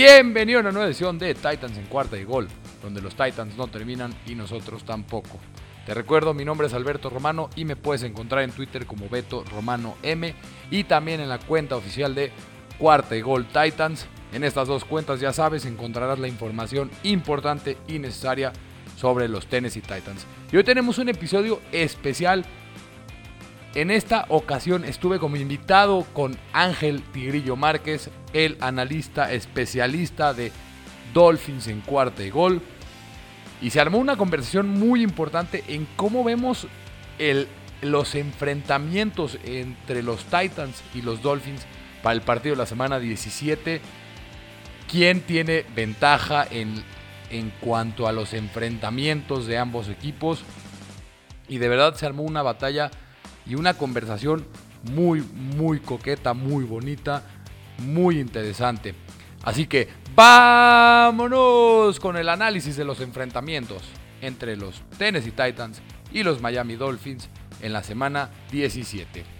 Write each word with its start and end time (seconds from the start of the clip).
Bienvenido 0.00 0.60
a 0.60 0.60
una 0.60 0.70
nueva 0.70 0.86
edición 0.86 1.18
de 1.18 1.34
Titans 1.34 1.76
en 1.76 1.86
cuarta 1.86 2.16
y 2.16 2.22
gol, 2.22 2.46
donde 2.80 3.00
los 3.00 3.16
Titans 3.16 3.56
no 3.56 3.66
terminan 3.66 4.14
y 4.28 4.36
nosotros 4.36 4.84
tampoco. 4.84 5.40
Te 5.86 5.92
recuerdo, 5.92 6.34
mi 6.34 6.44
nombre 6.44 6.68
es 6.68 6.72
Alberto 6.72 7.10
Romano 7.10 7.50
y 7.56 7.64
me 7.64 7.74
puedes 7.74 8.04
encontrar 8.04 8.44
en 8.44 8.52
Twitter 8.52 8.86
como 8.86 9.08
Beto 9.08 9.42
Romano 9.50 9.96
M 10.04 10.32
y 10.70 10.84
también 10.84 11.20
en 11.20 11.28
la 11.28 11.40
cuenta 11.40 11.74
oficial 11.74 12.14
de 12.14 12.30
Cuarta 12.78 13.16
y 13.16 13.22
Gol 13.22 13.46
Titans. 13.46 14.06
En 14.32 14.44
estas 14.44 14.68
dos 14.68 14.84
cuentas, 14.84 15.18
ya 15.18 15.32
sabes, 15.32 15.64
encontrarás 15.64 16.20
la 16.20 16.28
información 16.28 16.92
importante 17.02 17.76
y 17.88 17.98
necesaria 17.98 18.52
sobre 18.96 19.26
los 19.26 19.48
Tennessee 19.48 19.80
Titans. 19.80 20.28
Y 20.52 20.58
hoy 20.58 20.62
tenemos 20.62 20.98
un 20.98 21.08
episodio 21.08 21.60
especial. 21.72 22.44
En 23.74 23.90
esta 23.90 24.24
ocasión 24.28 24.84
estuve 24.84 25.18
como 25.18 25.36
invitado 25.36 26.06
con 26.14 26.36
Ángel 26.52 27.02
Tigrillo 27.12 27.54
Márquez, 27.54 28.10
el 28.32 28.56
analista 28.60 29.30
especialista 29.32 30.32
de 30.32 30.52
Dolphins 31.12 31.68
en 31.68 31.82
cuarta 31.82 32.22
y 32.22 32.30
gol. 32.30 32.62
Y 33.60 33.70
se 33.70 33.80
armó 33.80 33.98
una 33.98 34.16
conversación 34.16 34.68
muy 34.68 35.02
importante 35.02 35.64
en 35.68 35.86
cómo 35.96 36.24
vemos 36.24 36.66
los 37.82 38.14
enfrentamientos 38.14 39.38
entre 39.44 40.02
los 40.02 40.24
Titans 40.24 40.82
y 40.94 41.02
los 41.02 41.22
Dolphins 41.22 41.66
para 42.02 42.14
el 42.14 42.22
partido 42.22 42.54
de 42.54 42.58
la 42.62 42.66
semana 42.66 42.98
17. 42.98 43.80
¿Quién 44.90 45.20
tiene 45.20 45.66
ventaja 45.74 46.46
en, 46.50 46.82
en 47.30 47.52
cuanto 47.60 48.08
a 48.08 48.12
los 48.12 48.32
enfrentamientos 48.32 49.46
de 49.46 49.58
ambos 49.58 49.88
equipos? 49.88 50.42
Y 51.48 51.58
de 51.58 51.68
verdad 51.68 51.94
se 51.94 52.06
armó 52.06 52.22
una 52.22 52.42
batalla 52.42 52.90
y 53.48 53.54
una 53.54 53.74
conversación 53.74 54.44
muy, 54.92 55.20
muy 55.20 55.80
coqueta, 55.80 56.34
muy 56.34 56.64
bonita, 56.64 57.24
muy 57.78 58.20
interesante. 58.20 58.94
Así 59.42 59.66
que 59.66 59.88
vámonos 60.14 61.98
con 62.00 62.16
el 62.16 62.28
análisis 62.28 62.76
de 62.76 62.84
los 62.84 63.00
enfrentamientos 63.00 63.82
entre 64.20 64.56
los 64.56 64.82
Tennessee 64.98 65.30
Titans 65.30 65.80
y 66.12 66.22
los 66.22 66.40
Miami 66.40 66.76
Dolphins 66.76 67.28
en 67.62 67.72
la 67.72 67.82
semana 67.82 68.30
17. 68.50 69.37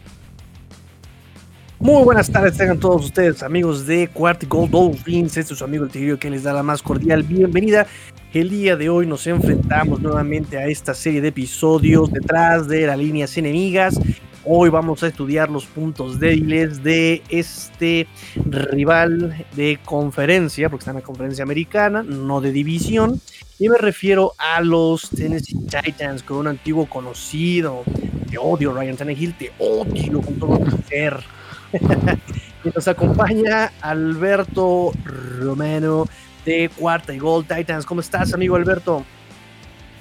Muy 1.81 2.03
buenas 2.03 2.29
tardes, 2.29 2.57
tengan 2.57 2.81
todos 2.81 3.05
ustedes 3.05 3.41
amigos 3.45 3.87
de 3.87 4.09
Cuarto 4.09 4.49
Gold 4.49 4.73
Dolphins. 4.73 5.37
Este 5.37 5.53
es 5.53 5.59
su 5.61 5.65
amigo 5.65 5.85
el 5.85 5.91
Tigrillo 5.91 6.19
que 6.19 6.29
les 6.29 6.43
da 6.43 6.53
la 6.53 6.65
más 6.65 6.83
cordial 6.83 7.23
bienvenida. 7.23 7.87
El 8.35 8.51
día 8.51 8.75
de 8.75 8.89
hoy 8.89 9.07
nos 9.07 9.25
enfrentamos 9.29 10.01
nuevamente 10.01 10.59
a 10.59 10.67
esta 10.67 10.93
serie 10.93 11.21
de 11.21 11.29
episodios 11.29 12.11
detrás 12.11 12.67
de 12.67 12.89
las 12.89 12.99
líneas 12.99 13.39
enemigas. 13.39 14.01
Hoy 14.45 14.71
vamos 14.71 15.05
a 15.05 15.07
estudiar 15.07 15.51
los 15.51 15.67
puntos 15.67 16.19
débiles 16.19 16.83
de 16.83 17.23
este 17.29 18.09
rival 18.35 19.47
de 19.55 19.79
conferencia, 19.85 20.69
porque 20.69 20.83
está 20.83 20.91
en 20.91 20.97
la 20.97 21.03
conferencia 21.03 21.45
americana, 21.45 22.03
no 22.03 22.41
de 22.41 22.51
división. 22.51 23.21
Y 23.61 23.69
me 23.69 23.79
refiero 23.79 24.33
a 24.37 24.61
los 24.63 25.11
Tennessee 25.11 25.55
Titans, 25.55 26.25
con 26.25 26.39
un 26.39 26.49
antiguo 26.49 26.87
conocido. 26.87 27.85
Te 28.29 28.37
odio, 28.37 28.73
Ryan 28.73 28.97
Tannehill, 28.97 29.39
te 29.39 29.53
odio 29.61 30.21
con 30.21 30.35
todo 30.41 30.59
mi 30.59 30.83
ser. 30.89 31.38
y 32.65 32.69
nos 32.75 32.89
acompaña 32.89 33.73
Alberto 33.81 34.93
Romano 35.05 36.07
de 36.45 36.71
Cuarta 36.77 37.13
y 37.13 37.19
Gol 37.19 37.45
Titans. 37.45 37.85
¿Cómo 37.85 38.01
estás, 38.01 38.33
amigo 38.35 38.57
Alberto? 38.57 39.05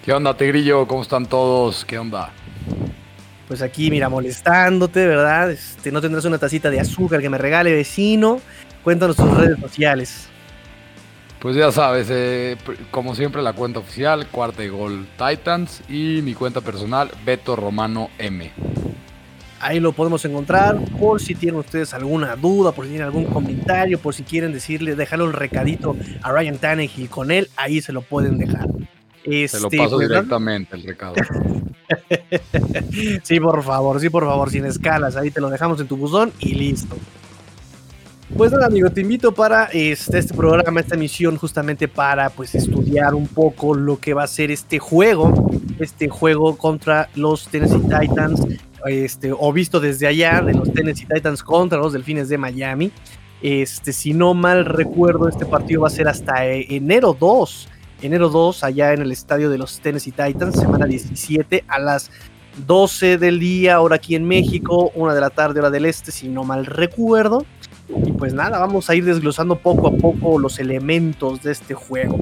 ¿Qué 0.03 0.13
onda, 0.13 0.35
Tigrillo? 0.35 0.87
¿Cómo 0.87 1.01
están 1.01 1.25
todos? 1.25 1.83
¿Qué 1.83 1.99
onda? 1.99 2.31
Pues 3.47 3.61
aquí, 3.61 3.89
mira, 3.89 4.09
molestándote, 4.09 5.05
¿verdad? 5.05 5.51
Este, 5.51 5.91
no 5.91 6.01
tendrás 6.01 6.25
una 6.25 6.37
tacita 6.37 6.69
de 6.69 6.79
azúcar 6.79 7.21
que 7.21 7.29
me 7.29 7.37
regale 7.37 7.73
vecino. 7.73 8.39
Cuéntanos 8.83 9.15
tus 9.15 9.29
redes 9.37 9.59
sociales. 9.59 10.29
Pues 11.39 11.55
ya 11.55 11.71
sabes, 11.71 12.07
eh, 12.09 12.57
como 12.89 13.15
siempre 13.15 13.41
la 13.41 13.53
cuenta 13.53 13.79
oficial, 13.79 14.27
Cuarta 14.27 14.63
y 14.63 14.69
Gol 14.69 15.05
Titans 15.17 15.81
y 15.87 16.21
mi 16.23 16.33
cuenta 16.33 16.61
personal, 16.61 17.11
Beto 17.25 17.55
Romano 17.55 18.09
M. 18.17 18.51
Ahí 19.59 19.79
lo 19.79 19.91
podemos 19.91 20.23
encontrar. 20.25 20.79
Por 20.99 21.21
si 21.21 21.35
tienen 21.35 21.59
ustedes 21.59 21.93
alguna 21.93 22.35
duda, 22.35 22.71
por 22.71 22.85
si 22.85 22.91
tienen 22.91 23.07
algún 23.07 23.25
comentario, 23.25 23.99
por 23.99 24.13
si 24.13 24.23
quieren 24.23 24.53
decirle, 24.53 24.95
dejarle 24.95 25.25
un 25.25 25.33
recadito 25.33 25.95
a 26.21 26.31
Ryan 26.31 26.57
Tannehill 26.57 27.09
con 27.09 27.31
él, 27.31 27.49
ahí 27.55 27.81
se 27.81 27.91
lo 27.91 28.01
pueden 28.01 28.37
dejar. 28.37 28.67
se 29.23 29.59
lo 29.59 29.69
paso 29.69 29.97
pues, 29.97 30.09
directamente 30.09 30.75
el 30.75 30.83
recado. 30.83 31.15
sí, 33.23 33.39
por 33.39 33.63
favor, 33.63 33.99
sí, 33.99 34.09
por 34.09 34.25
favor, 34.25 34.49
sin 34.49 34.65
escalas. 34.65 35.15
Ahí 35.15 35.31
te 35.31 35.41
lo 35.41 35.49
dejamos 35.49 35.79
en 35.79 35.87
tu 35.87 35.97
buzón 35.97 36.31
y 36.39 36.53
listo. 36.53 36.95
Pues 38.35 38.51
nada, 38.51 38.65
amigo, 38.65 38.89
te 38.89 39.01
invito 39.01 39.33
para 39.33 39.65
este, 39.65 40.19
este 40.19 40.33
programa, 40.33 40.81
esta 40.81 40.95
emisión, 40.95 41.37
justamente 41.37 41.87
para 41.87 42.29
pues 42.29 42.55
estudiar 42.55 43.15
un 43.15 43.25
poco 43.25 43.73
lo 43.73 43.99
que 43.99 44.13
va 44.13 44.23
a 44.23 44.27
ser 44.27 44.51
este 44.51 44.79
juego, 44.79 45.49
este 45.79 46.09
juego 46.09 46.57
contra 46.57 47.09
los 47.15 47.47
Tennessee 47.47 47.79
Titans 47.79 48.41
este, 48.85 49.31
o 49.37 49.51
visto 49.51 49.79
desde 49.79 50.07
allá, 50.07 50.41
de 50.41 50.53
los 50.53 50.71
Tennessee 50.71 51.05
Titans 51.05 51.43
contra 51.43 51.77
los 51.77 51.93
Delfines 51.93 52.29
de 52.29 52.37
Miami. 52.37 52.91
Este, 53.41 53.93
si 53.93 54.13
no 54.13 54.33
mal 54.33 54.65
recuerdo, 54.65 55.29
este 55.29 55.45
partido 55.45 55.81
va 55.81 55.87
a 55.87 55.91
ser 55.91 56.07
hasta 56.07 56.47
eh, 56.47 56.65
enero 56.69 57.15
2. 57.19 57.69
Enero 58.01 58.29
2, 58.29 58.63
allá 58.63 58.93
en 58.93 59.01
el 59.01 59.11
estadio 59.11 59.49
de 59.49 59.57
los 59.57 59.79
Tennessee 59.79 60.11
Titans, 60.11 60.59
semana 60.59 60.85
17, 60.85 61.63
a 61.67 61.79
las 61.79 62.11
12 62.65 63.17
del 63.17 63.39
día, 63.39 63.75
ahora 63.75 63.95
aquí 63.95 64.15
en 64.15 64.27
México, 64.27 64.91
una 64.95 65.13
de 65.13 65.21
la 65.21 65.29
tarde, 65.29 65.59
hora 65.59 65.69
del 65.69 65.85
este, 65.85 66.11
si 66.11 66.27
no 66.27 66.43
mal 66.43 66.65
recuerdo. 66.65 67.45
Y 67.89 68.11
pues 68.11 68.33
nada, 68.33 68.59
vamos 68.59 68.89
a 68.89 68.95
ir 68.95 69.05
desglosando 69.05 69.57
poco 69.57 69.87
a 69.87 69.91
poco 69.91 70.39
los 70.39 70.59
elementos 70.59 71.41
de 71.41 71.51
este 71.51 71.73
juego. 71.73 72.19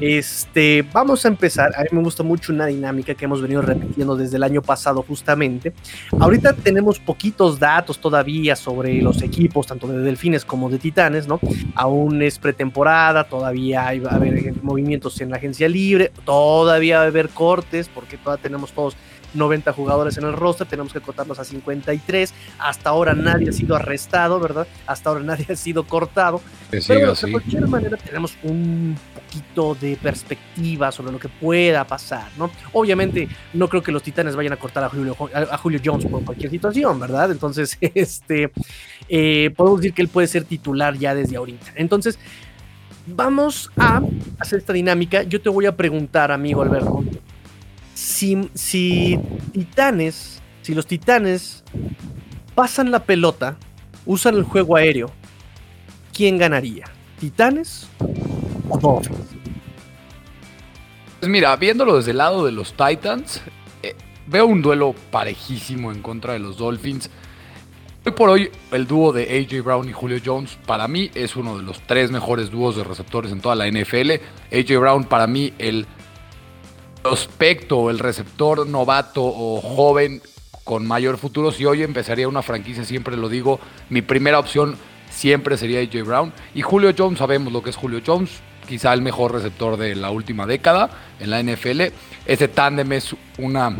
Este, 0.00 0.84
vamos 0.92 1.24
a 1.24 1.28
empezar. 1.28 1.74
A 1.76 1.82
mí 1.82 1.88
me 1.92 2.02
gusta 2.02 2.22
mucho 2.22 2.52
una 2.52 2.66
dinámica 2.66 3.14
que 3.14 3.24
hemos 3.24 3.40
venido 3.40 3.62
repitiendo 3.62 4.16
desde 4.16 4.36
el 4.36 4.42
año 4.42 4.62
pasado, 4.62 5.04
justamente. 5.06 5.72
Ahorita 6.18 6.52
tenemos 6.52 6.98
poquitos 6.98 7.58
datos 7.58 7.98
todavía 7.98 8.56
sobre 8.56 9.00
los 9.00 9.22
equipos, 9.22 9.66
tanto 9.66 9.86
de 9.86 9.98
Delfines 9.98 10.44
como 10.44 10.68
de 10.68 10.78
Titanes, 10.78 11.26
¿no? 11.26 11.40
Aún 11.74 12.20
es 12.22 12.38
pretemporada, 12.38 13.24
todavía 13.24 13.86
hay, 13.86 14.00
va 14.00 14.10
a 14.10 14.16
haber 14.16 14.54
movimientos 14.62 15.20
en 15.20 15.30
la 15.30 15.36
agencia 15.36 15.68
libre, 15.68 16.12
todavía 16.24 16.98
va 16.98 17.04
a 17.04 17.06
haber 17.06 17.28
cortes, 17.30 17.88
porque 17.88 18.18
todavía 18.18 18.42
tenemos 18.42 18.72
todos 18.72 18.96
90 19.36 19.72
jugadores 19.72 20.16
en 20.18 20.24
el 20.24 20.32
roster, 20.32 20.66
tenemos 20.66 20.92
que 20.92 21.00
cortarlos 21.00 21.38
a 21.38 21.44
53. 21.44 22.34
Hasta 22.58 22.90
ahora 22.90 23.14
nadie 23.14 23.50
ha 23.50 23.52
sido 23.52 23.76
arrestado, 23.76 24.40
¿verdad? 24.40 24.66
Hasta 24.86 25.10
ahora 25.10 25.22
nadie 25.24 25.46
ha 25.50 25.56
sido 25.56 25.84
cortado. 25.84 26.40
Pero 26.70 27.14
de 27.14 27.30
cualquier 27.30 27.68
manera 27.68 27.96
tenemos 27.96 28.36
un 28.42 28.96
poquito 29.14 29.74
de 29.74 29.96
perspectiva 29.96 30.90
sobre 30.90 31.12
lo 31.12 31.18
que 31.18 31.28
pueda 31.28 31.86
pasar, 31.86 32.28
¿no? 32.36 32.50
Obviamente 32.72 33.28
no 33.52 33.68
creo 33.68 33.82
que 33.82 33.92
los 33.92 34.02
Titanes 34.02 34.36
vayan 34.36 34.52
a 34.52 34.56
cortar 34.56 34.84
a 34.84 34.88
Julio, 34.88 35.16
a 35.32 35.58
Julio 35.58 35.80
Jones 35.84 36.06
por 36.06 36.24
cualquier 36.24 36.50
situación, 36.50 36.98
¿verdad? 36.98 37.30
Entonces, 37.30 37.76
este, 37.80 38.50
eh, 39.08 39.52
podemos 39.56 39.80
decir 39.80 39.94
que 39.94 40.02
él 40.02 40.08
puede 40.08 40.26
ser 40.26 40.44
titular 40.44 40.96
ya 40.96 41.14
desde 41.14 41.36
ahorita. 41.36 41.72
Entonces, 41.76 42.18
vamos 43.06 43.70
a 43.76 44.02
hacer 44.38 44.58
esta 44.58 44.72
dinámica. 44.72 45.22
Yo 45.22 45.40
te 45.40 45.48
voy 45.48 45.66
a 45.66 45.76
preguntar, 45.76 46.32
amigo 46.32 46.62
Alberto, 46.62 47.04
si, 47.96 49.18
Titanes, 49.52 50.42
si 50.62 50.74
los 50.74 50.86
Titanes 50.86 51.64
pasan 52.54 52.90
la 52.90 53.04
pelota, 53.04 53.56
usan 54.04 54.34
el 54.34 54.44
juego 54.44 54.76
aéreo, 54.76 55.10
¿quién 56.12 56.38
ganaría? 56.38 56.84
¿Titanes 57.18 57.88
o 58.68 58.78
Dolphins? 58.78 59.18
Pues 61.20 61.30
mira, 61.30 61.56
viéndolo 61.56 61.96
desde 61.96 62.10
el 62.10 62.18
lado 62.18 62.44
de 62.44 62.52
los 62.52 62.74
Titans, 62.74 63.40
eh, 63.82 63.96
veo 64.26 64.46
un 64.46 64.60
duelo 64.60 64.94
parejísimo 65.10 65.90
en 65.90 66.02
contra 66.02 66.34
de 66.34 66.38
los 66.38 66.58
Dolphins. 66.58 67.10
Hoy 68.04 68.12
por 68.12 68.28
hoy, 68.28 68.50
el 68.70 68.86
dúo 68.86 69.12
de 69.12 69.22
AJ 69.24 69.64
Brown 69.64 69.88
y 69.88 69.92
Julio 69.92 70.18
Jones, 70.24 70.58
para 70.66 70.86
mí, 70.86 71.10
es 71.14 71.34
uno 71.34 71.56
de 71.56 71.64
los 71.64 71.80
tres 71.80 72.10
mejores 72.12 72.50
dúos 72.50 72.76
de 72.76 72.84
receptores 72.84 73.32
en 73.32 73.40
toda 73.40 73.56
la 73.56 73.66
NFL. 73.66 74.12
AJ 74.52 74.78
Brown, 74.78 75.04
para 75.04 75.26
mí, 75.26 75.52
el 75.58 75.86
prospecto, 77.08 77.90
el 77.90 77.98
receptor 77.98 78.66
novato 78.66 79.22
o 79.24 79.60
joven 79.60 80.20
con 80.64 80.86
mayor 80.86 81.16
futuro, 81.16 81.52
si 81.52 81.64
hoy 81.64 81.84
empezaría 81.84 82.26
una 82.26 82.42
franquicia, 82.42 82.84
siempre 82.84 83.16
lo 83.16 83.28
digo, 83.28 83.60
mi 83.88 84.02
primera 84.02 84.40
opción 84.40 84.76
siempre 85.08 85.56
sería 85.56 85.80
AJ 85.80 86.04
Brown. 86.04 86.32
Y 86.54 86.62
Julio 86.62 86.92
Jones, 86.96 87.20
sabemos 87.20 87.52
lo 87.52 87.62
que 87.62 87.70
es 87.70 87.76
Julio 87.76 88.00
Jones, 88.04 88.40
quizá 88.66 88.92
el 88.92 89.00
mejor 89.00 89.32
receptor 89.32 89.76
de 89.76 89.94
la 89.94 90.10
última 90.10 90.44
década 90.44 90.90
en 91.20 91.30
la 91.30 91.40
NFL. 91.40 91.82
Ese 92.26 92.48
tándem 92.48 92.92
es 92.92 93.14
una 93.38 93.76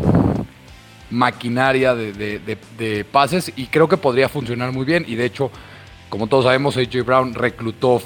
maquinaria 1.11 1.97
de, 1.97 3.07
pases 3.11 3.53
y 3.57 3.67
creo 3.67 3.89
que 3.89 3.97
podría 3.97 4.29
funcionar 4.29 4.71
muy 4.71 4.85
bien. 4.85 5.05
Y 5.09 5.17
de 5.17 5.25
hecho, 5.25 5.51
como 6.09 6.29
todos 6.29 6.45
sabemos, 6.45 6.77
AJ 6.77 7.05
Brown 7.05 7.35
reclutó 7.35 8.01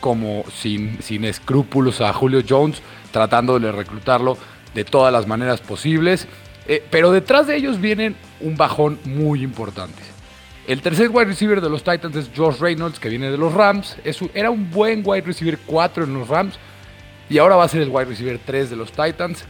como 0.00 0.44
sin, 0.54 1.02
sin 1.02 1.24
escrúpulos 1.24 2.02
a 2.02 2.12
Julio 2.12 2.42
Jones, 2.46 2.82
tratando 3.12 3.58
de 3.58 3.72
reclutarlo 3.72 4.36
de 4.74 4.84
todas 4.84 5.12
las 5.12 5.26
maneras 5.26 5.60
posibles. 5.60 6.26
Eh, 6.66 6.84
pero 6.90 7.10
detrás 7.10 7.46
de 7.46 7.56
ellos 7.56 7.80
vienen 7.80 8.16
un 8.40 8.56
bajón 8.56 8.98
muy 9.04 9.42
importante. 9.42 10.02
El 10.66 10.82
tercer 10.82 11.08
wide 11.10 11.24
receiver 11.24 11.60
de 11.60 11.68
los 11.68 11.82
Titans 11.82 12.14
es 12.14 12.30
Josh 12.36 12.58
Reynolds, 12.58 13.00
que 13.00 13.08
viene 13.08 13.30
de 13.30 13.36
los 13.36 13.52
Rams. 13.52 13.96
era 14.34 14.50
un 14.50 14.70
buen 14.70 15.02
wide 15.04 15.22
receiver 15.22 15.58
4 15.66 16.04
en 16.04 16.14
los 16.14 16.28
Rams. 16.28 16.54
Y 17.28 17.38
ahora 17.38 17.56
va 17.56 17.64
a 17.64 17.68
ser 17.68 17.82
el 17.82 17.88
wide 17.88 18.04
receiver 18.04 18.38
3 18.44 18.70
de 18.70 18.76
los 18.76 18.92
Titans. 18.92 19.44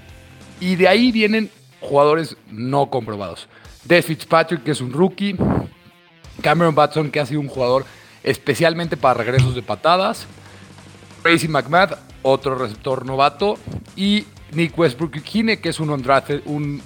Y 0.61 0.77
de 0.77 0.89
ahí 0.89 1.13
vienen 1.13 1.51
jugadores 1.81 2.37
no 2.51 2.89
comprobados. 2.89 3.49
Des 3.85 4.05
Fitzpatrick, 4.05 4.63
que 4.63 4.71
es 4.71 4.81
un 4.81 4.93
rookie. 4.93 5.37
Cameron 6.43 6.75
Batson, 6.75 7.11
que 7.11 7.21
ha 7.21 7.27
sido 7.27 7.41
un 7.41 7.49
jugador 7.49 7.85
especialmente 8.23 8.97
para 8.97 9.15
regresos 9.15 9.55
de 9.55 9.63
patadas. 9.63 10.27
Tracy 11.23 11.49
McMahon, 11.49 11.97
otro 12.23 12.55
receptor 12.55 13.05
novato. 13.05 13.59
Y 13.97 14.25
Nick 14.53 14.79
Westbrook 14.79 15.23
Kine, 15.23 15.61
que 15.61 15.69
es 15.69 15.81
un, 15.81 16.83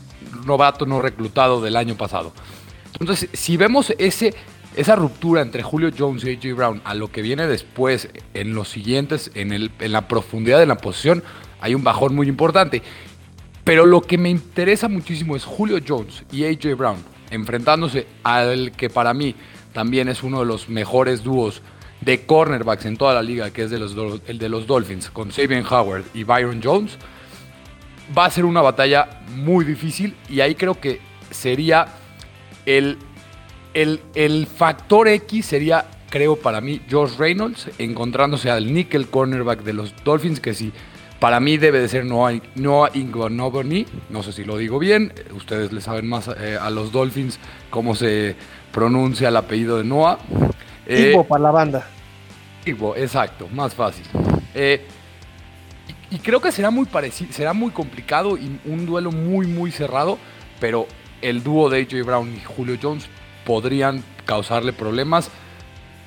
novato 0.46 0.86
no 0.86 1.00
reclutado 1.00 1.60
del 1.60 1.76
año 1.76 1.96
pasado. 1.96 2.32
Entonces, 2.98 3.28
si 3.32 3.56
vemos 3.56 3.92
ese, 3.98 4.34
esa 4.76 4.96
ruptura 4.96 5.42
entre 5.42 5.62
Julio 5.62 5.90
Jones 5.96 6.24
y 6.24 6.30
AJ 6.30 6.56
Brown 6.56 6.82
a 6.84 6.94
lo 6.94 7.10
que 7.10 7.22
viene 7.22 7.46
después 7.46 8.08
en 8.34 8.54
los 8.54 8.68
siguientes, 8.68 9.30
en, 9.34 9.52
el, 9.52 9.70
en 9.80 9.92
la 9.92 10.08
profundidad 10.08 10.58
de 10.58 10.66
la 10.66 10.76
posición, 10.76 11.22
hay 11.60 11.74
un 11.74 11.84
bajón 11.84 12.14
muy 12.14 12.28
importante. 12.28 12.82
Pero 13.64 13.86
lo 13.86 14.02
que 14.02 14.18
me 14.18 14.28
interesa 14.28 14.88
muchísimo 14.88 15.36
es 15.36 15.44
Julio 15.44 15.78
Jones 15.86 16.24
y 16.30 16.44
AJ 16.44 16.76
Brown 16.76 17.14
enfrentándose 17.30 18.06
al 18.22 18.72
que 18.72 18.90
para 18.90 19.14
mí 19.14 19.34
también 19.72 20.08
es 20.08 20.22
uno 20.22 20.40
de 20.40 20.46
los 20.46 20.68
mejores 20.68 21.22
dúos 21.22 21.62
de 22.00 22.26
cornerbacks 22.26 22.84
en 22.84 22.96
toda 22.96 23.14
la 23.14 23.22
liga, 23.22 23.50
que 23.50 23.64
es 23.64 23.72
el 23.72 24.38
de 24.38 24.48
los 24.48 24.66
Dolphins, 24.66 25.10
con 25.10 25.32
Sabian 25.32 25.64
Howard 25.68 26.04
y 26.14 26.24
Byron 26.24 26.60
Jones. 26.62 26.98
Va 28.16 28.26
a 28.26 28.30
ser 28.30 28.44
una 28.44 28.60
batalla 28.60 29.20
muy 29.34 29.64
difícil 29.64 30.14
y 30.28 30.40
ahí 30.40 30.54
creo 30.54 30.78
que 30.80 31.00
sería 31.30 31.86
el, 32.66 32.98
el, 33.74 34.46
factor 34.46 35.08
X 35.08 35.46
sería, 35.46 35.86
creo 36.10 36.36
para 36.36 36.60
mí, 36.60 36.80
Josh 36.90 37.16
Reynolds 37.16 37.70
encontrándose 37.78 38.50
al 38.50 38.72
nickel 38.72 39.08
cornerback 39.08 39.62
de 39.62 39.72
los 39.72 39.94
Dolphins, 40.04 40.40
que 40.40 40.54
sí, 40.54 40.72
para 41.18 41.40
mí 41.40 41.56
debe 41.56 41.80
de 41.80 41.88
ser 41.88 42.04
Noah, 42.04 42.34
Noah 42.54 42.90
no 42.94 44.22
sé 44.22 44.32
si 44.32 44.44
lo 44.44 44.58
digo 44.58 44.78
bien, 44.78 45.12
ustedes 45.34 45.72
le 45.72 45.80
saben 45.80 46.08
más 46.08 46.28
eh, 46.28 46.58
a 46.60 46.70
los 46.70 46.92
Dolphins 46.92 47.38
cómo 47.70 47.94
se 47.94 48.36
pronuncia 48.72 49.28
el 49.28 49.36
apellido 49.36 49.78
de 49.78 49.84
Noah. 49.84 50.18
Eh, 50.86 51.16
para 51.28 51.42
la 51.44 51.50
banda. 51.50 51.86
Igbo, 52.66 52.94
exacto, 52.96 53.48
más 53.48 53.74
fácil. 53.74 54.04
Eh, 54.54 54.86
y, 56.14 56.18
creo 56.18 56.40
que 56.40 56.52
será 56.52 56.70
muy 56.70 56.86
parecido, 56.86 57.32
será 57.32 57.52
muy 57.52 57.70
complicado 57.70 58.36
y 58.36 58.60
un 58.64 58.86
duelo 58.86 59.12
muy, 59.12 59.46
muy 59.46 59.70
cerrado, 59.70 60.18
pero 60.60 60.86
el 61.22 61.42
dúo 61.42 61.70
de 61.70 61.80
AJ 61.82 62.04
Brown 62.04 62.34
y 62.34 62.40
Julio 62.40 62.76
Jones 62.80 63.06
podrían 63.44 64.02
causarle 64.24 64.72
problemas 64.72 65.30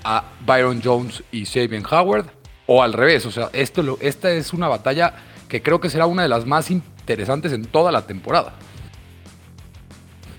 a 0.04 0.24
Byron 0.46 0.82
Jones 0.84 1.24
y 1.32 1.46
Sabian 1.46 1.84
Howard 1.90 2.26
o 2.66 2.84
al 2.84 2.94
revés. 2.94 3.26
O 3.26 3.32
sea, 3.32 3.50
esto, 3.54 3.98
esta 4.02 4.32
es 4.32 4.54
una 4.54 4.68
batalla 4.68 5.14
que 5.48 5.62
creo 5.62 5.80
que 5.80 5.90
será 5.90 6.06
una 6.06 6.24
de 6.24 6.30
las 6.30 6.46
más 6.46 6.72
interesantes 6.72 7.52
en 7.54 7.66
toda 7.66 7.92
la 7.92 8.06
temporada. 8.06 8.54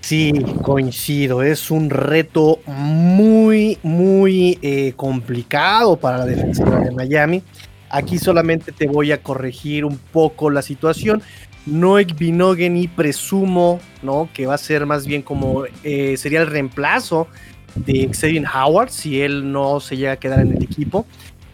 Sí, 0.01 0.31
coincido. 0.63 1.43
Es 1.43 1.69
un 1.69 1.89
reto 1.89 2.59
muy, 2.65 3.77
muy 3.83 4.57
eh, 4.61 4.93
complicado 4.95 5.97
para 5.97 6.19
la 6.19 6.25
defensiva 6.25 6.79
de 6.79 6.91
Miami. 6.91 7.43
Aquí 7.89 8.19
solamente 8.19 8.71
te 8.71 8.87
voy 8.87 9.11
a 9.11 9.21
corregir 9.21 9.85
un 9.85 9.97
poco 9.97 10.49
la 10.49 10.61
situación. 10.61 11.21
Noek 11.65 12.17
Binogen 12.17 12.77
y 12.77 12.87
presumo, 12.87 13.79
¿no? 14.01 14.29
Que 14.33 14.45
va 14.45 14.55
a 14.55 14.57
ser 14.57 14.85
más 14.85 15.05
bien 15.05 15.21
como 15.21 15.65
eh, 15.83 16.15
sería 16.17 16.41
el 16.41 16.47
reemplazo 16.47 17.27
de 17.75 18.09
Xavier 18.11 18.45
Howard 18.53 18.89
si 18.89 19.21
él 19.21 19.51
no 19.51 19.79
se 19.79 19.97
llega 19.97 20.13
a 20.13 20.17
quedar 20.17 20.39
en 20.39 20.55
el 20.55 20.63
equipo. 20.63 21.05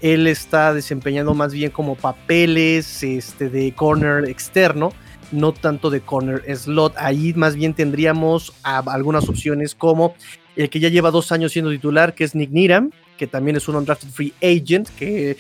Él 0.02 0.28
está 0.28 0.74
desempeñando 0.74 1.34
más 1.34 1.54
bien 1.54 1.72
como 1.72 1.96
papeles 1.96 3.02
este, 3.02 3.50
de 3.50 3.74
corner 3.74 4.30
externo, 4.30 4.92
no 5.32 5.54
tanto 5.54 5.90
de 5.90 6.02
corner 6.02 6.44
slot. 6.56 6.94
Ahí 6.98 7.34
más 7.34 7.56
bien 7.56 7.74
tendríamos 7.74 8.54
algunas 8.64 9.28
opciones 9.30 9.74
como 9.74 10.16
el 10.56 10.70
que 10.70 10.80
ya 10.80 10.90
lleva 10.90 11.12
dos 11.12 11.32
años 11.32 11.52
siendo 11.52 11.72
titular, 11.72 12.14
que 12.14 12.24
es 12.24 12.36
Nick 12.36 12.52
Niram, 12.52 12.92
que 13.18 13.28
también 13.28 13.56
es 13.56 13.68
un 13.68 13.76
undrafted 13.76 14.10
free 14.10 14.34
agent, 14.42 14.90
que 14.90 15.38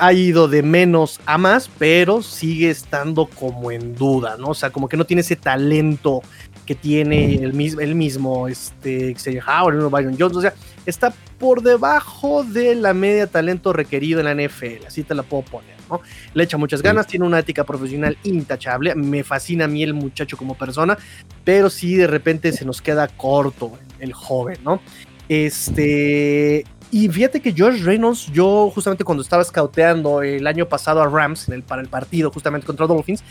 ha 0.00 0.12
ido 0.12 0.48
de 0.48 0.62
menos 0.62 1.20
a 1.26 1.38
más, 1.38 1.70
pero 1.78 2.22
sigue 2.22 2.70
estando 2.70 3.26
como 3.26 3.70
en 3.70 3.94
duda, 3.94 4.36
¿no? 4.38 4.48
O 4.48 4.54
sea, 4.54 4.70
como 4.70 4.88
que 4.88 4.96
no 4.96 5.04
tiene 5.04 5.20
ese 5.20 5.36
talento 5.36 6.22
que 6.66 6.74
tiene 6.74 7.34
el 7.34 7.52
mismo, 7.52 7.80
el 7.80 7.94
mismo 7.94 8.48
este, 8.48 9.14
Xavier 9.14 9.42
Howard, 9.44 9.74
el 9.74 9.88
Byron 9.88 10.16
Jones, 10.18 10.36
o 10.36 10.40
sea, 10.40 10.54
está 10.86 11.12
por 11.38 11.62
debajo 11.62 12.44
de 12.44 12.74
la 12.74 12.94
media 12.94 13.26
talento 13.26 13.72
requerido 13.72 14.20
en 14.20 14.26
la 14.26 14.34
NFL, 14.34 14.86
así 14.86 15.02
te 15.02 15.14
la 15.14 15.22
puedo 15.22 15.42
poner, 15.42 15.74
¿no? 15.88 16.00
Le 16.34 16.44
echa 16.44 16.58
muchas 16.58 16.82
ganas, 16.82 17.06
tiene 17.06 17.26
una 17.26 17.38
ética 17.38 17.64
profesional 17.64 18.16
intachable, 18.22 18.94
me 18.94 19.24
fascina 19.24 19.64
a 19.64 19.68
mí 19.68 19.82
el 19.82 19.94
muchacho 19.94 20.36
como 20.36 20.56
persona, 20.56 20.96
pero 21.44 21.70
sí 21.70 21.96
de 21.96 22.06
repente 22.06 22.52
se 22.52 22.64
nos 22.64 22.80
queda 22.80 23.08
corto 23.08 23.72
el 23.98 24.12
joven, 24.12 24.58
¿no? 24.62 24.80
Este, 25.28 26.64
y 26.90 27.08
fíjate 27.08 27.40
que 27.40 27.52
George 27.52 27.82
Reynolds, 27.82 28.26
yo 28.32 28.70
justamente 28.74 29.04
cuando 29.04 29.22
estaba 29.22 29.44
scouteando 29.44 30.22
el 30.22 30.46
año 30.46 30.66
pasado 30.66 31.00
a 31.00 31.08
Rams 31.08 31.48
en 31.48 31.62
para 31.62 31.82
el 31.82 31.88
partido 31.88 32.30
justamente 32.30 32.66
contra 32.66 32.86
Dolphins, 32.86 33.22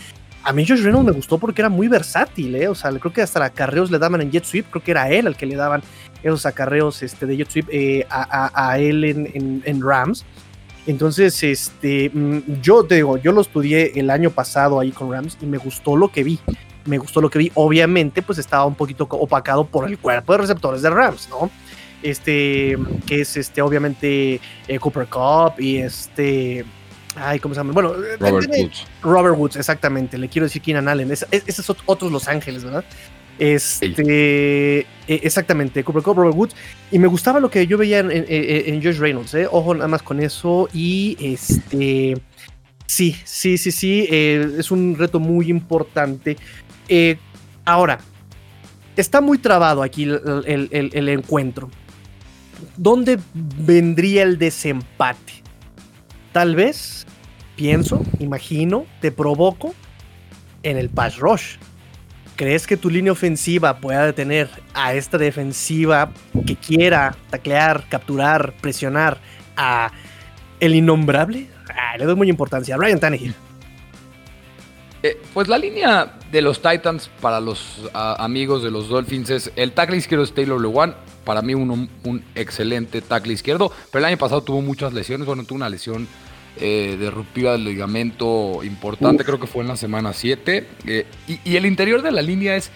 a 0.44 0.53
mí 0.53 0.65
George 0.65 0.83
Reynolds 0.83 1.06
me 1.06 1.11
gustó 1.11 1.38
porque 1.38 1.61
era 1.61 1.69
muy 1.69 1.88
versátil, 1.88 2.56
¿eh? 2.56 2.67
O 2.69 2.75
sea, 2.75 2.91
creo 2.91 3.11
que 3.11 3.21
hasta 3.21 3.44
acarreos 3.44 3.91
le 3.91 4.00
daban 4.00 4.21
en 4.21 4.31
jet 4.31 4.45
sweep, 4.45 4.69
creo 4.69 4.83
que 4.83 4.91
era 4.91 5.09
él 5.09 5.27
al 5.27 5.35
que 5.35 5.45
le 5.45 5.56
daban 5.56 5.81
esos 6.23 6.45
acarreos 6.45 7.03
este, 7.03 7.25
de 7.25 7.38
jet 7.38 7.50
sweep 7.50 7.67
eh, 7.71 8.07
a, 8.09 8.77
él 8.79 9.03
en, 9.03 9.62
en, 9.65 9.81
Rams. 9.81 10.25
Entonces, 10.88 11.43
este, 11.43 12.10
mm, 12.13 12.62
yo 12.62 12.84
te 12.86 12.95
digo, 12.95 13.17
yo 13.17 13.34
lo 13.34 13.41
estudié 13.41 14.00
el 14.00 14.10
año 14.10 14.31
pasado 14.31 14.79
ahí 14.79 14.91
con 14.91 15.12
Rams 15.12 15.38
y 15.41 15.45
me 15.45 15.57
gustó 15.57 15.98
lo 15.98 16.10
que 16.10 16.24
vi. 16.24 16.39
Me 16.86 16.98
gustó 16.98 17.19
lo 17.19 17.29
que 17.29 17.39
vi. 17.39 17.51
Obviamente, 17.55 18.22
pues 18.22 18.39
estaba 18.39 18.65
un 18.65 18.75
poquito 18.75 19.03
opacado 19.03 19.65
por 19.65 19.88
el 19.88 19.98
cuerpo 19.98 20.31
de 20.31 20.39
receptores 20.39 20.81
de 20.81 20.89
Rams, 20.89 21.27
¿no? 21.29 21.51
Este, 22.03 22.77
que 23.06 23.22
es 23.22 23.38
este, 23.38 23.62
obviamente 23.62 24.39
eh, 24.68 24.79
Cooper 24.79 25.08
Cup 25.08 25.60
y 25.60 25.77
este, 25.77 26.65
ay, 27.15 27.39
¿cómo 27.39 27.53
se 27.53 27.60
llama? 27.60 27.74
Bueno, 27.74 27.94
eh, 27.94 28.18
Robert 28.20 28.50
Woods. 28.50 28.88
Robert 29.01 29.38
Woods, 29.38 29.56
exactamente, 29.56 30.18
le 30.18 30.29
quiero 30.29 30.46
decir 30.46 30.62
Keenan 30.62 30.88
Allen, 30.88 31.12
es, 31.12 31.25
esos 31.32 31.75
otros 31.86 32.12
Los 32.12 32.27
Ángeles, 32.27 32.63
¿verdad? 32.63 32.86
Este, 33.38 34.79
e, 34.79 34.86
exactamente, 35.08 35.84
Cooper 35.84 36.03
Cup, 36.03 36.18
Robert 36.18 36.36
Woods, 36.36 36.56
y 36.91 37.00
me 37.00 37.08
gustaba 37.08 37.39
lo 37.39 37.50
que 37.50 37.65
yo 37.68 37.77
veía 37.77 38.00
en, 38.00 38.25
en, 38.27 38.84
Josh 38.84 38.98
Reynolds, 38.98 39.34
¿eh? 39.34 39.48
ojo 39.50 39.74
nada 39.74 39.88
más 39.88 40.01
con 40.01 40.20
eso, 40.20 40.68
y 40.74 41.18
este, 41.22 42.22
sí, 42.86 43.15
sí, 43.24 43.58
sí, 43.58 43.72
sí, 43.72 44.08
eh, 44.10 44.56
es 44.58 44.72
un 44.72 44.98
reto 44.98 45.20
muy 45.20 45.50
importante. 45.50 46.38
ahora, 47.63 48.00
está 48.98 49.22
muy 49.22 49.38
trabado 49.38 49.84
aquí 49.84 50.03
el 50.03 51.10
encuentro. 51.10 51.70
¿Dónde 52.78 53.20
vendría 53.34 54.24
el 54.24 54.38
desempate? 54.38 55.44
Tal 56.32 56.56
vez, 56.56 57.06
pienso, 57.56 58.04
imagino, 58.20 58.86
te 59.01 59.12
provoco 59.12 59.74
en 60.63 60.78
el 60.78 60.89
pass 60.89 61.18
rush. 61.18 61.58
¿Crees 62.36 62.68
que 62.68 62.78
tu 62.78 62.89
línea 62.89 63.12
ofensiva 63.12 63.78
pueda 63.80 64.06
detener 64.06 64.50
a 64.74 64.94
esta 64.94 65.18
defensiva 65.18 66.12
que 66.46 66.56
quiera 66.56 67.16
taclear, 67.30 67.84
capturar, 67.89 68.54
presionar 68.62 69.18
a 69.58 69.92
el 70.60 70.75
innombrable? 70.75 71.48
Ah, 71.70 71.98
le 71.98 72.06
doy 72.06 72.16
mucha 72.16 72.30
importancia. 72.30 72.78
Ryan 72.78 73.00
Tannehill. 73.00 73.36
Eh, 75.01 75.22
pues 75.34 75.48
la 75.48 75.58
línea 75.58 76.20
de 76.29 76.41
los 76.41 76.62
Titans 76.62 77.10
para 77.22 77.39
los 77.39 77.89
amigos 77.94 78.63
de 78.63 78.70
los 78.70 78.89
Dolphins 78.89 79.29
es 79.29 79.51
el 79.56 79.72
tackle 79.72 79.96
izquierdo 79.96 80.25
es 80.25 80.34
Taylor 80.34 80.60
Lewan, 80.60 80.94
para 81.24 81.41
mí 81.41 81.53
un, 81.53 81.89
un, 82.03 82.24
excelente 82.36 83.01
tackle 83.01 83.32
izquierdo, 83.32 83.72
pero 83.91 84.00
el 84.00 84.06
año 84.06 84.18
pasado 84.18 84.41
tuvo 84.41 84.62
muchas 84.62 84.94
lesiones, 84.94 85.25
bueno, 85.25 85.46
tuvo 85.46 85.56
una 85.56 85.70
lesión 85.70 86.08
eh, 86.62 86.98
de 87.00 87.10
ruptura 87.10 87.53
del 87.53 87.63
ligamento 87.63 88.62
importante, 88.63 89.24
creo 89.24 89.39
que 89.39 89.48
fue 89.48 89.62
en 89.62 89.70
la 89.70 89.77
semana 89.77 90.12
7, 90.12 90.68
eh, 90.88 91.06
y, 91.46 91.56
el 91.56 91.65
interior 91.65 92.01
de 92.01 92.12
la 92.12 92.22
línea 92.22 92.58
es 92.58 92.70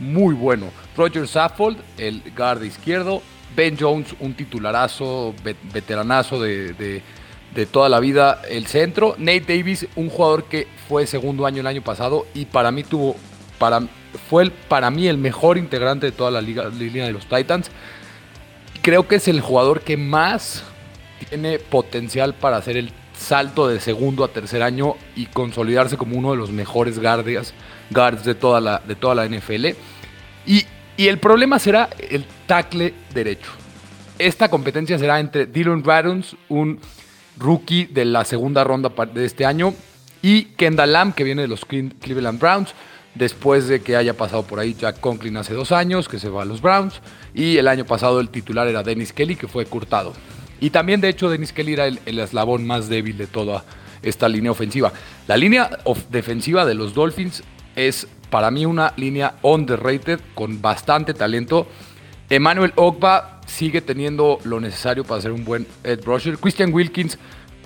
muy 0.00 0.34
bueno. 0.34 0.66
Roger 0.96 1.28
Saffold, 1.28 1.78
el 1.98 2.20
guard 2.36 2.64
izquierdo, 2.64 3.22
Ben 3.54 3.76
Jones, 3.78 4.16
un 4.18 4.34
titularazo, 4.34 5.32
veteranazo 5.72 6.42
de 6.42 6.72
de 6.72 7.02
toda 7.66 7.88
la 7.88 8.00
vida 8.00 8.42
el 8.48 8.66
centro. 8.66 9.14
Nate 9.18 9.56
Davis, 9.56 9.86
un 9.96 10.08
jugador 10.08 10.44
que 10.44 10.66
fue 10.88 11.06
segundo 11.06 11.46
año 11.46 11.60
el 11.60 11.66
año 11.66 11.82
pasado 11.82 12.26
y 12.34 12.46
para 12.46 12.70
mí 12.70 12.84
tuvo, 12.84 13.16
para, 13.58 13.82
fue 14.28 14.44
el, 14.44 14.52
para 14.52 14.90
mí 14.90 15.08
el 15.08 15.18
mejor 15.18 15.58
integrante 15.58 16.06
de 16.06 16.12
toda 16.12 16.30
la 16.30 16.40
liga, 16.40 16.68
línea 16.68 17.06
de 17.06 17.12
los 17.12 17.26
Titans. 17.26 17.70
Creo 18.82 19.08
que 19.08 19.16
es 19.16 19.28
el 19.28 19.40
jugador 19.40 19.80
que 19.80 19.96
más 19.96 20.64
tiene 21.28 21.58
potencial 21.58 22.34
para 22.34 22.56
hacer 22.58 22.76
el 22.76 22.92
salto 23.16 23.66
de 23.66 23.80
segundo 23.80 24.22
a 24.22 24.28
tercer 24.28 24.62
año 24.62 24.94
y 25.16 25.26
consolidarse 25.26 25.96
como 25.96 26.16
uno 26.16 26.30
de 26.30 26.36
los 26.36 26.50
mejores 26.52 27.00
guardias, 27.00 27.52
guards 27.90 28.24
de 28.24 28.34
toda 28.34 28.60
la, 28.60 28.80
de 28.86 28.94
toda 28.94 29.14
la 29.14 29.26
NFL. 29.26 29.66
Y 30.46 30.64
Y 30.98 31.06
el 31.06 31.18
problema 31.18 31.60
será 31.60 31.88
el 32.10 32.24
tackle 32.48 32.92
derecho. 33.14 33.52
Esta 34.18 34.48
competencia 34.48 34.98
será 34.98 35.20
entre 35.20 35.46
Dylan 35.46 35.84
Radons, 35.84 36.36
un 36.48 36.80
rookie 37.38 37.86
de 37.86 38.04
la 38.04 38.24
segunda 38.24 38.64
ronda 38.64 38.90
de 39.12 39.24
este 39.24 39.46
año, 39.46 39.74
y 40.22 40.44
Kendall 40.56 40.92
Lamb, 40.92 41.14
que 41.14 41.24
viene 41.24 41.42
de 41.42 41.48
los 41.48 41.64
Cleveland 41.64 42.40
Browns, 42.40 42.74
después 43.14 43.68
de 43.68 43.80
que 43.80 43.96
haya 43.96 44.14
pasado 44.14 44.42
por 44.44 44.58
ahí 44.58 44.74
Jack 44.74 45.00
Conklin 45.00 45.36
hace 45.36 45.54
dos 45.54 45.72
años, 45.72 46.08
que 46.08 46.18
se 46.18 46.28
va 46.28 46.42
a 46.42 46.44
los 46.44 46.60
Browns, 46.60 47.00
y 47.34 47.56
el 47.56 47.68
año 47.68 47.84
pasado 47.84 48.20
el 48.20 48.28
titular 48.28 48.68
era 48.68 48.82
Dennis 48.82 49.12
Kelly, 49.12 49.36
que 49.36 49.48
fue 49.48 49.66
curtado. 49.66 50.12
Y 50.60 50.70
también, 50.70 51.00
de 51.00 51.08
hecho, 51.08 51.30
Dennis 51.30 51.52
Kelly 51.52 51.74
era 51.74 51.86
el, 51.86 52.18
eslabón 52.18 52.66
más 52.66 52.88
débil 52.88 53.16
de 53.16 53.26
toda 53.26 53.64
esta 54.02 54.28
línea 54.28 54.50
ofensiva. 54.50 54.92
La 55.26 55.36
línea 55.36 55.70
defensiva 56.10 56.64
de 56.64 56.74
los 56.74 56.94
Dolphins 56.94 57.42
es 57.76 58.08
para 58.30 58.50
mí 58.50 58.66
una 58.66 58.92
línea 58.96 59.36
underrated 59.42 60.20
con 60.34 60.60
bastante 60.60 61.14
talento. 61.14 61.68
Emmanuel 62.28 62.72
Ogba 62.76 63.37
sigue 63.48 63.80
teniendo 63.80 64.38
lo 64.44 64.60
necesario 64.60 65.02
para 65.02 65.20
ser 65.20 65.32
un 65.32 65.44
buen 65.44 65.66
Ed 65.82 66.04
Rusher. 66.04 66.38
Christian 66.38 66.72
Wilkins 66.72 67.18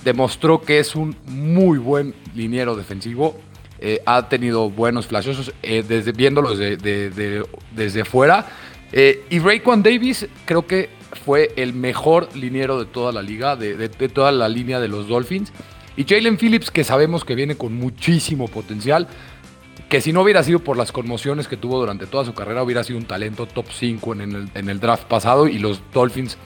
demostró 0.05 0.63
que 0.63 0.79
es 0.79 0.95
un 0.95 1.17
muy 1.27 1.79
buen 1.79 2.15
liniero 2.35 2.77
defensivo. 2.77 3.39
Eh, 3.79 4.01
ha 4.07 4.29
tenido 4.29 4.71
buenos 4.71 5.09
flashosos 5.09 5.53
eh, 5.63 5.85
desde, 5.87 6.13
viéndolos 6.13 6.59
desde 6.59 8.05
fuera. 8.05 8.47
Eh, 8.93 9.25
y 9.29 9.39
Rayquan 9.41 9.83
Davis 9.83 10.29
creo 10.45 10.67
que 10.67 10.91
fue 11.25 11.53
el 11.57 11.73
mejor 11.73 12.29
liniero 12.37 12.79
de 12.79 12.87
toda 12.87 13.11
la 13.11 13.23
liga, 13.23 13.57
de, 13.57 13.89
toda 13.89 14.31
la 14.31 14.49
línea 14.49 14.79
de 14.81 14.89
los 14.89 15.09
Dolphins. 15.09 15.53
Y 15.97 16.05
Jalen 16.05 16.39
Phillips, 16.39 16.71
que 16.71 16.85
sabemos 16.85 17.25
que 17.25 17.35
viene 17.35 17.57
con 17.57 17.75
muchísimo 17.75 18.49
potencial, 18.49 19.09
que 19.93 20.01
si 20.01 20.11
no 20.11 20.23
hubiera 20.23 20.43
sido 20.43 20.61
por 20.61 20.79
las 20.79 20.91
conmociones 20.91 21.47
que 21.49 21.59
tuvo 21.59 21.79
durante 21.79 22.07
toda 22.07 22.25
su 22.25 22.33
carrera, 22.33 22.63
hubiera 22.63 22.83
sido 22.83 22.99
un 22.99 23.05
talento 23.05 23.45
top 23.45 23.67
5 23.71 24.15
en 24.15 24.51
el, 24.71 24.81
draft 24.81 25.05
pasado 25.05 25.47
y 25.47 25.59
los 25.59 25.83
Dolphins 25.93 26.39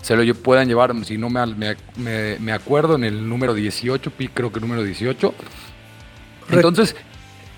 se 0.00 0.14
lo 0.14 0.34
puedan 0.36 0.68
llevar, 0.68 0.94
si 1.04 1.18
no 1.18 1.28
me, 1.28 1.74
me, 1.96 2.52
acuerdo, 2.52 2.94
en 2.94 3.02
el 3.02 3.28
número 3.28 3.54
18, 3.54 4.12
creo 4.32 4.52
que 4.52 4.60
número 4.60 4.84
18. 4.84 5.34
Entonces, 6.52 6.94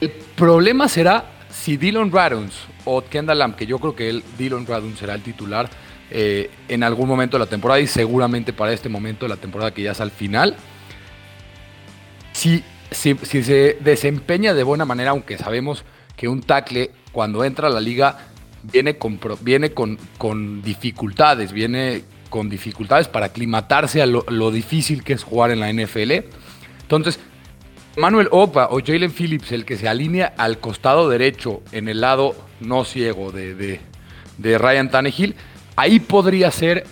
el 0.00 0.12
problema 0.34 0.88
será 0.88 1.26
si 1.50 1.76
Dylan 1.76 2.10
Radons 2.10 2.54
o 2.86 3.04
Kendall 3.04 3.38
Lamb, 3.38 3.54
que 3.54 3.66
yo 3.66 3.78
creo 3.78 3.94
que 3.94 4.08
el 4.08 4.24
Dylan 4.38 4.66
Radons 4.66 4.98
será 4.98 5.14
el 5.14 5.22
titular 5.22 5.68
eh, 6.10 6.50
en 6.68 6.82
algún 6.82 7.06
momento 7.06 7.36
de 7.36 7.44
la 7.44 7.50
temporada 7.50 7.80
y 7.80 7.86
seguramente 7.86 8.54
para 8.54 8.72
este 8.72 8.88
momento 8.88 9.26
de 9.26 9.28
la 9.28 9.36
temporada 9.36 9.74
que 9.74 9.82
ya 9.82 9.92
es 9.92 10.00
al 10.00 10.10
final, 10.10 10.56
si 12.32 12.64
si, 12.94 13.14
se 13.16 13.78
desempeña 13.80 14.54
de 14.54 14.62
buena 14.62 14.84
manera, 14.84 15.10
aunque 15.10 15.38
sabemos 15.38 15.84
que 16.16 16.28
un 16.28 16.42
tackle 16.42 16.90
cuando 17.12 17.44
entra 17.44 17.68
a 17.68 17.70
la 17.70 17.80
liga 17.80 18.18
viene 18.62 18.96
con, 18.96 19.20
viene 19.42 19.72
con, 19.72 19.98
con 20.18 20.62
dificultades, 20.62 21.52
viene 21.52 22.04
con 22.34 22.48
dificultades 22.48 23.06
para 23.06 23.26
aclimatarse 23.26 24.02
a 24.02 24.06
lo, 24.06 24.50
difícil 24.50 25.04
que 25.04 25.12
es 25.12 25.22
jugar 25.22 25.52
en 25.52 25.60
la 25.60 25.72
NFL. 25.72 26.12
Entonces, 26.82 27.20
Manuel 27.96 28.26
Opa 28.32 28.68
o 28.72 28.80
Jalen 28.84 29.12
Phillips, 29.12 29.52
el 29.52 29.64
que 29.64 29.76
se 29.76 29.88
alinea 29.88 30.34
al 30.36 30.58
costado 30.58 31.08
derecho 31.08 31.62
en 31.70 31.88
el 31.88 32.00
lado 32.00 32.34
no 32.58 32.84
ciego 32.84 33.30
de, 33.30 33.78
Ryan 34.38 34.90
Tannehill, 34.90 35.36
ahí 35.76 36.00
podría 36.00 36.50
ser 36.50 36.84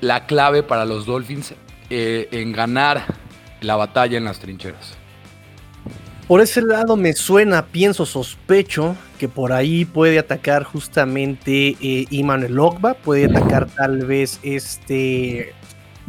la 0.00 0.26
clave 0.26 0.64
para 0.64 0.84
los 0.84 1.06
Dolphins 1.06 1.54
eh, 1.88 2.28
en 2.32 2.50
ganar 2.50 3.04
la 3.60 3.76
batalla 3.76 4.18
en 4.18 4.24
las 4.24 4.40
trincheras. 4.40 4.99
Por 6.30 6.40
ese 6.40 6.62
lado 6.62 6.96
me 6.96 7.12
suena, 7.12 7.66
pienso, 7.66 8.06
sospecho 8.06 8.94
que 9.18 9.26
por 9.26 9.52
ahí 9.52 9.84
puede 9.84 10.16
atacar 10.16 10.62
justamente 10.62 11.76
eh, 11.82 12.06
Iman 12.10 12.56
Ogba, 12.56 12.94
puede 12.94 13.24
atacar 13.24 13.66
tal 13.66 14.06
vez 14.06 14.38
este 14.44 15.52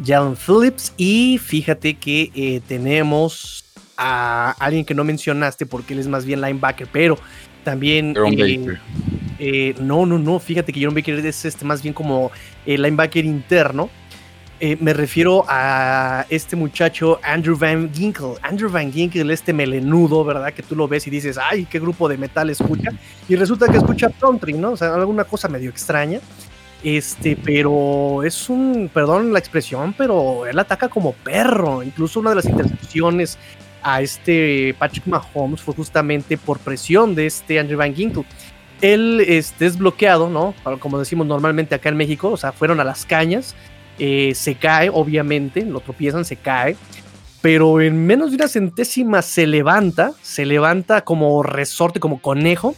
Jalen 0.00 0.36
Phillips 0.36 0.94
y 0.96 1.38
fíjate 1.38 1.94
que 1.94 2.30
eh, 2.36 2.60
tenemos 2.68 3.64
a 3.96 4.52
alguien 4.60 4.84
que 4.84 4.94
no 4.94 5.02
mencionaste 5.02 5.66
porque 5.66 5.94
él 5.94 5.98
es 5.98 6.06
más 6.06 6.24
bien 6.24 6.40
linebacker, 6.40 6.86
pero 6.92 7.18
también... 7.64 8.14
Eh, 8.16 8.78
eh, 9.40 9.74
no, 9.80 10.06
no, 10.06 10.20
no, 10.20 10.38
fíjate 10.38 10.72
que 10.72 10.78
Jerome 10.78 11.00
Baker 11.00 11.18
es 11.26 11.44
este, 11.44 11.64
más 11.64 11.82
bien 11.82 11.92
como 11.92 12.30
linebacker 12.64 13.24
interno 13.24 13.90
eh, 14.64 14.76
me 14.78 14.92
refiero 14.92 15.44
a 15.48 16.24
este 16.30 16.54
muchacho 16.54 17.18
Andrew 17.24 17.58
Van 17.58 17.92
Ginkle. 17.92 18.34
Andrew 18.42 18.70
Van 18.70 18.92
Ginkle, 18.92 19.34
este 19.34 19.52
melenudo, 19.52 20.24
¿verdad? 20.24 20.52
Que 20.54 20.62
tú 20.62 20.76
lo 20.76 20.86
ves 20.86 21.04
y 21.08 21.10
dices, 21.10 21.36
ay, 21.36 21.64
qué 21.64 21.80
grupo 21.80 22.08
de 22.08 22.16
metal 22.16 22.48
escucha. 22.48 22.92
Y 23.28 23.34
resulta 23.34 23.66
que 23.66 23.78
escucha 23.78 24.08
country, 24.20 24.52
¿no? 24.52 24.70
O 24.70 24.76
sea, 24.76 24.94
alguna 24.94 25.24
cosa 25.24 25.48
medio 25.48 25.68
extraña. 25.68 26.20
Este, 26.84 27.34
pero 27.34 28.22
es 28.22 28.48
un, 28.48 28.88
perdón 28.94 29.32
la 29.32 29.40
expresión, 29.40 29.96
pero 29.98 30.46
él 30.46 30.56
ataca 30.56 30.88
como 30.88 31.12
perro. 31.12 31.82
Incluso 31.82 32.20
una 32.20 32.30
de 32.30 32.36
las 32.36 32.44
intercepciones 32.44 33.38
a 33.82 34.00
este 34.00 34.76
Patrick 34.78 35.08
Mahomes 35.08 35.60
fue 35.60 35.74
justamente 35.74 36.38
por 36.38 36.60
presión 36.60 37.16
de 37.16 37.26
este 37.26 37.58
Andrew 37.58 37.80
Van 37.80 37.96
Ginkle. 37.96 38.24
Él 38.80 39.24
este, 39.26 39.66
es 39.66 39.76
bloqueado, 39.76 40.30
¿no? 40.30 40.54
Como 40.78 41.00
decimos 41.00 41.26
normalmente 41.26 41.74
acá 41.74 41.88
en 41.88 41.96
México, 41.96 42.30
o 42.30 42.36
sea, 42.36 42.52
fueron 42.52 42.78
a 42.78 42.84
las 42.84 43.04
cañas 43.04 43.56
eh, 43.98 44.32
se 44.34 44.54
cae, 44.54 44.90
obviamente, 44.90 45.64
lo 45.64 45.80
tropiezan, 45.80 46.24
se 46.24 46.36
cae, 46.36 46.76
pero 47.40 47.80
en 47.80 48.06
menos 48.06 48.30
de 48.30 48.36
una 48.36 48.48
centésima 48.48 49.20
se 49.22 49.46
levanta, 49.46 50.12
se 50.22 50.46
levanta 50.46 51.02
como 51.02 51.42
resorte, 51.42 52.00
como 52.00 52.20
conejo. 52.20 52.74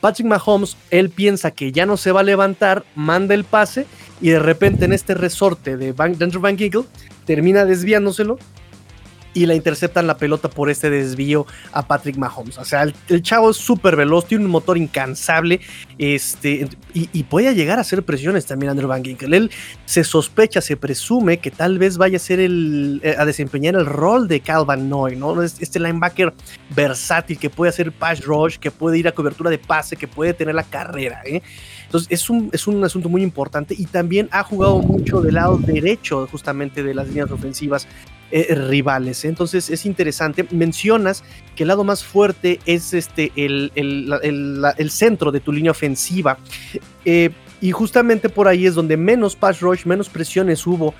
Patrick 0.00 0.26
Mahomes, 0.26 0.76
él 0.90 1.10
piensa 1.10 1.50
que 1.50 1.72
ya 1.72 1.86
no 1.86 1.96
se 1.96 2.12
va 2.12 2.20
a 2.20 2.24
levantar, 2.24 2.84
manda 2.94 3.34
el 3.34 3.44
pase 3.44 3.86
y 4.20 4.30
de 4.30 4.38
repente 4.38 4.84
en 4.84 4.92
este 4.92 5.14
resorte 5.14 5.76
de 5.76 5.92
Van, 5.92 6.16
Van 6.18 6.56
Giggle 6.56 6.84
termina 7.24 7.64
desviándoselo 7.64 8.38
y 9.36 9.44
la 9.44 9.54
interceptan 9.54 10.06
la 10.06 10.16
pelota 10.16 10.48
por 10.48 10.70
este 10.70 10.88
desvío 10.88 11.46
a 11.72 11.86
Patrick 11.86 12.16
Mahomes. 12.16 12.56
O 12.56 12.64
sea, 12.64 12.84
el, 12.84 13.22
chavo 13.22 13.50
es 13.50 13.58
súper 13.58 13.94
veloz, 13.94 14.26
tiene 14.26 14.46
un 14.46 14.50
motor 14.50 14.78
incansable 14.78 15.60
este, 15.98 16.66
y, 16.94 17.22
puede 17.24 17.54
llegar 17.54 17.76
a 17.76 17.82
hacer 17.82 18.02
presiones 18.02 18.46
también 18.46 18.70
Andrew 18.70 18.88
Van 18.88 19.04
Ginkel. 19.04 19.34
Él 19.34 19.50
se 19.84 20.04
sospecha, 20.04 20.62
se 20.62 20.78
presume 20.78 21.38
que 21.38 21.50
tal 21.50 21.78
vez 21.78 21.98
vaya 21.98 22.16
a 22.16 22.20
ser 22.20 22.40
el, 22.40 23.00
eh, 23.04 23.14
a 23.18 23.26
desempeñar 23.26 23.74
el 23.74 23.84
rol 23.84 24.26
de 24.26 24.40
Calvin 24.40 24.88
Noy, 24.88 25.16
¿no? 25.16 25.42
Este 25.42 25.78
linebacker 25.78 26.32
versátil 26.74 27.38
que 27.38 27.50
puede 27.50 27.68
hacer 27.68 27.92
pass 27.92 28.24
rush, 28.24 28.56
que 28.56 28.70
puede 28.70 28.96
ir 28.96 29.06
a 29.06 29.12
cobertura 29.12 29.50
de 29.50 29.58
pase, 29.58 29.96
que 29.96 30.08
puede 30.08 30.32
tener 30.32 30.54
la 30.54 30.62
carrera, 30.62 31.20
¿eh? 31.26 31.42
Entonces 31.84 32.08
es 32.10 32.30
un, 32.30 32.48
es 32.54 32.66
un 32.66 32.82
asunto 32.82 33.10
muy 33.10 33.22
importante 33.22 33.74
y 33.76 33.84
también 33.84 34.30
ha 34.32 34.42
jugado 34.42 34.78
mucho 34.78 35.20
del 35.20 35.34
lado 35.34 35.58
derecho 35.58 36.26
justamente 36.30 36.82
de 36.82 36.94
las 36.94 37.08
líneas 37.08 37.30
ofensivas 37.30 37.86
eh, 38.30 38.54
rivales. 38.54 39.24
Entonces 39.24 39.70
es 39.70 39.86
interesante. 39.86 40.46
Mencionas 40.50 41.22
que 41.54 41.62
el 41.62 41.68
lado 41.68 41.84
más 41.84 42.04
fuerte 42.04 42.60
es 42.66 42.92
este, 42.92 43.32
el, 43.36 43.70
el, 43.74 44.90
centro 44.90 45.30
de 45.30 45.40
tu 45.40 45.52
línea 45.52 45.70
ofensiva. 45.70 46.38
Eh, 47.04 47.30
y 47.60 47.70
justamente 47.70 48.28
por 48.28 48.48
ahí 48.48 48.66
es 48.66 48.74
donde 48.74 48.96
menos 48.96 49.36
pass 49.36 49.60
rush, 49.60 49.86
menos 49.86 50.08
presiones 50.08 50.66
hubo 50.66 50.94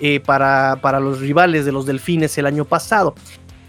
eh, 0.00 0.20
para, 0.20 0.78
para 0.80 0.98
los 0.98 1.20
rivales 1.20 1.64
de 1.64 1.72
los 1.72 1.86
delfines 1.86 2.36
el 2.38 2.46
año 2.46 2.64
pasado. 2.64 3.14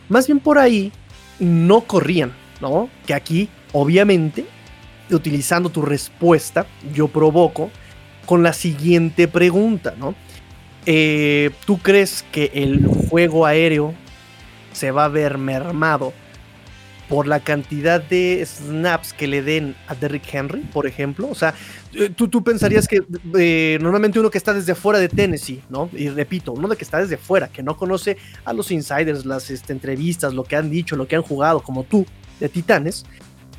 Más 0.09 0.27
bien 0.27 0.39
por 0.39 0.57
ahí 0.57 0.91
no 1.39 1.81
corrían, 1.81 2.33
¿no? 2.61 2.89
Que 3.05 3.13
aquí, 3.13 3.49
obviamente, 3.71 4.45
utilizando 5.11 5.69
tu 5.69 5.81
respuesta, 5.81 6.65
yo 6.93 7.07
provoco 7.07 7.69
con 8.25 8.43
la 8.43 8.53
siguiente 8.53 9.27
pregunta, 9.27 9.93
¿no? 9.97 10.15
Eh, 10.85 11.51
¿Tú 11.65 11.77
crees 11.77 12.25
que 12.31 12.51
el 12.53 12.85
juego 13.09 13.45
aéreo 13.45 13.93
se 14.73 14.91
va 14.91 15.05
a 15.05 15.09
ver 15.09 15.37
mermado 15.37 16.13
por 17.07 17.27
la 17.27 17.41
cantidad 17.41 18.01
de 18.01 18.45
snaps 18.45 19.13
que 19.13 19.27
le 19.27 19.41
den 19.41 19.75
a 19.87 19.95
Derrick 19.95 20.33
Henry, 20.33 20.61
por 20.61 20.87
ejemplo? 20.87 21.29
O 21.29 21.35
sea, 21.35 21.53
eh, 21.93 22.09
tú, 22.09 22.27
tú 22.27 22.43
pensarías 22.43 22.87
que 22.87 23.01
eh, 23.37 23.77
normalmente 23.81 24.19
uno 24.19 24.29
que 24.29 24.37
está 24.37 24.53
desde 24.53 24.75
fuera 24.75 24.99
de 24.99 25.07
Tennessee, 25.07 25.61
¿no? 25.69 25.89
Y 25.93 26.09
repito, 26.09 26.51
uno 26.51 26.67
de 26.67 26.75
que 26.75 26.83
está 26.83 26.99
desde 26.99 27.17
fuera, 27.17 27.47
que 27.47 27.63
no 27.63 27.77
conoce 27.77 28.17
a 28.43 28.51
los 28.51 28.71
insiders, 28.71 29.25
las 29.25 29.49
este, 29.51 29.71
entrevistas, 29.71 30.33
lo 30.33 30.43
que 30.43 30.55
han 30.57 30.69
dicho, 30.69 30.95
lo 30.95 31.07
que 31.07 31.15
han 31.15 31.21
jugado, 31.21 31.61
como 31.61 31.83
tú, 31.83 32.05
de 32.39 32.49
Titanes, 32.49 33.05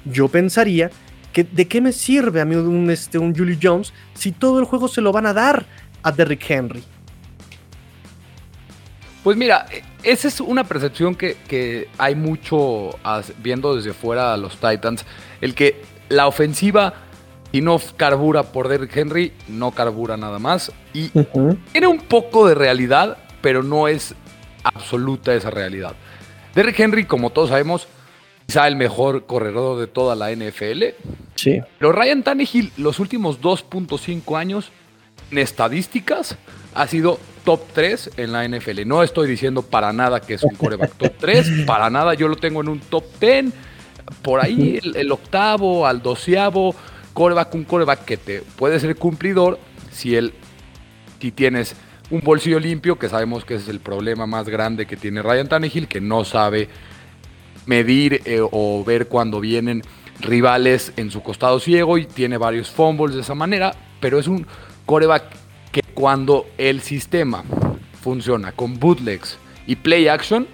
yo 0.04 0.28
pensaría 0.28 0.90
que 1.32 1.42
de 1.44 1.66
qué 1.66 1.80
me 1.80 1.92
sirve 1.92 2.40
a 2.40 2.44
mí 2.44 2.54
un, 2.54 2.90
este, 2.90 3.18
un 3.18 3.34
Julie 3.34 3.58
Jones 3.60 3.92
si 4.14 4.30
todo 4.30 4.60
el 4.60 4.66
juego 4.66 4.88
se 4.88 5.00
lo 5.00 5.10
van 5.10 5.26
a 5.26 5.32
dar 5.32 5.66
a 6.02 6.12
Derrick 6.12 6.48
Henry. 6.48 6.84
Pues 9.24 9.38
mira, 9.38 9.64
esa 10.02 10.28
es 10.28 10.38
una 10.38 10.64
percepción 10.64 11.14
que, 11.14 11.88
hay 11.96 12.14
mucho 12.14 12.90
viendo 13.38 13.74
desde 13.74 13.94
fuera 13.94 14.34
a 14.34 14.36
los 14.36 14.58
Titans. 14.58 15.06
El 15.40 15.54
que 15.54 15.80
la 16.10 16.26
ofensiva, 16.26 16.92
y 17.50 17.62
no 17.62 17.80
carbura 17.96 18.42
por 18.42 18.68
Derrick 18.68 18.94
Henry, 18.94 19.32
no 19.48 19.70
carbura 19.70 20.18
nada 20.18 20.38
más. 20.38 20.70
Y 20.92 21.08
tiene 21.72 21.86
un 21.86 22.00
poco 22.00 22.46
de 22.46 22.54
realidad, 22.54 23.16
pero 23.40 23.62
no 23.62 23.88
es 23.88 24.14
absoluta 24.62 25.32
esa 25.34 25.50
realidad. 25.50 25.94
Derrick 26.54 26.78
Henry, 26.78 27.06
como 27.06 27.30
todos 27.30 27.48
sabemos, 27.48 27.88
quizá 28.46 28.68
el 28.68 28.76
mejor 28.76 29.24
corredor 29.24 29.80
de 29.80 29.86
toda 29.86 30.14
la 30.14 30.32
NFL. 30.32 30.82
Sí. 31.34 31.62
Pero 31.78 31.92
Ryan 31.92 32.22
Tannehill, 32.22 32.72
los 32.76 32.98
últimos 32.98 33.40
2.5 33.40 34.38
años, 34.38 34.70
en 35.30 35.38
estadísticas, 35.38 36.36
ha 36.74 36.86
sido 36.86 37.18
top 37.44 37.60
3 37.72 38.10
en 38.16 38.32
la 38.32 38.48
NFL. 38.48 38.86
No 38.86 39.02
estoy 39.02 39.28
diciendo 39.28 39.62
para 39.62 39.92
nada 39.92 40.20
que 40.20 40.34
es 40.34 40.42
un 40.42 40.54
coreback 40.54 40.94
top 40.96 41.12
3, 41.18 41.50
para 41.66 41.90
nada. 41.90 42.14
Yo 42.14 42.28
lo 42.28 42.36
tengo 42.36 42.60
en 42.60 42.68
un 42.68 42.80
top 42.80 43.04
10, 43.20 43.46
por 44.22 44.40
ahí 44.40 44.80
el, 44.82 44.96
el 44.96 45.12
octavo 45.12 45.86
al 45.86 46.02
doceavo 46.02 46.74
coreback, 47.14 47.54
un 47.54 47.64
coreback 47.64 48.04
que 48.04 48.16
te 48.18 48.42
puede 48.42 48.78
ser 48.80 48.96
cumplidor 48.96 49.58
si 49.90 50.16
él, 50.16 50.34
si 51.20 51.30
tienes 51.30 51.74
un 52.10 52.20
bolsillo 52.20 52.60
limpio, 52.60 52.98
que 52.98 53.08
sabemos 53.08 53.46
que 53.46 53.54
es 53.54 53.68
el 53.68 53.80
problema 53.80 54.26
más 54.26 54.48
grande 54.48 54.84
que 54.84 54.96
tiene 54.96 55.22
Ryan 55.22 55.48
Tannehill, 55.48 55.88
que 55.88 56.00
no 56.00 56.24
sabe 56.24 56.68
medir 57.64 58.20
eh, 58.26 58.40
o 58.42 58.84
ver 58.84 59.08
cuando 59.08 59.40
vienen 59.40 59.82
rivales 60.20 60.92
en 60.96 61.10
su 61.10 61.22
costado 61.22 61.58
ciego 61.60 61.96
y 61.96 62.04
tiene 62.04 62.36
varios 62.36 62.70
fumbles 62.70 63.14
de 63.14 63.22
esa 63.22 63.34
manera, 63.34 63.74
pero 64.00 64.18
es 64.18 64.26
un 64.26 64.46
coreback 64.84 65.24
que 65.74 65.82
cuando 65.92 66.46
el 66.56 66.82
sistema 66.82 67.42
funciona 68.00 68.52
con 68.52 68.78
bootlegs 68.78 69.36
y 69.66 69.74
play 69.74 70.06
action, 70.06 70.46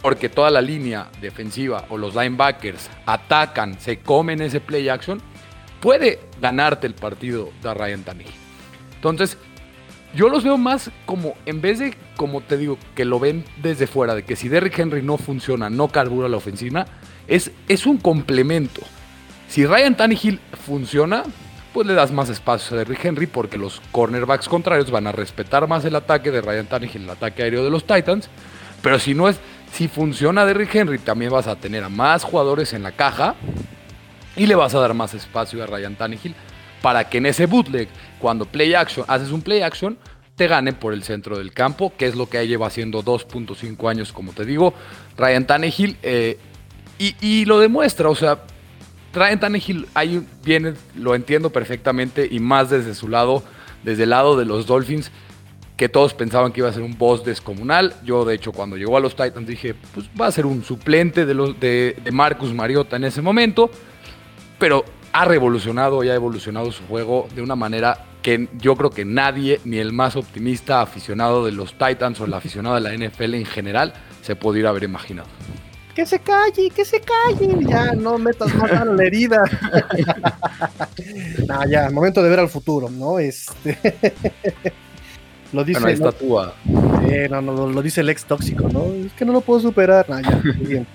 porque 0.00 0.30
toda 0.30 0.50
la 0.50 0.62
línea 0.62 1.10
defensiva 1.20 1.84
o 1.90 1.98
los 1.98 2.14
linebackers 2.14 2.88
atacan, 3.04 3.78
se 3.78 3.98
comen 3.98 4.40
ese 4.40 4.60
play 4.60 4.88
action, 4.88 5.20
puede 5.80 6.20
ganarte 6.40 6.86
el 6.86 6.94
partido 6.94 7.50
de 7.62 7.74
Ryan 7.74 8.02
Tannehill. 8.02 8.32
Entonces, 8.94 9.36
yo 10.14 10.30
los 10.30 10.42
veo 10.42 10.56
más 10.56 10.90
como, 11.04 11.34
en 11.44 11.60
vez 11.60 11.78
de, 11.78 11.94
como 12.16 12.40
te 12.40 12.56
digo, 12.56 12.78
que 12.94 13.04
lo 13.04 13.20
ven 13.20 13.44
desde 13.62 13.86
fuera, 13.86 14.14
de 14.14 14.22
que 14.24 14.36
si 14.36 14.48
Derrick 14.48 14.78
Henry 14.78 15.02
no 15.02 15.18
funciona, 15.18 15.68
no 15.68 15.88
carbura 15.88 16.30
la 16.30 16.38
ofensiva, 16.38 16.86
es, 17.28 17.50
es 17.68 17.84
un 17.84 17.98
complemento. 17.98 18.80
Si 19.48 19.66
Ryan 19.66 19.98
Tannehill 19.98 20.40
funciona, 20.64 21.24
pues 21.72 21.86
le 21.86 21.94
das 21.94 22.12
más 22.12 22.28
espacio 22.28 22.76
a 22.76 22.78
Derrick 22.78 23.04
Henry 23.04 23.26
porque 23.26 23.58
los 23.58 23.80
cornerbacks 23.92 24.48
contrarios 24.48 24.90
van 24.90 25.06
a 25.06 25.12
respetar 25.12 25.66
más 25.68 25.84
el 25.84 25.96
ataque 25.96 26.30
de 26.30 26.40
Ryan 26.40 26.66
Tannehill, 26.66 27.04
el 27.04 27.10
ataque 27.10 27.42
aéreo 27.42 27.64
de 27.64 27.70
los 27.70 27.86
Titans. 27.86 28.28
Pero 28.82 28.98
si 28.98 29.14
no 29.14 29.28
es, 29.28 29.38
si 29.72 29.88
funciona 29.88 30.44
Derrick 30.44 30.74
Henry, 30.74 30.98
también 30.98 31.30
vas 31.30 31.46
a 31.46 31.56
tener 31.56 31.84
a 31.84 31.88
más 31.88 32.24
jugadores 32.24 32.72
en 32.72 32.82
la 32.82 32.92
caja 32.92 33.34
y 34.36 34.46
le 34.46 34.54
vas 34.54 34.74
a 34.74 34.80
dar 34.80 34.94
más 34.94 35.14
espacio 35.14 35.62
a 35.62 35.66
Ryan 35.66 35.96
Tannehill 35.96 36.34
para 36.82 37.08
que 37.08 37.18
en 37.18 37.26
ese 37.26 37.46
bootleg, 37.46 37.88
cuando 38.18 38.44
play 38.44 38.74
action, 38.74 39.06
haces 39.08 39.30
un 39.30 39.40
play 39.40 39.62
action, 39.62 39.96
te 40.36 40.48
gane 40.48 40.72
por 40.72 40.92
el 40.92 41.04
centro 41.04 41.38
del 41.38 41.52
campo, 41.52 41.92
que 41.96 42.06
es 42.06 42.16
lo 42.16 42.28
que 42.28 42.46
lleva 42.46 42.66
haciendo 42.66 43.04
2.5 43.04 43.88
años, 43.88 44.12
como 44.12 44.32
te 44.32 44.44
digo, 44.44 44.74
Ryan 45.16 45.46
Tannehill. 45.46 45.96
Eh, 46.02 46.38
y, 46.98 47.14
y, 47.20 47.44
lo 47.46 47.58
demuestra, 47.58 48.08
o 48.08 48.14
sea, 48.14 48.44
Ryan 49.12 49.40
Tannehill 49.40 49.86
ahí 49.94 50.26
viene, 50.44 50.74
lo 50.94 51.14
entiendo 51.14 51.50
perfectamente, 51.50 52.26
y 52.30 52.40
más 52.40 52.70
desde 52.70 52.94
su 52.94 53.08
lado, 53.08 53.42
desde 53.82 54.04
el 54.04 54.10
lado 54.10 54.36
de 54.36 54.44
los 54.44 54.66
Dolphins, 54.66 55.10
que 55.76 55.88
todos 55.88 56.14
pensaban 56.14 56.52
que 56.52 56.60
iba 56.60 56.68
a 56.68 56.72
ser 56.72 56.82
un 56.82 56.96
boss 56.96 57.24
descomunal. 57.24 57.94
Yo, 58.04 58.24
de 58.24 58.34
hecho, 58.34 58.52
cuando 58.52 58.76
llegó 58.76 58.96
a 58.96 59.00
los 59.00 59.16
Titans 59.16 59.46
dije, 59.46 59.74
pues 59.94 60.08
va 60.18 60.26
a 60.26 60.32
ser 60.32 60.46
un 60.46 60.62
suplente 60.62 61.26
de, 61.26 61.34
los, 61.34 61.58
de, 61.58 61.96
Marcus 62.12 62.54
Mariota 62.54 62.96
en 62.96 63.04
ese 63.04 63.20
momento, 63.20 63.70
pero 64.58 64.84
ha 65.12 65.24
revolucionado 65.24 66.04
y 66.04 66.08
ha 66.08 66.14
evolucionado 66.14 66.70
su 66.72 66.84
juego 66.84 67.28
de 67.34 67.42
una 67.42 67.56
manera 67.56 68.06
que 68.22 68.48
yo 68.58 68.76
creo 68.76 68.90
que 68.90 69.04
nadie, 69.04 69.60
ni 69.64 69.78
el 69.78 69.92
más 69.92 70.14
optimista 70.14 70.80
aficionado 70.80 71.44
de 71.44 71.52
los 71.52 71.72
Titans 71.72 72.20
o 72.20 72.24
el 72.26 72.34
aficionado 72.34 72.76
de 72.76 72.80
la 72.80 72.94
NFL 72.94 73.34
en 73.34 73.44
general, 73.44 73.92
se 74.22 74.36
pudiera 74.36 74.70
haber 74.70 74.84
imaginado. 74.84 75.28
Que 75.94 76.06
se 76.06 76.18
calle, 76.20 76.70
que 76.70 76.84
se 76.84 77.00
calle, 77.00 77.54
ya 77.68 77.92
no 77.92 78.18
metas 78.18 78.54
más 78.54 78.72
a 78.72 78.84
la 78.84 79.04
herida. 79.04 79.42
no, 81.46 81.68
ya, 81.68 81.90
momento 81.90 82.22
de 82.22 82.30
ver 82.30 82.40
al 82.40 82.48
futuro, 82.48 82.88
¿no? 82.88 83.18
Este. 83.18 83.78
lo 85.52 85.64
dice. 85.64 85.80
Bueno, 85.80 85.88
ahí 85.88 85.94
está 85.94 86.12
Tua. 86.12 86.54
Eh, 87.08 87.28
no, 87.30 87.42
no, 87.42 87.66
lo 87.66 87.82
dice 87.82 88.00
el 88.00 88.08
ex 88.08 88.24
tóxico, 88.24 88.68
¿no? 88.70 88.86
Es 88.86 89.12
que 89.12 89.26
no 89.26 89.32
lo 89.32 89.42
puedo 89.42 89.60
superar. 89.60 90.08
No, 90.08 90.18
ya, 90.18 90.40
muy 90.42 90.66
bien. 90.66 90.86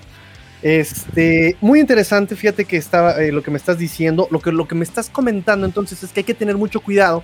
Este, 0.64 1.56
muy 1.62 1.80
interesante, 1.80 2.36
fíjate 2.36 2.66
que 2.66 2.78
estaba 2.78 3.22
eh, 3.22 3.32
lo 3.32 3.44
que 3.44 3.52
me 3.52 3.58
estás 3.58 3.78
diciendo, 3.78 4.28
lo 4.32 4.40
que, 4.40 4.52
lo 4.52 4.68
que 4.68 4.74
me 4.74 4.84
estás 4.84 5.10
comentando 5.10 5.68
entonces 5.68 6.02
es 6.02 6.12
que 6.12 6.22
hay 6.22 6.24
que 6.24 6.34
tener 6.34 6.58
mucho 6.58 6.80
cuidado 6.80 7.24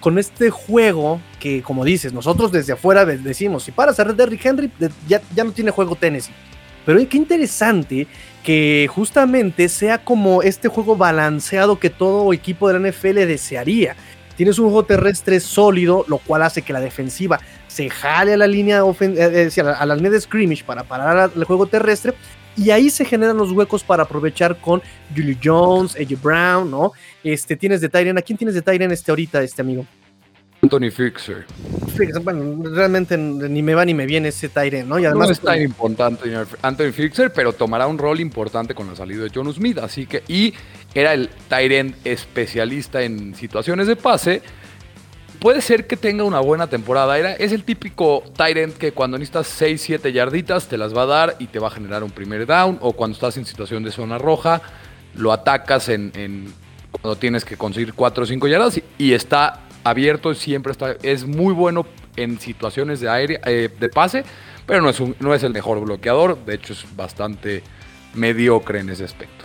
con 0.00 0.18
este 0.18 0.48
juego 0.48 1.20
que, 1.38 1.62
como 1.62 1.84
dices, 1.84 2.14
nosotros 2.14 2.50
desde 2.50 2.72
afuera 2.72 3.04
decimos, 3.04 3.64
si 3.64 3.70
paras 3.70 4.00
a 4.00 4.04
Derrick 4.04 4.44
Henry, 4.44 4.72
ya, 5.06 5.20
ya 5.34 5.44
no 5.44 5.52
tiene 5.52 5.70
juego 5.70 5.94
Tennessee. 5.94 6.32
Pero 6.84 7.06
qué 7.08 7.16
interesante 7.16 8.06
que 8.42 8.88
justamente 8.90 9.68
sea 9.68 9.98
como 9.98 10.42
este 10.42 10.68
juego 10.68 10.96
balanceado 10.96 11.78
que 11.78 11.90
todo 11.90 12.32
equipo 12.32 12.68
de 12.68 12.78
la 12.78 12.90
NFL 12.90 13.26
desearía. 13.26 13.96
Tienes 14.36 14.58
un 14.58 14.66
juego 14.66 14.84
terrestre 14.84 15.38
sólido, 15.40 16.04
lo 16.08 16.18
cual 16.18 16.42
hace 16.42 16.62
que 16.62 16.72
la 16.72 16.80
defensiva 16.80 17.38
se 17.68 17.90
jale 17.90 18.32
a 18.32 18.36
la 18.38 18.46
línea, 18.46 18.82
eh, 19.00 19.50
eh, 19.54 19.60
a 19.60 19.86
la 19.86 19.94
línea 19.94 20.10
de 20.10 20.20
scrimmage 20.20 20.64
para 20.64 20.82
parar 20.82 21.30
el 21.36 21.44
juego 21.44 21.66
terrestre, 21.66 22.14
y 22.56 22.70
ahí 22.70 22.90
se 22.90 23.04
generan 23.04 23.36
los 23.36 23.52
huecos 23.52 23.84
para 23.84 24.02
aprovechar 24.02 24.56
con 24.56 24.82
Julio 25.14 25.36
Jones, 25.42 25.94
AJ 25.94 26.20
Brown, 26.20 26.70
¿no? 26.70 26.92
Este, 27.22 27.56
tienes 27.56 27.80
de 27.80 27.88
Tyrion, 27.88 28.18
¿a 28.18 28.22
quién 28.22 28.36
tienes 28.36 28.54
de 28.54 28.62
Tyrion 28.62 28.90
este 28.90 29.12
ahorita, 29.12 29.42
este 29.42 29.62
amigo? 29.62 29.86
Anthony 30.62 30.90
Fixer. 30.90 31.46
Bueno, 32.22 32.62
realmente 32.70 33.16
ni 33.16 33.62
me 33.62 33.74
va 33.74 33.84
ni 33.84 33.94
me 33.94 34.06
viene 34.06 34.28
ese 34.28 34.48
Tyrion, 34.48 34.88
¿no? 34.88 34.98
Y 34.98 35.06
además, 35.06 35.28
no 35.28 35.32
es 35.32 35.40
tan 35.40 35.60
importante 35.60 36.30
Anthony 36.62 36.92
Fixer, 36.92 37.32
pero 37.32 37.52
tomará 37.52 37.86
un 37.86 37.98
rol 37.98 38.20
importante 38.20 38.74
con 38.74 38.86
la 38.86 38.96
salida 38.96 39.24
de 39.24 39.30
John 39.34 39.52
Smith, 39.52 39.78
así 39.78 40.06
que, 40.06 40.22
y 40.28 40.54
era 40.94 41.14
el 41.14 41.30
Tyrion 41.48 41.94
especialista 42.04 43.02
en 43.02 43.34
situaciones 43.34 43.86
de 43.86 43.96
pase, 43.96 44.42
puede 45.40 45.62
ser 45.62 45.86
que 45.86 45.96
tenga 45.96 46.22
una 46.22 46.40
buena 46.40 46.68
temporada. 46.68 47.18
Era, 47.18 47.32
es 47.32 47.52
el 47.52 47.64
típico 47.64 48.22
Tyrant 48.36 48.76
que 48.76 48.92
cuando 48.92 49.18
necesitas 49.18 49.48
6, 49.48 49.80
7 49.80 50.12
yarditas 50.12 50.68
te 50.68 50.78
las 50.78 50.94
va 50.96 51.02
a 51.02 51.06
dar 51.06 51.36
y 51.40 51.46
te 51.46 51.58
va 51.58 51.68
a 51.68 51.70
generar 51.70 52.04
un 52.04 52.10
primer 52.10 52.46
down. 52.46 52.78
O 52.80 52.92
cuando 52.92 53.14
estás 53.14 53.36
en 53.36 53.46
situación 53.46 53.82
de 53.82 53.90
zona 53.90 54.18
roja, 54.18 54.60
lo 55.14 55.32
atacas 55.32 55.88
en, 55.88 56.52
cuando 56.92 57.16
tienes 57.16 57.44
que 57.44 57.56
conseguir 57.56 57.94
4 57.94 58.22
o 58.22 58.26
5 58.26 58.48
yardas 58.48 58.80
y, 58.98 59.12
está 59.12 59.60
abierto, 59.84 60.34
siempre 60.34 60.72
está. 60.72 60.96
Es 61.02 61.24
muy 61.26 61.54
bueno 61.54 61.86
en 62.16 62.38
situaciones 62.40 63.00
de 63.00 63.08
aire, 63.08 63.40
eh, 63.44 63.68
de 63.78 63.88
pase, 63.88 64.24
pero 64.66 64.82
no 64.82 64.90
es, 64.90 65.00
un, 65.00 65.16
no 65.20 65.34
es 65.34 65.42
el 65.42 65.52
mejor 65.52 65.80
bloqueador. 65.80 66.38
De 66.44 66.54
hecho, 66.54 66.72
es 66.72 66.84
bastante 66.96 67.62
mediocre 68.14 68.80
en 68.80 68.90
ese 68.90 69.04
aspecto. 69.04 69.44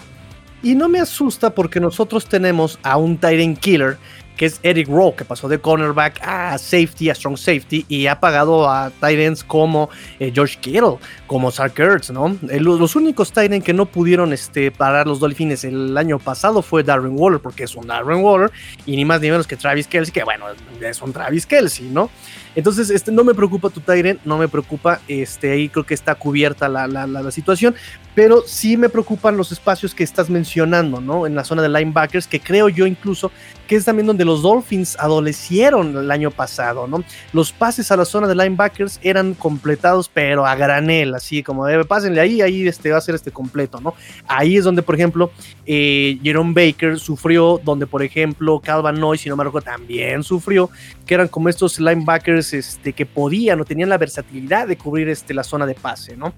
Y 0.63 0.73
no 0.75 0.89
me 0.89 0.99
asusta 0.99 1.51
porque 1.51 1.79
nosotros 1.79 2.27
tenemos 2.27 2.79
a 2.81 2.97
un 2.97 3.17
Tyrant 3.17 3.59
Killer 3.59 3.97
que 4.35 4.45
es 4.45 4.59
Eric 4.63 4.87
Rowe, 4.87 5.15
que 5.15 5.25
pasó 5.25 5.47
de 5.47 5.59
cornerback 5.59 6.19
a 6.21 6.57
safety, 6.57 7.09
a 7.09 7.15
strong 7.15 7.37
safety, 7.37 7.85
y 7.87 8.07
ha 8.07 8.19
pagado 8.19 8.69
a 8.69 8.91
Titans 8.91 9.43
como 9.43 9.89
eh, 10.19 10.31
George 10.33 10.57
Kittle, 10.59 10.97
como 11.27 11.51
Sark 11.51 11.79
Ertz, 11.79 12.11
¿no? 12.11 12.37
Eh, 12.49 12.59
los, 12.59 12.95
únicos 12.95 13.31
Titans 13.31 13.63
que 13.63 13.73
no 13.73 13.85
pudieron 13.85 14.33
este, 14.33 14.71
parar 14.71 15.07
los 15.07 15.19
Dolphins 15.19 15.63
el 15.63 15.97
año 15.97 16.19
pasado 16.19 16.61
fue 16.61 16.83
Darren 16.83 17.17
Waller, 17.17 17.39
porque 17.39 17.63
es 17.63 17.75
un 17.75 17.87
Darren 17.87 18.23
Waller, 18.23 18.51
y 18.85 18.95
ni 18.95 19.05
más 19.05 19.21
ni 19.21 19.29
menos 19.29 19.47
que 19.47 19.55
Travis 19.55 19.87
Kelsey, 19.87 20.13
que 20.13 20.23
bueno, 20.23 20.45
es 20.81 21.01
un 21.01 21.13
Travis 21.13 21.45
Kelsey, 21.45 21.87
¿no? 21.89 22.09
Entonces, 22.55 22.89
este, 22.89 23.11
no 23.11 23.23
me 23.23 23.33
preocupa 23.33 23.69
tu 23.69 23.81
Tyrant, 23.81 24.19
no 24.23 24.37
me 24.37 24.47
preocupa, 24.47 25.01
este, 25.07 25.51
ahí 25.51 25.69
creo 25.69 25.85
que 25.85 25.93
está 25.93 26.15
cubierta 26.15 26.69
la, 26.69 26.87
la, 26.87 27.05
la, 27.05 27.31
situación, 27.31 27.75
pero 28.13 28.43
sí 28.45 28.77
me 28.77 28.87
preocupan 28.87 29.35
los 29.35 29.51
espacios 29.51 29.93
que 29.93 30.03
estás 30.03 30.29
mencionando, 30.29 31.01
¿no? 31.01 31.27
En 31.27 31.35
la 31.35 31.43
zona 31.43 31.61
de 31.61 31.69
linebackers, 31.69 32.27
que 32.27 32.39
creo 32.39 32.69
yo 32.69 32.87
incluso 32.87 33.31
que 33.67 33.75
es 33.75 33.85
también 33.85 34.07
donde 34.07 34.23
los 34.25 34.41
Dolphins 34.41 34.95
adolecieron 34.99 35.97
el 35.97 36.11
año 36.11 36.31
pasado, 36.31 36.87
¿no? 36.87 37.03
Los 37.33 37.51
pases 37.51 37.91
a 37.91 37.97
la 37.97 38.05
zona 38.05 38.27
de 38.27 38.35
linebackers 38.35 38.99
eran 39.03 39.33
completados, 39.33 40.09
pero 40.13 40.45
a 40.45 40.55
granel, 40.55 41.13
así 41.15 41.43
como 41.43 41.65
debe, 41.65 41.83
pásenle 41.83 42.21
ahí, 42.21 42.41
ahí 42.41 42.67
este, 42.67 42.91
va 42.91 42.97
a 42.97 43.01
ser 43.01 43.15
este 43.15 43.31
completo, 43.31 43.81
¿no? 43.81 43.95
Ahí 44.27 44.55
es 44.57 44.63
donde, 44.63 44.81
por 44.81 44.95
ejemplo, 44.95 45.31
eh, 45.65 46.19
Jerome 46.23 46.53
Baker 46.53 46.99
sufrió, 46.99 47.59
donde, 47.63 47.87
por 47.87 48.03
ejemplo, 48.03 48.61
Calvin 48.63 48.99
Noy, 48.99 49.17
si 49.17 49.29
no 49.29 49.35
me 49.35 49.43
recuerdo, 49.43 49.71
también 49.71 50.23
sufrió, 50.23 50.69
que 51.05 51.15
eran 51.15 51.27
como 51.27 51.49
estos 51.49 51.79
linebackers 51.79 52.44
este, 52.53 52.93
que 52.93 53.05
podían 53.05 53.59
o 53.61 53.65
tenían 53.65 53.89
la 53.89 53.97
versatilidad 53.97 54.67
de 54.67 54.77
cubrir 54.77 55.09
este, 55.09 55.33
la 55.33 55.43
zona 55.43 55.65
de 55.65 55.75
pase, 55.75 56.15
¿no? 56.17 56.33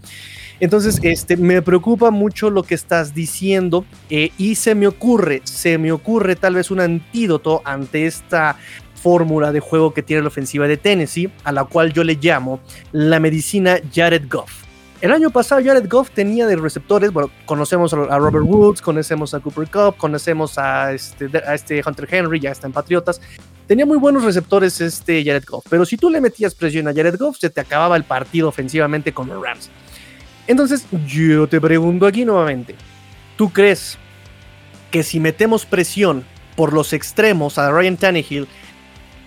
Entonces, 0.60 1.00
este, 1.04 1.38
me 1.38 1.62
preocupa 1.62 2.10
mucho 2.10 2.50
lo 2.50 2.64
que 2.64 2.76
estás 2.76 3.14
diciendo 3.14 3.86
eh, 4.10 4.32
y 4.38 4.56
se 4.56 4.74
me 4.74 4.88
ocurre, 4.88 5.42
se 5.44 5.78
me 5.78 5.92
ocurre 5.92 6.36
tal 6.36 6.56
vez 6.56 6.72
un 6.72 6.80
antídoto 6.80 7.62
ante 7.64 8.08
esta 8.08 8.58
fórmula 8.96 9.52
de 9.52 9.60
juego 9.60 9.94
que 9.94 10.02
tiene 10.02 10.24
la 10.24 10.30
ofensiva 10.30 10.68
de 10.68 10.78
Tennessee, 10.78 11.30
a 11.44 11.52
la 11.52 11.66
cual 11.66 11.94
yo 11.94 12.04
le 12.04 12.16
llamo 12.16 12.60
la 12.92 13.20
medicina 13.20 13.78
Jared 13.94 14.28
Goff. 14.30 14.67
El 15.00 15.12
año 15.12 15.30
pasado 15.30 15.62
Jared 15.64 15.88
Goff 15.88 16.10
tenía 16.10 16.48
de 16.48 16.56
receptores, 16.56 17.12
bueno, 17.14 17.30
conocemos 17.46 17.94
a 17.94 18.18
Robert 18.18 18.46
Woods, 18.46 18.82
conocemos 18.82 19.36
a 19.36 19.40
Cooper 19.40 19.70
Cup, 19.70 19.98
conocemos 19.98 20.58
a 20.58 20.92
este, 20.92 21.30
a 21.46 21.54
este 21.54 21.84
Hunter 21.86 22.08
Henry, 22.10 22.40
ya 22.40 22.52
está 22.52 22.66
en 22.66 22.74
Patriotas. 22.74 23.22
Tenía 23.68 23.86
muy 23.86 23.98
buenos 23.98 24.24
receptores 24.24 24.82
este 24.82 25.24
Jared 25.24 25.44
Goff, 25.48 25.66
pero 25.70 25.86
si 25.86 25.98
tú 25.98 26.10
le 26.10 26.20
metías 26.20 26.56
presión 26.56 26.88
a 26.88 26.94
Jared 26.94 27.16
Goff, 27.20 27.38
se 27.38 27.52
te 27.52 27.62
acababa 27.62 27.96
el 27.96 28.06
partido 28.06 28.48
ofensivamente 28.48 29.14
con 29.14 29.28
los 29.28 29.40
Rams. 29.40 29.70
Entonces, 30.48 30.88
yo 31.06 31.48
te 31.48 31.62
pregunto 31.62 32.08
aquí 32.08 32.26
nuevamente, 32.26 32.76
¿tú 33.36 33.52
crees 33.52 34.00
que 34.90 35.04
si 35.04 35.20
metemos 35.20 35.66
presión 35.68 36.24
por 36.56 36.74
los 36.74 36.92
extremos 36.94 37.60
a 37.60 37.70
Ryan 37.70 37.98
Tannehill, 37.98 38.48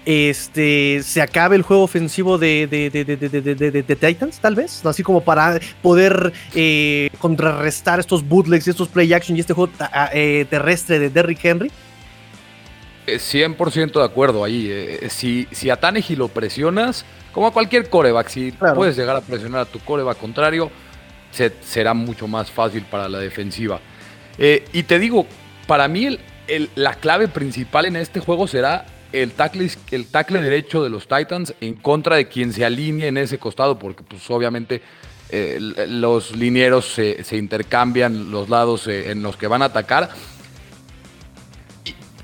este, 0.06 1.02
se 1.02 1.20
acabe 1.20 1.56
el 1.56 1.62
juego 1.62 1.82
ofensivo 1.82 2.38
de, 2.38 2.66
de, 2.66 3.96
Titans, 3.96 4.38
tal 4.38 4.54
vez, 4.54 4.84
así 4.86 5.02
como 5.02 5.20
para 5.20 5.60
poder 5.82 6.32
eh, 6.54 7.10
contrarrestar 7.18 8.00
estos 8.00 8.26
bootlegs, 8.26 8.66
estos 8.66 8.88
play 8.88 9.12
action 9.12 9.36
y 9.36 9.40
este 9.40 9.52
juego 9.52 9.72
eh, 10.12 10.46
terrestre 10.48 10.98
de 10.98 11.10
Derrick 11.10 11.44
Henry. 11.44 11.70
100% 13.06 13.74
eh, 13.76 13.98
de 13.98 14.04
acuerdo 14.04 14.44
ahí. 14.44 14.98
si, 15.10 15.46
si 15.50 15.70
a 15.70 15.76
Tannehill 15.76 16.18
lo 16.18 16.28
presionas, 16.28 17.04
como 17.32 17.46
a 17.46 17.52
cualquier 17.52 17.90
coreback, 17.90 18.28
si 18.28 18.52
puedes 18.52 18.96
llegar 18.96 19.16
a 19.16 19.20
presionar 19.20 19.60
a 19.62 19.64
tu 19.66 19.80
coreback 19.80 20.18
contrario, 20.18 20.70
será 21.62 21.94
mucho 21.94 22.26
más 22.26 22.50
fácil 22.50 22.84
para 22.90 23.08
la 23.08 23.18
defensiva. 23.18 23.80
y 24.38 24.82
te 24.82 24.98
digo, 24.98 25.26
para 25.66 25.86
mí 25.88 26.18
la 26.74 26.94
clave 26.94 27.28
principal 27.28 27.86
en 27.86 27.96
este 27.96 28.18
juego 28.20 28.48
será 28.48 28.86
el 29.12 29.33
tackle, 29.33 29.70
el 29.90 30.07
tackle 30.07 30.40
derecho 30.40 30.83
de 30.83 30.90
los 30.90 31.09
Titans 31.09 31.55
en 31.61 31.75
contra 31.75 32.16
de 32.16 32.29
quien 32.29 32.53
se 32.53 32.64
alinee 32.64 33.09
en 33.09 33.16
ese 33.16 33.38
costado, 33.38 33.79
porque 33.79 34.03
pues 34.03 34.29
obviamente 34.31 34.83
eh, 35.31 35.59
los 35.88 36.37
linieros 36.37 36.87
se, 36.87 37.37
intercambian 37.37 38.31
los 38.31 38.49
lados 38.49 38.87
eh, 38.87 39.11
en 39.11 39.23
los 39.23 39.37
que 39.37 39.46
van 39.46 39.62
a 39.62 39.66
atacar. 39.66 40.11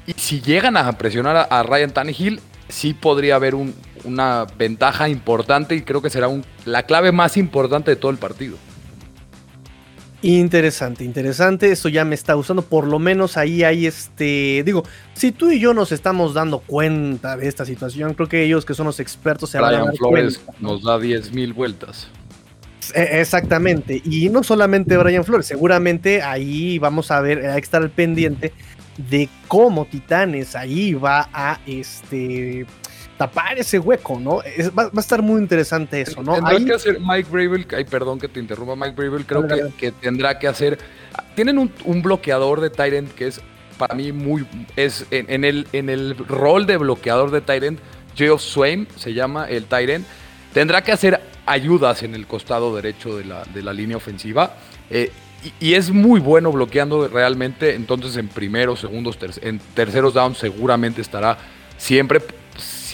Y, 0.06 0.12
si 0.12 0.40
llegan 0.40 0.76
a 0.76 0.90
presionar 0.92 1.48
a, 1.50 1.62
Ryan 1.62 1.92
Tannehill, 1.92 2.40
sí 2.68 2.94
podría 2.94 3.36
haber 3.36 3.54
una 4.04 4.46
ventaja 4.56 5.08
importante 5.08 5.74
y 5.74 5.82
creo 5.82 6.02
que 6.02 6.10
será 6.10 6.28
la 6.64 6.84
clave 6.84 7.12
más 7.12 7.36
importante 7.36 7.90
de 7.90 7.96
todo 7.96 8.10
el 8.10 8.18
partido. 8.18 8.56
Interesante, 10.26 11.04
interesante. 11.04 11.70
Eso 11.70 11.88
ya 11.88 12.04
me 12.04 12.16
está 12.16 12.34
gustando. 12.34 12.62
Por 12.62 12.88
lo 12.88 12.98
menos 12.98 13.36
ahí 13.36 13.62
hay 13.62 13.86
este. 13.86 14.64
Digo, 14.64 14.82
si 15.14 15.30
tú 15.30 15.52
y 15.52 15.60
yo 15.60 15.72
nos 15.72 15.92
estamos 15.92 16.34
dando 16.34 16.58
cuenta 16.58 17.36
de 17.36 17.46
esta 17.46 17.64
situación, 17.64 18.12
creo 18.14 18.28
que 18.28 18.42
ellos 18.42 18.64
que 18.64 18.74
son 18.74 18.86
los 18.86 18.98
expertos 18.98 19.50
se 19.50 19.60
van 19.60 19.74
a 19.76 19.84
dar 19.84 19.96
Flores 19.96 20.40
nos 20.58 20.82
da 20.82 20.98
10.000 20.98 21.54
vueltas. 21.54 22.08
E, 22.92 23.20
exactamente. 23.20 24.02
Y 24.04 24.28
no 24.28 24.42
solamente 24.42 24.96
Brian 24.96 25.24
Flores, 25.24 25.46
seguramente 25.46 26.20
ahí 26.22 26.80
vamos 26.80 27.12
a 27.12 27.20
ver, 27.20 27.46
hay 27.46 27.60
que 27.60 27.64
estar 27.64 27.80
al 27.80 27.90
pendiente 27.90 28.52
de 29.08 29.28
cómo 29.46 29.84
Titanes 29.84 30.56
ahí 30.56 30.94
va 30.94 31.28
a 31.32 31.60
este 31.66 32.66
tapar 33.16 33.58
ese 33.58 33.78
hueco, 33.78 34.20
¿no? 34.20 34.42
va, 34.78 34.90
a 34.94 35.00
estar 35.00 35.22
muy 35.22 35.40
interesante 35.40 36.00
eso, 36.00 36.22
¿no? 36.22 36.34
Tendrá 36.34 36.64
que 36.64 36.74
hacer 36.74 37.00
Mike 37.00 37.28
Bravel, 37.30 37.66
ay, 37.74 37.84
perdón 37.84 38.18
que 38.18 38.28
te 38.28 38.40
interrumpa, 38.40 38.76
Mike 38.76 38.94
Bravel, 38.94 39.24
creo 39.24 39.46
que, 39.76 39.92
tendrá 39.92 40.38
que 40.38 40.48
hacer. 40.48 40.78
Tienen 41.34 41.58
un, 41.58 42.02
bloqueador 42.02 42.60
de 42.60 42.70
Tyrant 42.70 43.12
que 43.12 43.28
es 43.28 43.40
para 43.78 43.94
mí 43.94 44.12
muy. 44.12 44.46
Es 44.76 45.06
en, 45.10 45.44
el, 45.44 45.66
en 45.72 45.88
el 45.88 46.16
rol 46.16 46.66
de 46.66 46.76
bloqueador 46.76 47.30
de 47.30 47.40
Tyrant, 47.40 47.80
Geoff 48.14 48.42
Swain 48.42 48.86
se 48.96 49.14
llama 49.14 49.46
el 49.48 49.64
Tyrant. 49.64 50.06
Tendrá 50.52 50.82
que 50.82 50.92
hacer 50.92 51.20
ayudas 51.44 52.02
en 52.02 52.14
el 52.14 52.26
costado 52.26 52.74
derecho 52.74 53.16
de 53.16 53.24
la, 53.24 53.44
de 53.44 53.62
la 53.62 53.72
línea 53.72 53.96
ofensiva. 53.96 54.56
Eh, 54.90 55.10
y, 55.60 55.74
es 55.74 55.90
muy 55.90 56.18
bueno 56.18 56.50
bloqueando 56.50 57.08
realmente. 57.08 57.74
Entonces, 57.74 58.16
en 58.16 58.28
primeros, 58.28 58.80
segundos, 58.80 59.18
en 59.42 59.58
terceros 59.74 60.14
downs, 60.14 60.38
seguramente 60.38 61.00
estará 61.00 61.38
siempre 61.76 62.20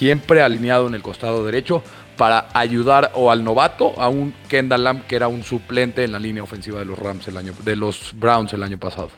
siempre 0.03 0.43
alineado 0.43 0.88
en 0.88 0.97
el 0.97 1.01
costado 1.01 1.45
derecho 1.45 1.81
para 2.17 2.49
ayudar 2.55 3.12
o 3.15 3.31
al 3.31 3.45
novato, 3.45 3.95
a 4.01 4.09
un 4.09 4.35
Kendall 4.49 4.83
Lamb 4.83 5.07
que 5.07 5.15
era 5.15 5.29
un 5.29 5.45
suplente 5.45 6.03
en 6.03 6.11
la 6.11 6.19
línea 6.19 6.43
ofensiva 6.43 6.81
de 6.81 6.85
los 6.85 6.99
Rams 6.99 7.29
el 7.29 7.37
año, 7.37 7.53
de 7.65 7.77
los 7.77 8.12
Browns 8.17 8.53
el 8.53 8.65
año 8.65 8.79
pasado. 8.79 9.11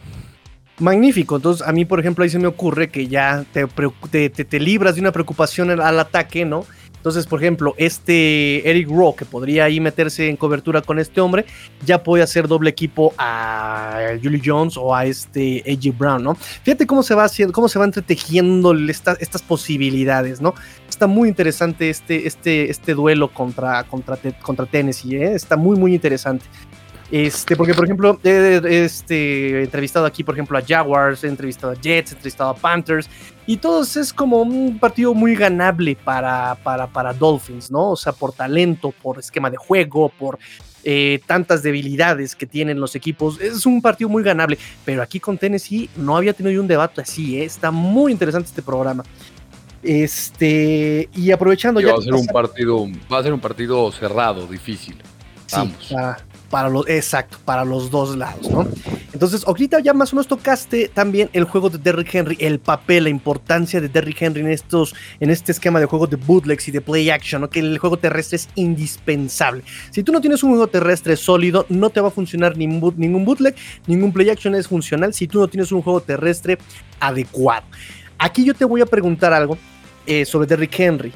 Magnífico, 0.79 1.37
entonces 1.37 1.66
a 1.66 1.73
mí 1.73 1.87
por 1.87 2.01
ejemplo 2.01 2.23
ahí 2.23 2.29
se 2.29 2.38
me 2.38 2.49
ocurre 2.49 2.90
que 2.90 3.07
ya 3.09 3.47
te, 3.51 3.66
te, 4.11 4.29
te 4.29 4.61
libras 4.61 4.97
de 4.97 5.01
una 5.01 5.11
preocupación 5.11 5.70
al 5.70 5.99
ataque, 5.99 6.44
¿no? 6.44 6.66
Entonces, 7.05 7.27
por 7.27 7.38
ejemplo, 7.38 7.75
este 7.77 8.67
Eric 8.67 8.88
Rowe, 8.88 9.14
que 9.14 9.27
podría 9.27 9.64
ahí 9.64 9.79
meterse 9.79 10.31
en 10.31 10.38
cobertura 10.38 10.81
con 10.81 10.99
este 10.99 11.21
hombre, 11.21 11.45
ya 11.85 12.03
puede 12.03 12.23
hacer 12.23 12.49
doble 12.49 12.71
equipo 12.71 13.12
a 13.19 14.14
Julie 14.23 14.40
Jones 14.43 14.79
o 14.79 14.95
a 14.95 15.05
este 15.05 15.62
AJ 15.69 15.99
Brown, 15.99 16.23
¿no? 16.25 16.35
Fíjate 16.35 16.87
cómo 16.87 17.03
se 17.03 17.14
va 17.14 17.25
haciendo, 17.25 17.53
cómo 17.53 17.69
se 17.69 17.79
va 17.79 17.85
entretejiendo 17.85 18.73
estas 18.88 19.43
posibilidades, 19.43 20.40
¿no? 20.40 20.55
Está 20.88 21.07
muy 21.07 21.29
interesante 21.29 21.90
este, 21.90 22.27
este, 22.27 22.71
este 22.71 22.95
duelo 22.95 23.31
contra, 23.31 23.85
contra, 23.85 24.17
contra 24.40 24.64
Tennessee, 24.64 25.17
¿eh? 25.17 25.35
Está 25.35 25.59
muy, 25.59 25.77
muy 25.77 25.93
interesante. 25.93 26.47
Este, 27.11 27.55
porque, 27.55 27.75
por 27.75 27.85
ejemplo, 27.85 28.19
he, 28.25 28.61
este, 28.85 29.62
entrevistado 29.62 30.07
aquí, 30.07 30.25
por 30.25 30.35
ejemplo, 30.35 30.59
a 30.59 30.62
Jaguars, 30.62 31.23
he 31.25 31.29
entrevistado 31.29 31.73
a 31.73 31.77
Jets, 31.77 32.12
he 32.12 32.14
entrevistado 32.14 32.51
a 32.51 32.55
Panthers, 32.55 33.09
y 33.47 33.59
todos 33.59 33.97
es 33.97 34.12
como 34.12 34.40
un 34.40 34.79
partido 34.79 35.12
muy 35.12 35.37
ganable 35.37 35.97
para, 36.03 36.57
para, 36.62 36.87
para 36.87 37.12
Dolphins, 37.12 37.71
¿no? 37.71 37.90
O 37.90 37.97
sea, 37.97 38.12
por 38.12 38.33
talento, 38.33 38.93
por 39.03 39.19
esquema 39.19 39.51
de 39.51 39.59
juego, 39.59 40.09
por 40.09 40.38
eh, 40.83 41.21
tantas 41.27 41.62
debilidades 41.62 42.35
que 42.35 42.47
tienen 42.47 42.81
los 42.81 42.95
equipos. 42.95 43.38
Es 43.40 43.67
un 43.67 43.83
partido 43.83 44.09
muy 44.09 44.23
ganable, 44.23 44.59
pero 44.85 45.03
aquí 45.03 45.21
con 45.21 45.37
Tennessee 45.37 45.90
no 45.97 46.17
había 46.17 46.33
tenido 46.33 46.61
un 46.61 46.69
debate 46.69 47.03
así, 47.03 47.38
¿eh? 47.38 47.45
Está 47.45 47.71
muy 47.71 48.12
interesante 48.12 48.49
este 48.49 48.62
programa. 48.62 49.05
Este, 49.83 51.11
y 51.14 51.31
aprovechando 51.31 51.81
ya. 51.81 51.93
Va 51.93 51.99
a 51.99 52.03
ser 52.03 52.14
un 52.14 52.27
partido, 52.27 52.87
va 53.12 53.19
a 53.19 53.23
ser 53.23 53.35
un 53.35 53.40
partido 53.40 53.93
cerrado, 53.93 54.47
difícil. 54.47 54.97
Vamos 55.53 55.93
para 56.55 56.69
los, 56.69 56.88
exacto, 56.88 57.38
para 57.45 57.64
los 57.64 57.90
dos 57.90 58.17
lados, 58.17 58.49
¿no? 58.49 58.64
Entonces, 59.12 59.43
ahorita 59.45 59.81
ya 59.81 59.93
más 59.93 60.12
o 60.12 60.17
menos 60.17 60.29
tocaste 60.29 60.87
también 60.88 61.29
el 61.33 61.43
juego 61.43 61.69
de 61.69 61.79
Derrick 61.79 62.14
Henry, 62.14 62.37
el 62.38 62.61
papel, 62.61 63.03
la 63.03 63.11
importancia 63.11 63.81
de 63.81 63.88
Derrick 63.88 64.23
Henry 64.23 64.43
en 64.43 64.51
estos, 64.51 64.95
en 65.19 65.31
este 65.31 65.51
esquema 65.51 65.81
de 65.81 65.87
juego 65.87 66.07
de 66.07 66.14
bootlegs 66.14 66.69
y 66.69 66.71
de 66.71 66.81
play 66.81 67.11
action, 67.11 67.40
¿no? 67.40 67.51
Que 67.51 67.59
el 67.59 67.77
juego 67.79 67.97
terrestre 67.97 68.37
es 68.37 68.49
indispensable. 68.55 69.64
Si 69.90 70.05
tú 70.05 70.12
no 70.12 70.21
tienes 70.21 70.45
un 70.45 70.51
juego 70.51 70.69
terrestre 70.69 71.17
sólido, 71.17 71.67
no 71.71 71.90
te 71.90 72.01
va 72.01 72.07
a 72.07 72.12
funcionar 72.12 72.57
ningún, 72.57 73.25
bootleg, 73.25 73.57
ningún 73.88 74.12
play 74.12 74.31
action 74.31 74.55
es 74.55 74.69
funcional 74.69 75.12
si 75.12 75.27
tú 75.27 75.40
no 75.40 75.49
tienes 75.49 75.73
un 75.73 75.83
juego 75.83 76.03
terrestre 76.03 76.59
adecuado. 77.01 77.67
Aquí 78.17 78.45
yo 78.45 78.55
te 78.55 78.64
voy 78.64 78.81
a 78.81 78.87
preguntar 78.87 79.33
algo 79.33 79.59
eh, 80.07 80.25
sobre 80.25 80.47
Derrick 80.47 80.79
Henry. 80.79 81.12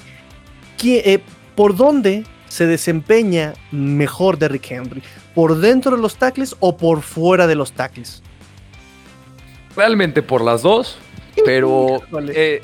Eh, 0.83 1.21
¿Por 1.55 1.77
dónde 1.77 2.25
se 2.59 2.67
desempeña 2.67 3.55
mejor 3.71 4.37
Derrick 4.37 4.69
Henry? 4.73 5.01
¿Por 5.33 5.59
dentro 5.59 5.95
de 5.95 6.03
los 6.03 6.17
tackles 6.17 6.57
o 6.59 6.77
por 6.77 7.03
fuera 7.03 7.47
de 7.47 7.55
los 7.55 7.71
tackles? 7.71 8.21
Realmente 9.77 10.23
por 10.23 10.43
las 10.43 10.63
dos, 10.63 10.99
pero 11.45 12.03
eh, 12.35 12.61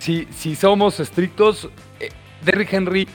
si, 0.00 0.26
si, 0.36 0.56
somos 0.56 0.98
estrictos, 0.98 1.68
eh, 2.00 2.08
Derrick 2.44 2.72
Henry 2.72 3.06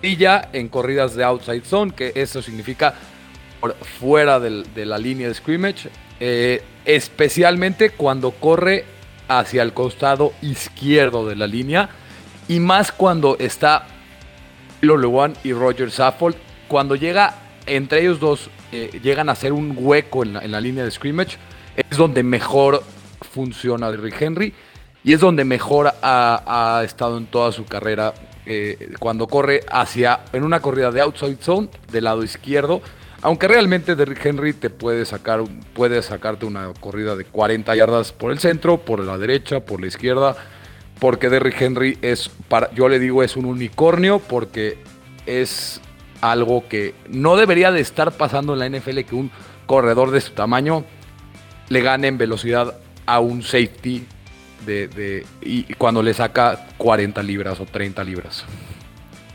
brilla 0.00 0.48
en 0.54 0.68
corridas 0.68 1.14
de 1.16 1.24
outside 1.24 1.64
zone, 1.64 1.92
que 1.92 2.12
eso 2.14 2.40
significa 2.40 2.94
por 3.60 3.74
fuera 3.76 4.40
de 4.40 4.86
la 4.86 4.96
línea 4.96 5.28
de 5.28 5.34
scrimmage, 5.34 5.90
eh, 6.18 6.62
especialmente 6.86 7.90
cuando 7.90 8.30
corre 8.30 8.86
hacia 9.28 9.62
el 9.62 9.74
costado 9.74 10.32
izquierdo 10.40 11.26
de 11.26 11.36
la 11.36 11.46
línea 11.46 11.90
y 12.48 12.58
más 12.58 12.90
cuando 12.90 13.36
está 13.38 13.86
Lolo 14.84 15.32
y 15.42 15.52
Roger 15.52 15.90
Saffold. 15.90 16.36
Cuando 16.68 16.96
llega 16.96 17.34
entre 17.66 18.02
ellos 18.02 18.20
dos, 18.20 18.50
eh, 18.72 19.00
llegan 19.02 19.28
a 19.28 19.32
hacer 19.32 19.52
un 19.52 19.74
hueco 19.76 20.22
en 20.22 20.50
la, 20.50 20.60
línea 20.60 20.84
de 20.84 20.90
scrimmage. 20.90 21.38
Es 21.76 21.96
donde 21.96 22.22
mejor 22.22 22.82
funciona 23.32 23.90
Rick 23.90 24.20
Henry 24.20 24.52
y 25.02 25.12
es 25.12 25.20
donde 25.20 25.44
mejor 25.44 25.92
ha, 26.02 26.82
estado 26.84 27.18
en 27.18 27.26
toda 27.26 27.52
su 27.52 27.64
carrera 27.64 28.14
eh, 28.46 28.92
cuando 28.98 29.26
corre 29.26 29.60
hacia 29.70 30.20
en 30.32 30.44
una 30.44 30.60
corrida 30.60 30.90
de 30.90 31.00
outside 31.00 31.38
zone 31.40 31.68
del 31.90 32.04
lado 32.04 32.22
izquierdo. 32.22 32.82
Aunque 33.22 33.48
realmente 33.48 33.96
Derrick 33.96 34.24
Henry 34.24 34.52
te 34.52 34.68
puede 34.68 35.06
sacar, 35.06 35.42
puede 35.72 36.02
sacarte 36.02 36.44
una 36.44 36.72
corrida 36.78 37.16
de 37.16 37.24
40 37.24 37.74
yardas 37.74 38.12
por 38.12 38.30
el 38.30 38.38
centro, 38.38 38.78
por 38.78 39.00
la 39.00 39.16
derecha, 39.16 39.60
por 39.60 39.80
la 39.80 39.86
izquierda 39.86 40.36
porque 41.04 41.28
Derrick 41.28 41.60
Henry 41.60 41.98
es, 42.00 42.30
para, 42.48 42.72
yo 42.72 42.88
le 42.88 42.98
digo, 42.98 43.22
es 43.22 43.36
un 43.36 43.44
unicornio 43.44 44.20
porque 44.20 44.78
es 45.26 45.82
algo 46.22 46.66
que 46.66 46.94
no 47.10 47.36
debería 47.36 47.70
de 47.70 47.82
estar 47.82 48.12
pasando 48.12 48.54
en 48.54 48.60
la 48.60 48.70
NFL 48.70 49.00
que 49.00 49.14
un 49.14 49.30
corredor 49.66 50.12
de 50.12 50.22
su 50.22 50.32
tamaño 50.32 50.82
le 51.68 51.82
gane 51.82 52.08
en 52.08 52.16
velocidad 52.16 52.78
a 53.04 53.20
un 53.20 53.42
safety 53.42 54.06
de, 54.64 55.26
y 55.42 55.64
cuando 55.74 56.02
le 56.02 56.14
saca 56.14 56.68
40 56.78 57.22
libras 57.22 57.60
o 57.60 57.66
30 57.66 58.02
libras. 58.02 58.46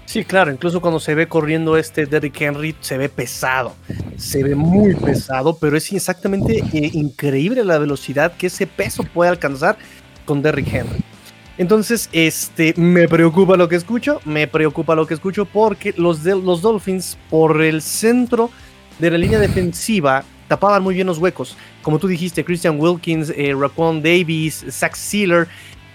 Sí, 0.06 0.26
claro, 0.26 0.52
incluso 0.52 0.82
cuando 0.82 1.00
se 1.00 1.14
ve 1.14 1.28
corriendo 1.28 1.78
este 1.78 2.08
Derrick 2.08 2.42
Henry 2.42 2.76
se 2.80 2.98
ve 2.98 3.10
pesado, 3.10 3.76
se 4.18 4.44
ve 4.44 4.56
muy 4.56 4.96
pesado, 4.96 5.56
pero 5.56 5.78
es 5.78 5.94
exactamente 5.94 6.64
eh, 6.74 6.90
increíble 6.94 7.64
la 7.64 7.78
velocidad 7.78 8.34
que 8.38 8.48
ese 8.48 8.66
peso 8.66 9.04
puede 9.04 9.30
alcanzar 9.30 9.78
con 10.26 10.42
Derrick 10.42 10.74
Henry. 10.74 11.04
Entonces, 11.60 12.08
este, 12.14 12.74
me 12.78 13.10
preocupa 13.10 13.58
lo 13.58 13.68
que 13.68 13.76
escucho, 13.76 14.22
me 14.24 14.48
preocupa 14.48 14.96
lo 14.96 15.06
que 15.06 15.14
escucho 15.14 15.44
porque 15.44 15.94
los, 15.98 16.24
de, 16.24 16.34
los 16.34 16.62
Dolphins 16.62 17.18
por 17.30 17.62
el 17.62 17.82
centro 17.82 18.50
de 18.98 19.12
la 19.12 19.18
línea 19.18 19.40
defensiva 19.40 20.24
tapaban 20.48 20.82
muy 20.82 20.96
bien 20.96 21.06
los 21.06 21.18
huecos. 21.18 21.58
Como 21.82 22.00
tú 22.00 22.08
dijiste, 22.08 22.46
Christian 22.46 22.80
Wilkins, 22.80 23.34
eh, 23.36 23.54
Raquan 23.60 24.02
Davis, 24.02 24.64
Zach 24.72 24.96
Sealer, 24.96 25.50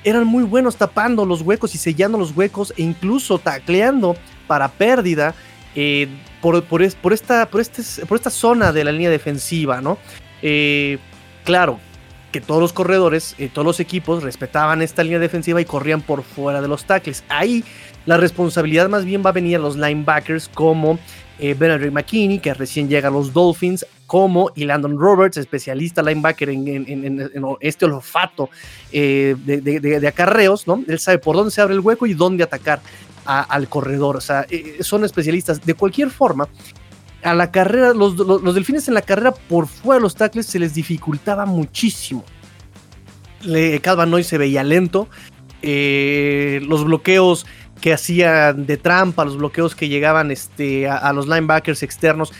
eran 0.05 0.27
muy 0.27 0.45
buenos 0.45 0.77
tapando 0.77 1.25
los 1.25 1.41
huecos 1.41 1.75
y 1.75 1.79
sellando 1.79 2.19
los 2.19 2.37
huecos 2.37 2.75
e 2.77 2.83
incluso 2.83 3.39
tacleando 3.39 4.17
para 4.47 4.69
pérdida 4.69 5.35
eh, 5.75 6.09
por, 6.43 6.63
por, 6.65 6.83
esta, 6.83 7.49
por, 7.49 7.63
este, 7.63 8.05
por 8.05 8.19
esta 8.19 8.29
zona 8.29 8.71
de 8.71 8.85
la 8.85 8.93
línea 8.93 9.09
defensiva, 9.09 9.81
¿no? 9.81 9.97
Eh, 10.43 10.99
claro, 11.43 11.81
que 12.35 12.41
todos 12.41 12.61
los 12.61 12.73
corredores, 12.73 13.37
eh, 13.39 13.49
todos 13.49 13.65
los 13.65 13.79
equipos 13.79 14.25
respetaban 14.25 14.83
esta 14.83 15.05
línea 15.05 15.21
defensiva 15.21 15.61
y 15.61 15.65
corrían 15.65 16.03
por 16.03 16.25
fuera 16.25 16.61
de 16.61 16.67
los 16.67 16.85
tackles. 16.85 17.23
Ahí 17.29 17.63
la 18.07 18.17
responsabilidad 18.17 18.89
más 18.89 19.05
bien 19.05 19.23
va 19.25 19.31
a 19.31 19.33
venir 19.33 19.55
a 19.55 19.61
los 19.61 19.77
linebackers 19.77 20.49
como 20.49 20.99
eh, 21.39 21.55
McKinney, 21.55 22.41
que 22.41 22.53
recién 22.53 22.89
llega 22.89 23.07
a 23.07 23.13
los 23.13 23.33
Dolphins, 23.33 23.87
como 24.09 24.51
y 24.57 24.65
Landon 24.65 24.99
Roberts, 24.99 25.37
especialista 25.37 26.03
linebacker 26.03 26.49
en, 26.51 27.57
este 27.61 27.85
olfato 27.85 28.51
eh, 28.91 29.37
de, 29.39 30.09
acarreos, 30.09 30.67
¿no? 30.67 30.83
Él 30.89 30.99
sabe 30.99 31.19
por 31.19 31.37
dónde 31.37 31.53
se 31.53 31.61
abre 31.61 31.75
el 31.75 31.81
hueco 31.81 32.05
y 32.05 32.15
dónde 32.15 32.43
atacar 32.43 32.81
al 33.25 33.69
corredor. 33.69 34.17
O 34.17 34.21
sea, 34.21 34.45
eh, 34.51 34.79
son 34.81 35.05
especialistas. 35.05 35.65
De 35.65 35.75
cualquier 35.75 36.11
forma, 36.11 36.49
a 37.25 37.35
la 37.35 37.51
carrera, 37.51 37.95
los, 37.95 38.17
delfines 38.55 38.87
en 38.89 38.95
la 38.95 39.03
carrera 39.03 39.33
por 39.33 39.67
fuera 39.67 39.97
de 39.99 40.03
los 40.03 40.15
tackles 40.15 40.47
se 40.47 40.59
les 40.59 40.75
dificultaba 40.75 41.47
muchísimo. 41.47 42.25
Le, 43.43 43.81
Calvanoy 43.81 44.23
se 44.23 44.39
veía 44.39 44.63
lento. 44.63 45.09
los 45.63 46.85
bloqueos 46.85 47.47
que 47.81 47.93
hacían 47.93 48.67
de 48.67 48.77
trampa, 48.77 49.25
los 49.25 49.37
bloqueos 49.37 49.75
que 49.75 49.89
llegaban 49.89 50.31
este, 50.31 50.89
a, 50.89 51.13
los 51.13 51.27
linebackers 51.27 51.83
externos, 51.83 52.33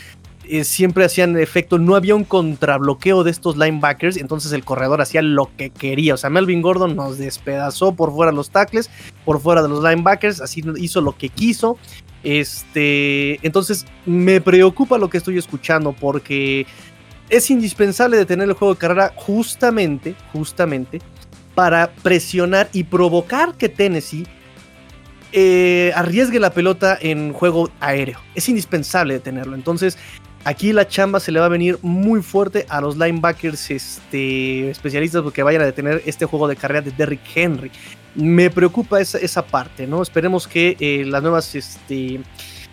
eh, 0.49 0.63
siempre 0.63 1.05
hacían 1.05 1.37
efecto. 1.37 1.77
No 1.77 1.95
había 1.95 2.15
un 2.15 2.23
contrabloqueo 2.23 3.23
de 3.23 3.31
estos 3.31 3.57
linebackers, 3.57 4.17
entonces 4.17 4.51
el 4.51 4.63
corredor 4.63 5.01
hacía 5.01 5.21
lo 5.21 5.49
que 5.57 5.69
quería. 5.69 6.13
O 6.13 6.17
sea, 6.17 6.29
Melvin 6.29 6.61
Gordon 6.61 6.95
nos 6.95 7.17
despedazó 7.17 7.93
por 7.93 8.13
fuera 8.13 8.31
de 8.31 8.37
los 8.37 8.49
tackles, 8.49 8.89
por 9.23 9.39
fuera 9.39 9.61
de 9.61 9.69
los 9.69 9.83
linebackers, 9.83 10.41
así 10.41 10.63
hizo 10.77 11.01
lo 11.01 11.17
que 11.17 11.29
quiso. 11.29 11.77
Este, 12.23 13.45
entonces 13.45 13.85
me 14.05 14.41
preocupa 14.41 14.97
lo 14.97 15.09
que 15.09 15.17
estoy 15.17 15.37
escuchando 15.37 15.93
porque 15.93 16.65
es 17.29 17.49
indispensable 17.51 18.17
detener 18.17 18.49
el 18.49 18.55
juego 18.55 18.73
de 18.73 18.79
carrera 18.79 19.13
justamente, 19.15 20.15
justamente 20.33 21.01
para 21.53 21.91
presionar 22.03 22.69
y 22.73 22.83
provocar 22.83 23.55
que 23.55 23.69
Tennessee 23.69 24.27
eh, 25.31 25.91
arriesgue 25.95 26.39
la 26.39 26.51
pelota 26.51 26.97
en 27.01 27.33
juego 27.33 27.69
aéreo. 27.79 28.19
Es 28.35 28.47
indispensable 28.49 29.19
tenerlo. 29.19 29.55
Entonces, 29.55 29.97
aquí 30.45 30.71
la 30.71 30.87
chamba 30.87 31.19
se 31.19 31.31
le 31.31 31.39
va 31.39 31.47
a 31.47 31.49
venir 31.49 31.77
muy 31.81 32.21
fuerte 32.21 32.65
a 32.69 32.79
los 32.79 32.95
linebackers 32.95 33.71
este, 33.71 34.69
especialistas 34.69 35.21
porque 35.23 35.43
vayan 35.43 35.63
a 35.63 35.65
detener 35.65 36.01
este 36.05 36.25
juego 36.25 36.47
de 36.47 36.55
carrera 36.55 36.81
de 36.81 36.91
Derrick 36.91 37.21
Henry. 37.35 37.71
Me 38.13 38.49
preocupa 38.49 39.01
esa, 39.01 39.45
parte, 39.45 39.85
¿no? 39.87 40.01
Esperemos 40.01 40.47
que 40.47 40.77
eh, 40.79 41.03
las 41.05 41.21
nuevas, 41.21 41.53
este, 41.53 42.21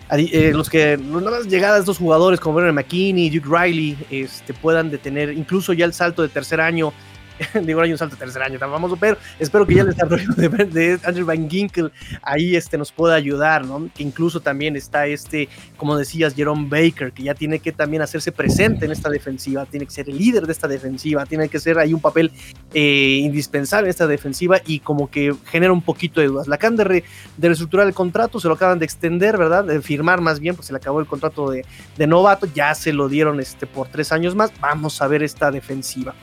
eh, 0.09 0.51
los 0.53 0.69
que, 0.69 0.97
las 0.97 1.47
llegadas 1.47 1.77
de 1.77 1.79
estos 1.81 1.97
jugadores 1.97 2.39
como 2.39 2.55
Bernard 2.55 2.75
McKinney, 2.75 3.29
Duke 3.29 3.49
Riley, 3.49 3.97
este, 4.09 4.53
puedan 4.53 4.89
detener 4.89 5.33
incluso 5.33 5.73
ya 5.73 5.83
el 5.83 5.93
salto 5.93 6.21
de 6.21 6.29
tercer 6.29 6.61
año 6.61 6.93
digo, 7.63 7.81
hay 7.81 7.91
un 7.91 7.97
salto 7.97 8.15
tercer 8.15 8.41
año 8.41 8.59
tan 8.59 8.71
famoso, 8.71 8.97
pero 8.97 9.17
espero 9.39 9.65
que 9.65 9.75
ya 9.75 9.81
el 9.81 9.87
desarrollo 9.87 10.27
de, 10.35 10.99
Andrew 11.03 11.25
Van 11.25 11.49
Ginkel 11.49 11.91
ahí 12.21 12.55
este, 12.55 12.77
nos 12.77 12.91
pueda 12.91 13.15
ayudar, 13.15 13.65
¿no? 13.65 13.89
Que 13.95 14.03
incluso 14.03 14.39
también 14.39 14.75
está 14.75 15.07
este, 15.07 15.49
como 15.77 15.97
decías, 15.97 16.35
Jerome 16.35 16.67
Baker, 16.69 17.11
que 17.11 17.23
ya 17.23 17.33
tiene 17.33 17.59
que 17.59 17.71
también 17.71 18.01
hacerse 18.01 18.31
presente 18.31 18.85
en 18.85 18.91
esta 18.91 19.09
defensiva, 19.09 19.65
tiene 19.65 19.85
que 19.85 19.91
ser 19.91 20.09
el 20.09 20.17
líder 20.17 20.45
de 20.45 20.51
esta 20.51 20.67
defensiva, 20.67 21.25
tiene 21.25 21.49
que 21.49 21.59
ser 21.59 21.79
ahí 21.79 21.93
un 21.93 22.01
papel 22.01 22.31
eh, 22.73 23.19
indispensable 23.21 23.87
en 23.87 23.89
esta 23.89 24.07
defensiva 24.07 24.61
y 24.65 24.79
como 24.79 25.09
que 25.09 25.35
genera 25.45 25.73
un 25.73 25.81
poquito 25.81 26.21
de 26.21 26.27
dudas. 26.27 26.47
La 26.47 26.55
acaban 26.55 26.77
de, 26.77 27.03
reestructurar 27.37 27.87
el 27.87 27.93
contrato, 27.93 28.39
se 28.39 28.47
lo 28.47 28.53
acaban 28.55 28.79
de 28.79 28.85
extender, 28.85 29.37
¿verdad? 29.37 29.63
De 29.63 29.81
firmar 29.81 30.21
más 30.21 30.39
bien, 30.39 30.55
pues 30.55 30.67
se 30.67 30.73
le 30.73 30.77
acabó 30.77 30.99
el 30.99 31.07
contrato 31.07 31.49
de, 31.49 31.65
de 31.97 32.07
novato, 32.07 32.47
ya 32.53 32.73
se 32.75 32.93
lo 32.93 33.09
dieron 33.09 33.39
este, 33.39 33.65
por 33.67 33.87
tres 33.87 34.11
años 34.11 34.35
más. 34.35 34.51
Vamos 34.59 35.01
a 35.01 35.07
ver 35.07 35.23
esta 35.23 35.51
defensiva. 35.51 36.15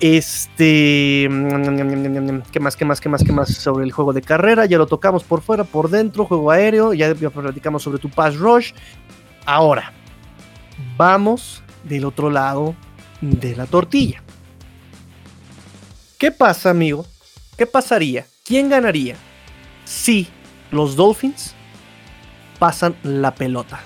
Este. 0.00 1.28
¿Qué 2.52 2.60
más, 2.60 2.76
qué 2.76 2.84
más, 2.84 3.00
qué 3.00 3.08
más, 3.08 3.24
qué 3.24 3.32
más 3.32 3.54
sobre 3.54 3.84
el 3.84 3.92
juego 3.92 4.12
de 4.12 4.22
carrera? 4.22 4.66
Ya 4.66 4.78
lo 4.78 4.86
tocamos 4.86 5.24
por 5.24 5.40
fuera, 5.40 5.64
por 5.64 5.88
dentro, 5.88 6.26
juego 6.26 6.50
aéreo. 6.50 6.92
Ya, 6.92 7.14
platicamos 7.14 7.82
sobre 7.82 7.98
tu 7.98 8.10
pass 8.10 8.36
rush. 8.36 8.72
Ahora, 9.46 9.92
vamos 10.96 11.62
del 11.84 12.04
otro 12.04 12.30
lado 12.30 12.74
de 13.20 13.56
la 13.56 13.66
tortilla. 13.66 14.22
¿Qué 16.18 16.30
pasa, 16.30 16.70
amigo? 16.70 17.06
¿Qué 17.56 17.66
pasaría? 17.66 18.26
¿Quién 18.44 18.68
ganaría 18.68 19.16
si 19.84 20.28
los 20.70 20.96
Dolphins 20.96 21.54
pasan 22.58 22.96
la 23.02 23.34
pelota? 23.34 23.80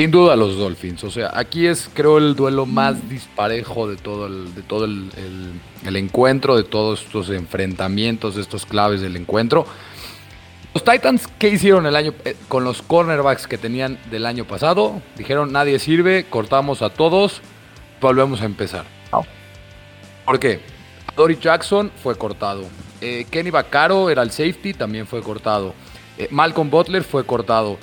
Sin 0.00 0.10
duda 0.10 0.34
los 0.34 0.56
Dolphins. 0.56 1.04
O 1.04 1.10
sea, 1.10 1.30
aquí 1.34 1.66
es 1.66 1.90
creo 1.92 2.16
el 2.16 2.34
duelo 2.34 2.64
más 2.64 3.06
disparejo 3.10 3.86
de 3.86 3.96
todo 3.98 4.28
el, 4.28 4.54
de 4.54 4.62
todo 4.62 4.86
el, 4.86 5.60
encuentro, 5.94 6.56
de 6.56 6.62
todos 6.62 7.02
estos 7.02 7.28
enfrentamientos, 7.28 8.36
de 8.36 8.40
estos 8.40 8.64
claves 8.64 9.02
del 9.02 9.16
encuentro. 9.16 9.66
Los 10.72 10.84
Titans, 10.84 11.28
¿qué 11.38 11.50
hicieron 11.50 11.84
el 11.84 11.96
año 11.96 12.14
eh, 12.24 12.34
con 12.48 12.64
los 12.64 12.80
cornerbacks 12.80 13.46
que 13.46 13.58
tenían 13.58 13.98
del 14.10 14.24
año 14.24 14.46
pasado? 14.46 15.02
Dijeron, 15.18 15.52
nadie 15.52 15.78
sirve, 15.78 16.24
cortamos 16.24 16.80
a 16.80 16.88
todos, 16.88 17.42
volvemos 18.00 18.40
a 18.40 18.46
empezar. 18.46 18.86
¿Por 20.24 20.40
qué? 20.40 20.60
Dory 21.14 21.36
Jackson 21.38 21.92
fue 22.02 22.16
cortado. 22.16 22.64
Eh, 23.02 23.26
Kenny 23.30 23.50
Vaccaro 23.50 24.08
era 24.08 24.22
el 24.22 24.30
safety, 24.30 24.72
también 24.72 25.06
fue 25.06 25.20
cortado. 25.20 25.74
Eh, 26.16 26.28
Malcolm 26.30 26.70
Butler 26.70 27.04
fue 27.04 27.26
cortado. 27.26 27.76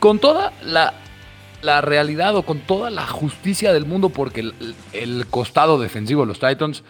Con 0.00 0.18
toda 0.18 0.52
la 0.64 0.94
la 1.62 1.80
realidad 1.80 2.36
o 2.36 2.42
con 2.42 2.60
toda 2.60 2.90
la 2.90 3.06
justicia 3.06 3.72
del 3.72 3.86
mundo 3.86 4.10
porque 4.10 4.52
el, 4.92 5.26
costado 5.30 5.78
defensivo 5.80 6.22
de 6.22 6.26
los 6.26 6.40
Titans 6.40 6.82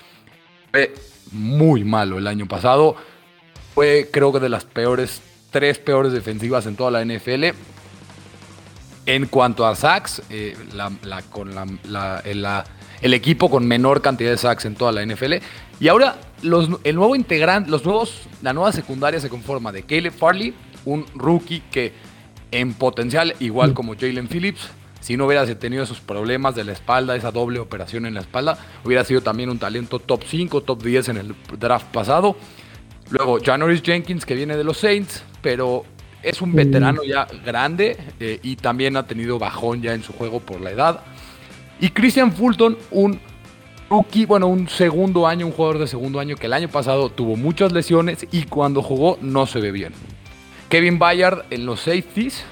fue 0.71 0.95
muy 1.31 1.85
malo 1.85 2.19
el 2.19 2.27
año 2.27 2.47
pasado. 2.47 2.97
Fue 3.75 4.09
creo 4.11 4.33
que 4.33 4.41
de 4.41 4.49
las 4.49 4.65
peores, 4.65 5.21
tres 5.51 5.79
peores 5.79 6.13
defensivas 6.13 6.67
en 6.67 6.77
toda 6.77 6.91
la 6.91 7.05
NFL. 7.05 7.45
En 9.05 9.27
cuanto 9.27 9.67
a 9.67 9.75
sacks, 9.75 10.23
eh, 10.31 10.57
con 11.31 11.51
el, 12.25 13.15
equipo 13.15 13.51
con 13.51 13.67
menor 13.67 14.01
cantidad 14.01 14.31
de 14.31 14.39
sacks 14.39 14.65
en 14.65 14.75
toda 14.75 14.93
la 14.93 15.05
NFL. 15.05 15.35
Y 15.81 15.89
ahora 15.89 16.17
los, 16.43 16.69
el 16.85 16.95
nuevo 16.95 17.17
integrante, 17.17 17.71
los 17.71 17.85
nuevos, 17.85 18.23
la 18.43 18.53
nueva 18.53 18.73
secundaria 18.73 19.19
se 19.21 19.29
conforma 19.29 19.73
de 19.73 19.83
Caleb 19.83 20.13
Farley, 20.13 20.55
un 20.85 21.05
rookie 21.15 21.63
que 21.71 21.93
en 22.53 22.75
potencial, 22.75 23.35
igual 23.41 23.71
mm. 23.71 23.75
como 23.75 23.95
Jalen 23.95 24.29
Phillips. 24.29 24.71
Si 25.01 25.17
no 25.17 25.27
hubiera 25.27 25.45
tenido 25.57 25.83
esos 25.83 26.01
problemas 26.01 26.55
de 26.55 26.63
la 26.63 26.73
espalda, 26.73 27.17
esa 27.17 27.33
doble 27.33 27.59
operación 27.59 28.07
en 28.07 28.15
la 28.15 28.21
espalda, 28.21 28.57
hubiera 28.85 29.05
sido 29.05 29.21
también 29.21 29.51
un 29.51 29.59
talento 29.59 29.99
top 29.99 30.23
5, 30.25 30.61
top 30.61 30.81
10 30.81 31.09
en 31.09 31.17
el 31.17 31.35
draft 31.59 31.87
pasado. 31.87 32.37
Luego, 33.11 33.41
Janoris 33.45 33.83
Jenkins, 33.83 34.25
que 34.25 34.37
viene 34.37 34.57
de 34.57 34.63
los 34.63 34.79
Saints, 34.79 35.25
pero 35.43 35.85
es 36.23 36.41
un 36.41 36.53
veterano 36.53 37.03
ya 37.03 37.27
grande 37.45 37.97
eh, 38.21 38.39
y 38.45 38.55
también 38.55 38.97
ha 38.97 39.07
tenido 39.07 39.41
bajón 39.41 39.83
ya 39.83 39.93
en 39.93 40.05
su 40.05 40.13
juego 40.13 40.39
por 40.39 40.61
la 40.61 40.71
edad. 40.71 41.01
Y 41.81 41.91
Christian 41.91 42.33
Fulton, 42.33 42.79
un 42.93 43.19
rookie, 43.91 44.25
bueno, 44.25 44.47
un 44.47 44.69
segundo 44.69 45.27
año, 45.27 45.47
un 45.47 45.53
jugador 45.53 45.79
de 45.79 45.89
segundo 45.89 46.21
año 46.21 46.37
que 46.37 46.47
el 46.47 46.53
año 46.53 46.69
pasado 46.69 47.11
tuvo 47.11 47.37
muchas 47.37 47.73
lesiones 47.73 48.27
y 48.31 48.45
cuando 48.45 48.83
jugó 48.83 49.19
no 49.21 49.47
se 49.47 49.61
ve 49.61 49.73
bien. 49.73 49.93
Kevin 50.73 50.99
Bayard 50.99 51.45
en 51.51 51.67
los 51.67 51.81
safeties. 51.81 52.45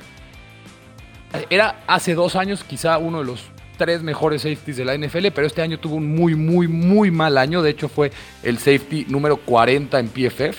Era 1.49 1.83
hace 1.87 2.15
dos 2.15 2.37
años 2.37 2.63
quizá 2.63 2.99
uno 2.99 3.21
de 3.21 3.25
los 3.25 3.47
tres 3.79 4.03
mejores 4.03 4.43
safeties 4.43 4.77
de 4.77 4.85
la 4.85 4.95
NFL, 4.95 5.29
pero 5.35 5.47
este 5.47 5.63
año 5.63 5.79
tuvo 5.79 5.95
un 5.95 6.15
muy, 6.15 6.35
muy, 6.35 6.69
muy 6.69 7.11
mal 7.11 7.39
año. 7.39 7.63
De 7.63 7.71
hecho, 7.71 7.89
fue 7.89 8.13
el 8.43 8.59
safety 8.59 9.07
número 9.09 9.39
40 9.39 9.99
en 9.99 10.09
PFF, 10.09 10.59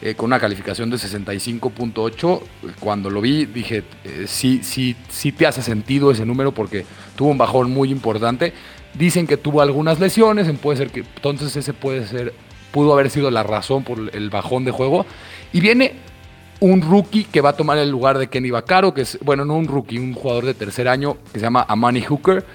eh, 0.00 0.14
con 0.14 0.26
una 0.26 0.38
calificación 0.38 0.90
de 0.90 0.96
65.8. 0.96 2.40
Cuando 2.78 3.10
lo 3.10 3.20
vi, 3.20 3.46
dije, 3.46 3.82
eh, 4.04 4.26
sí, 4.28 4.60
sí, 4.62 4.94
sí 5.08 5.32
te 5.32 5.48
hace 5.48 5.60
sentido 5.60 6.12
ese 6.12 6.24
número 6.24 6.52
porque 6.52 6.86
tuvo 7.16 7.30
un 7.30 7.38
bajón 7.38 7.72
muy 7.72 7.90
importante. 7.90 8.52
Dicen 8.94 9.26
que 9.26 9.36
tuvo 9.36 9.60
algunas 9.60 9.98
lesiones, 9.98 10.48
puede 10.56 10.78
ser 10.78 10.90
que 10.90 11.00
entonces 11.00 11.56
ese 11.56 11.72
puede 11.72 12.06
ser, 12.06 12.32
pudo 12.70 12.92
haber 12.92 13.10
sido 13.10 13.28
la 13.32 13.42
razón 13.42 13.82
por 13.82 13.98
el 14.14 14.30
bajón 14.30 14.64
de 14.64 14.70
juego. 14.70 15.04
Y 15.52 15.58
viene 15.58 16.11
un 16.62 16.80
rookie 16.80 17.24
que 17.24 17.40
va 17.40 17.50
a 17.50 17.56
tomar 17.56 17.76
el 17.78 17.90
lugar 17.90 18.18
de 18.18 18.28
Kenny 18.28 18.52
Vaccaro, 18.52 18.94
que 18.94 19.00
es, 19.00 19.18
bueno, 19.20 19.44
no 19.44 19.56
un 19.56 19.66
rookie, 19.66 19.98
un 19.98 20.14
jugador 20.14 20.46
de 20.46 20.54
tercer 20.54 20.86
año 20.86 21.16
que 21.32 21.40
se 21.40 21.44
llama 21.44 21.66
Amani 21.68 22.02
Hooker, 22.02 22.46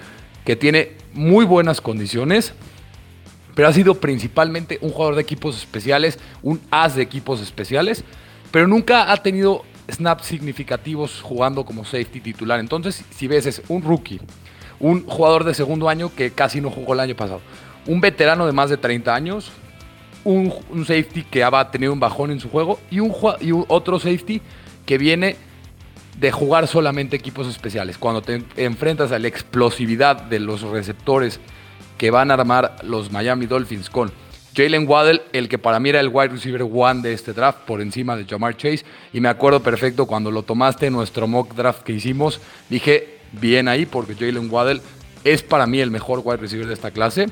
que 0.46 0.56
tiene 0.56 0.92
muy 1.12 1.44
buenas 1.44 1.82
condiciones, 1.82 2.54
pero 3.54 3.68
ha 3.68 3.72
sido 3.74 3.96
principalmente 3.96 4.78
un 4.80 4.92
jugador 4.92 5.14
de 5.14 5.20
equipos 5.20 5.58
especiales, 5.58 6.18
un 6.42 6.58
as 6.70 6.96
de 6.96 7.02
equipos 7.02 7.42
especiales, 7.42 8.02
pero 8.50 8.66
nunca 8.66 9.12
ha 9.12 9.16
tenido 9.18 9.64
snaps 9.90 10.24
significativos 10.24 11.20
jugando 11.20 11.66
como 11.66 11.84
safety 11.84 12.20
titular. 12.20 12.60
Entonces, 12.60 13.04
si 13.10 13.28
ves, 13.28 13.44
es 13.44 13.60
un 13.68 13.82
rookie, 13.82 14.22
un 14.80 15.04
jugador 15.04 15.44
de 15.44 15.52
segundo 15.52 15.90
año 15.90 16.14
que 16.14 16.30
casi 16.30 16.62
no 16.62 16.70
jugó 16.70 16.94
el 16.94 17.00
año 17.00 17.14
pasado, 17.14 17.42
un 17.86 18.00
veterano 18.00 18.46
de 18.46 18.52
más 18.52 18.70
de 18.70 18.78
30 18.78 19.14
años, 19.14 19.52
un, 20.28 20.84
safety 20.84 21.24
que 21.24 21.42
ha 21.42 21.70
tenido 21.70 21.92
un 21.92 22.00
bajón 22.00 22.30
en 22.30 22.38
su 22.38 22.50
juego 22.50 22.78
y, 22.90 23.00
un, 23.00 23.14
otro 23.68 23.98
safety 23.98 24.42
que 24.84 24.98
viene 24.98 25.36
de 26.18 26.30
jugar 26.32 26.66
solamente 26.66 27.16
equipos 27.16 27.46
especiales. 27.46 27.96
Cuando 27.96 28.20
te 28.20 28.42
enfrentas 28.56 29.10
a 29.12 29.18
la 29.18 29.28
explosividad 29.28 30.16
de 30.16 30.40
los 30.40 30.62
receptores 30.62 31.40
que 31.96 32.10
van 32.10 32.30
a 32.30 32.34
armar 32.34 32.76
los 32.82 33.10
Miami 33.10 33.46
Dolphins 33.46 33.88
con 33.88 34.12
Jalen 34.54 34.86
Waddell, 34.88 35.22
el 35.32 35.48
que 35.48 35.58
para 35.58 35.80
mí 35.80 35.88
era 35.88 36.00
el 36.00 36.08
wide 36.08 36.28
receiver 36.28 36.62
one 36.62 37.00
de 37.00 37.12
este 37.12 37.32
draft, 37.32 37.60
por 37.60 37.80
encima 37.80 38.16
de 38.16 38.24
Jamar 38.24 38.56
Chase. 38.56 38.84
Y 39.12 39.20
me 39.20 39.28
acuerdo 39.28 39.62
perfecto 39.62 40.06
cuando 40.06 40.30
lo 40.30 40.42
tomaste 40.42 40.86
en 40.86 40.92
nuestro 40.92 41.26
mock 41.26 41.54
draft 41.54 41.82
que 41.82 41.92
hicimos. 41.92 42.40
Dije, 42.68 43.20
bien 43.32 43.68
ahí, 43.68 43.86
porque 43.86 44.14
Jalen 44.14 44.50
Waddell 44.50 44.82
es 45.24 45.42
para 45.42 45.66
mí 45.66 45.80
el 45.80 45.90
mejor 45.90 46.20
wide 46.24 46.38
receiver 46.38 46.66
de 46.66 46.74
esta 46.74 46.90
clase. 46.90 47.26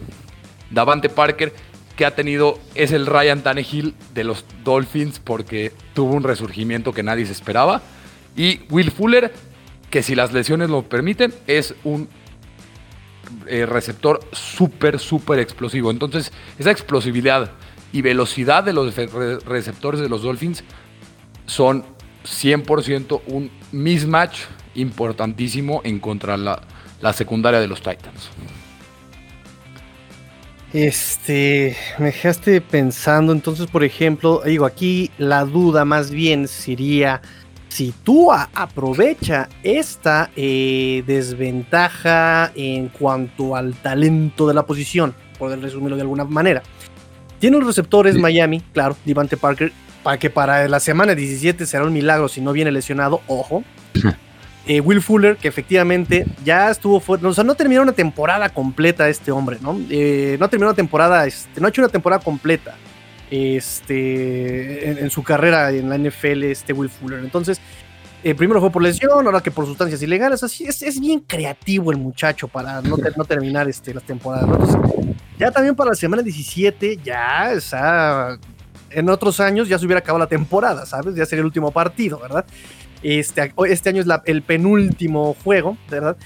Davante 0.71 1.09
Parker, 1.09 1.53
que 1.97 2.05
ha 2.05 2.15
tenido, 2.15 2.59
es 2.75 2.93
el 2.93 3.07
Ryan 3.07 3.43
Tannehill 3.43 3.95
de 4.15 4.25
los 4.25 4.45
Dolphins, 4.63 5.19
porque 5.19 5.73
tuvo 5.95 6.15
un 6.15 6.23
resurgimiento 6.23 6.93
que 6.93 7.03
nadie 7.03 7.25
se 7.25 7.33
esperaba. 7.33 7.83
Y 8.37 8.61
Will 8.69 8.91
Fuller, 8.91 9.33
que 9.91 10.03
si 10.03 10.15
las 10.15 10.33
lesiones 10.33 10.69
lo 10.69 10.83
permiten, 10.83 11.33
es 11.47 11.75
un 11.85 12.09
eh, 13.47 13.65
receptor 13.65 14.21
súper, 14.33 14.99
súper 14.99 15.39
explosivo. 15.39 15.91
Entonces, 15.91 16.33
esa 16.59 16.71
explosividad 16.71 17.53
y 17.93 18.03
velocidad 18.03 18.63
de 18.63 18.75
los 18.75 18.95
receptores 19.47 20.01
de 20.01 20.09
los 20.09 20.23
Dolphins 20.23 20.65
son 21.47 21.85
100% 22.25 23.23
un 23.27 23.51
mismatch 23.73 24.41
importantísimo 24.75 25.81
en 25.85 25.99
contra 25.99 26.37
la, 26.37 26.61
la 27.01 27.13
secundaria 27.15 27.61
de 27.61 27.69
los 27.69 27.81
Titans. 27.81 28.31
Este, 30.77 31.75
me 31.99 32.07
dejaste 32.07 32.61
pensando, 32.61 33.33
entonces, 33.33 33.67
por 33.67 33.83
ejemplo, 33.83 34.43
digo, 34.45 34.67
aquí 34.67 35.11
la 35.17 35.47
duda 35.47 35.87
más 35.87 36.11
bien 36.11 36.49
sería 36.49 37.23
si 37.69 37.95
Tua 38.05 38.51
aprovecha 38.53 39.49
esta 39.63 40.31
eh, 40.37 41.03
desventaja 41.07 42.53
en 42.55 42.89
cuanto 42.89 43.57
al 43.57 43.73
talento 43.73 44.47
de 44.47 44.53
la 44.53 44.67
posición, 44.67 45.15
poder 45.39 45.63
resumirlo 45.63 45.97
de 45.97 46.03
alguna 46.03 46.25
manera. 46.25 46.63
Tiene 47.39 47.57
los 47.57 47.69
receptores 47.69 48.19
Miami, 48.19 48.61
claro, 48.75 48.99
Devante 49.07 49.39
Parker, 49.39 49.73
para 50.03 50.19
que 50.19 50.29
para 50.29 50.69
la 50.69 50.79
semana 50.79 51.15
17 51.15 51.65
será 51.65 51.85
un 51.85 51.95
milagro 51.95 52.29
si 52.29 52.43
no 52.43 52.53
viene 52.53 52.71
lesionado, 52.71 53.23
ojo. 53.29 53.65
Eh, 54.69 54.81
Will 54.81 55.01
Fuller, 55.01 55.37
que 55.37 55.47
efectivamente 55.47 56.27
ya 56.45 56.71
estuvo 56.71 56.99
fuerte, 56.99 57.25
o 57.25 57.33
sea, 57.33 57.45
no 57.45 57.55
terminó 57.55 57.83
una 57.83 57.93
temporada 57.93 58.49
completa 58.49 59.09
este 59.09 59.31
hombre, 59.31 59.59
¿no? 59.61 59.79
Eh, 59.89 60.37
no 60.41 60.49
terminó 60.49 60.71
una 60.71 60.77
temporada, 60.77 61.25
este, 61.25 61.61
no 61.61 61.67
ha 61.67 61.71
hecho 61.71 61.83
una 61.83 61.89
temporada 61.89 62.21
completa 62.21 62.75
este, 63.31 65.01
en, 65.01 65.11
su 65.11 65.23
carrera 65.23 65.71
en 65.71 65.89
la 65.89 65.97
NFL, 65.97 66.45
este 66.45 66.73
Will 66.73 66.91
Fuller. 66.91 67.21
Entonces, 67.21 67.61
eh, 68.25 68.35
primero 68.35 68.61
fue 68.61 68.73
por 68.73 68.83
lesión, 68.83 69.25
ahora 69.25 69.41
que 69.41 69.53
por 69.53 69.67
sustancias 69.67 70.03
ilegales. 70.03 70.43
Así 70.43 70.65
es, 70.65 70.83
es 70.83 70.99
bien 70.99 71.21
creativo 71.21 71.93
el 71.93 71.99
muchacho 71.99 72.49
para 72.49 72.81
no, 72.83 72.97
no 72.97 73.25
terminar 73.25 73.69
este, 73.69 73.95
las 73.95 74.03
temporadas. 74.03 74.49
Entonces, 74.49 74.77
ya 75.39 75.51
también 75.53 75.77
para 75.77 75.91
la 75.91 75.97
semana 75.97 76.23
17, 76.23 76.99
ya 77.05 77.53
está. 77.53 78.39
En 78.91 79.09
otros 79.11 79.39
años 79.41 79.69
ya 79.69 79.79
se 79.79 79.85
hubiera 79.85 79.99
acabado 79.99 80.21
la 80.25 80.29
temporada, 80.29 80.87
¿sabes? 80.87 81.15
Ya 81.15 81.27
sería 81.27 81.41
el 81.41 81.47
último 81.47 81.71
partido, 81.71 82.19
¿verdad? 82.19 82.47
Este, 83.03 83.53
este 83.69 83.89
año 83.91 84.03
es 84.03 84.09
el 84.25 84.43
penúltimo 84.43 85.37
juego, 85.43 85.77
¿verdad? 85.91 86.17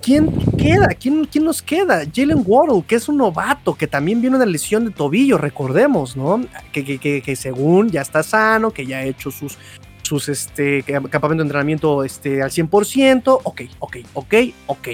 ¿quién 0.00 0.30
queda? 0.56 0.88
¿Quién, 0.88 1.24
¿Quién, 1.26 1.44
nos 1.44 1.62
queda? 1.62 2.02
Jalen 2.12 2.42
Waddle, 2.46 2.84
que 2.86 2.96
es 2.96 3.08
un 3.08 3.18
novato, 3.18 3.74
que 3.74 3.86
también 3.86 4.20
viene 4.20 4.36
una 4.36 4.46
lesión 4.46 4.84
de 4.84 4.90
tobillo, 4.90 5.38
recordemos, 5.38 6.16
¿no? 6.16 6.40
Que, 6.72 6.84
que, 6.84 7.22
que, 7.22 7.36
según 7.36 7.90
ya 7.90 8.00
está 8.00 8.22
sano, 8.22 8.70
que 8.70 8.86
ya 8.86 8.98
ha 8.98 9.04
hecho 9.04 9.30
sus, 9.30 9.58
sus 10.02 10.28
este, 10.28 10.82
campamento 10.82 11.42
de 11.42 11.48
entrenamiento 11.48 12.04
este, 12.04 12.42
al 12.42 12.50
100%. 12.50 13.40
Ok, 13.44 13.62
ok, 13.78 13.96
ok, 14.14 14.34
ok. 14.66 14.88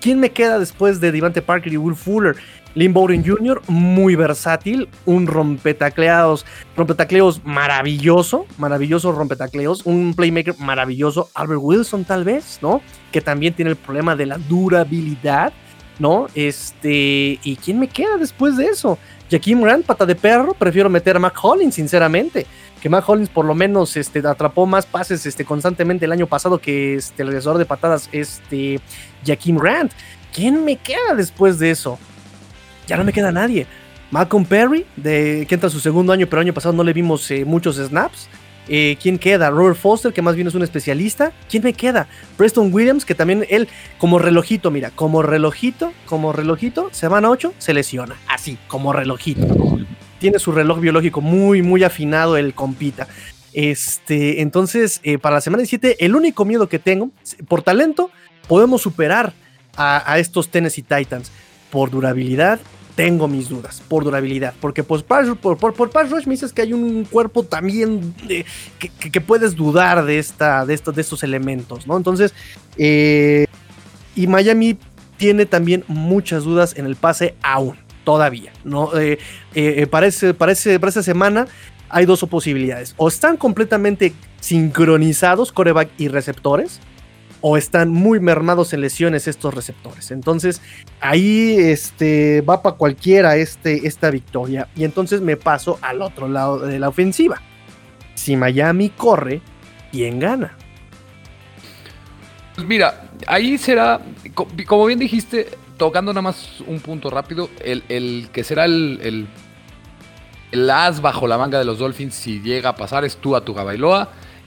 ¿Quién 0.00 0.18
me 0.18 0.30
queda 0.30 0.58
después 0.58 1.00
de 1.00 1.12
Devante 1.12 1.42
Parker 1.42 1.72
y 1.72 1.76
Will 1.76 1.94
Fuller? 1.94 2.36
Lynn 2.74 2.92
Bowden 2.92 3.24
Jr., 3.24 3.62
muy 3.68 4.14
versátil, 4.14 4.88
un 5.06 5.26
rompetacleados, 5.26 6.46
rompetacleos 6.76 7.44
maravilloso, 7.44 8.46
maravilloso 8.58 9.12
rompetacleos, 9.12 9.84
un 9.86 10.14
playmaker 10.14 10.56
maravilloso, 10.58 11.30
Albert 11.34 11.60
Wilson 11.62 12.04
tal 12.04 12.24
vez, 12.24 12.58
¿no? 12.62 12.80
Que 13.10 13.20
también 13.20 13.54
tiene 13.54 13.70
el 13.70 13.76
problema 13.76 14.14
de 14.14 14.26
la 14.26 14.38
durabilidad, 14.38 15.52
¿no? 15.98 16.28
Este, 16.34 17.38
¿y 17.42 17.58
quién 17.62 17.78
me 17.78 17.88
queda 17.88 18.16
después 18.16 18.56
de 18.56 18.66
eso? 18.66 18.98
Jaquim 19.30 19.62
Grant, 19.62 19.86
pata 19.86 20.06
de 20.06 20.14
perro, 20.14 20.54
prefiero 20.54 20.90
meter 20.90 21.16
a 21.16 21.20
Mac 21.20 21.38
Hollins, 21.40 21.74
sinceramente. 21.74 22.46
Que 22.80 22.88
Mac 22.88 23.08
Hollins 23.08 23.28
por 23.28 23.44
lo 23.44 23.54
menos 23.54 23.96
este, 23.96 24.26
atrapó 24.26 24.66
más 24.66 24.86
pases 24.86 25.24
este, 25.26 25.44
constantemente 25.44 26.06
el 26.06 26.12
año 26.12 26.26
pasado 26.26 26.58
que 26.58 26.94
este, 26.94 27.22
el 27.22 27.28
regresador 27.28 27.58
de 27.58 27.66
patadas, 27.66 28.08
este, 28.10 28.80
Jaquim 29.24 29.56
Grant. 29.56 29.92
¿Quién 30.32 30.64
me 30.64 30.76
queda 30.76 31.14
después 31.16 31.58
de 31.58 31.70
eso? 31.70 31.98
Ya 32.90 32.96
no 32.96 33.04
me 33.04 33.12
queda 33.12 33.30
nadie. 33.30 33.66
Malcolm 34.10 34.44
Perry, 34.44 34.84
de, 34.96 35.46
que 35.48 35.54
entra 35.54 35.70
su 35.70 35.78
segundo 35.78 36.12
año, 36.12 36.26
pero 36.26 36.42
el 36.42 36.48
año 36.48 36.54
pasado 36.54 36.74
no 36.74 36.82
le 36.82 36.92
vimos 36.92 37.30
eh, 37.30 37.44
muchos 37.44 37.76
snaps. 37.76 38.28
Eh, 38.68 38.96
¿Quién 39.00 39.16
queda? 39.16 39.48
Robert 39.50 39.76
Foster, 39.76 40.12
que 40.12 40.22
más 40.22 40.34
bien 40.34 40.48
es 40.48 40.54
un 40.56 40.62
especialista. 40.62 41.32
¿Quién 41.48 41.62
me 41.62 41.72
queda? 41.72 42.08
Preston 42.36 42.72
Williams, 42.72 43.04
que 43.04 43.14
también 43.14 43.46
él, 43.48 43.68
como 43.98 44.18
relojito, 44.18 44.72
mira, 44.72 44.90
como 44.90 45.22
relojito, 45.22 45.92
como 46.04 46.32
relojito, 46.32 46.88
semana 46.90 47.30
8, 47.30 47.54
se 47.58 47.74
lesiona. 47.74 48.16
Así, 48.28 48.58
como 48.66 48.92
relojito. 48.92 49.46
Tiene 50.18 50.40
su 50.40 50.50
reloj 50.50 50.80
biológico 50.80 51.20
muy, 51.20 51.62
muy 51.62 51.84
afinado 51.84 52.36
el 52.36 52.54
compita. 52.54 53.06
Este, 53.52 54.40
entonces, 54.42 55.00
eh, 55.04 55.18
para 55.18 55.36
la 55.36 55.40
semana 55.40 55.64
7, 55.64 56.04
el 56.04 56.16
único 56.16 56.44
miedo 56.44 56.68
que 56.68 56.80
tengo, 56.80 57.10
por 57.46 57.62
talento, 57.62 58.10
podemos 58.48 58.82
superar 58.82 59.32
a, 59.76 60.12
a 60.12 60.18
estos 60.18 60.48
Tennessee 60.48 60.82
Titans. 60.82 61.30
Por 61.70 61.90
durabilidad, 61.90 62.58
tengo 63.00 63.28
mis 63.28 63.48
dudas 63.48 63.82
por 63.88 64.04
durabilidad. 64.04 64.52
Porque 64.60 64.84
pues, 64.84 65.02
por, 65.02 65.56
por, 65.56 65.90
Pass 65.90 66.10
Rush 66.10 66.26
me 66.26 66.32
dices 66.32 66.52
que 66.52 66.60
hay 66.60 66.74
un 66.74 67.06
cuerpo 67.06 67.44
también 67.44 68.14
que, 68.78 69.20
puedes 69.22 69.56
dudar 69.56 70.04
de, 70.04 70.18
esta, 70.18 70.66
de, 70.66 70.74
estos, 70.74 70.94
de 70.94 71.00
estos 71.00 71.22
elementos, 71.22 71.86
¿no? 71.86 71.96
Entonces, 71.96 72.34
eh, 72.76 73.46
y 74.14 74.26
Miami 74.26 74.76
tiene 75.16 75.46
también 75.46 75.82
muchas 75.88 76.44
dudas 76.44 76.76
en 76.76 76.84
el 76.84 76.94
pase 76.94 77.36
aún, 77.42 77.78
todavía, 78.04 78.52
¿no? 78.64 78.94
Eh, 78.98 79.18
eh, 79.54 79.86
parece, 79.86 80.34
parece, 80.34 80.78
para 80.78 80.90
esta 80.90 81.02
semana 81.02 81.46
hay 81.88 82.04
dos 82.04 82.20
posibilidades. 82.28 82.92
O 82.98 83.08
están 83.08 83.38
completamente 83.38 84.12
sincronizados 84.40 85.52
coreback 85.52 85.88
y 85.96 86.08
receptores, 86.08 86.80
o 87.40 87.56
están 87.56 87.90
muy 87.90 88.20
mermados 88.20 88.72
en 88.72 88.80
lesiones 88.80 89.26
estos 89.28 89.54
receptores. 89.54 90.10
Entonces, 90.10 90.60
ahí 91.00 91.56
este, 91.58 92.42
va 92.42 92.62
para 92.62 92.76
cualquiera 92.76 93.36
este, 93.36 93.86
esta 93.86 94.10
victoria. 94.10 94.68
Y 94.76 94.84
entonces 94.84 95.20
me 95.20 95.36
paso 95.36 95.78
al 95.82 96.02
otro 96.02 96.28
lado 96.28 96.58
de 96.58 96.78
la 96.78 96.88
ofensiva. 96.88 97.40
Si 98.14 98.36
Miami 98.36 98.90
corre, 98.90 99.40
¿quién 99.90 100.18
gana? 100.18 100.56
Pues 102.54 102.66
mira, 102.66 103.10
ahí 103.26 103.56
será, 103.56 104.00
como 104.66 104.86
bien 104.86 104.98
dijiste, 104.98 105.48
tocando 105.78 106.12
nada 106.12 106.20
más 106.20 106.60
un 106.66 106.78
punto 106.80 107.08
rápido, 107.08 107.48
el, 107.64 108.28
que 108.32 108.44
será 108.44 108.66
el, 108.66 109.26
el, 110.52 110.70
as 110.70 111.00
bajo 111.00 111.26
la 111.26 111.38
manga 111.38 111.58
de 111.58 111.64
los 111.64 111.78
Dolphins 111.78 112.14
si 112.14 112.40
llega 112.40 112.68
a 112.68 112.76
pasar 112.76 113.06
es 113.06 113.16
tú 113.16 113.34
a 113.34 113.42
tu 113.42 113.54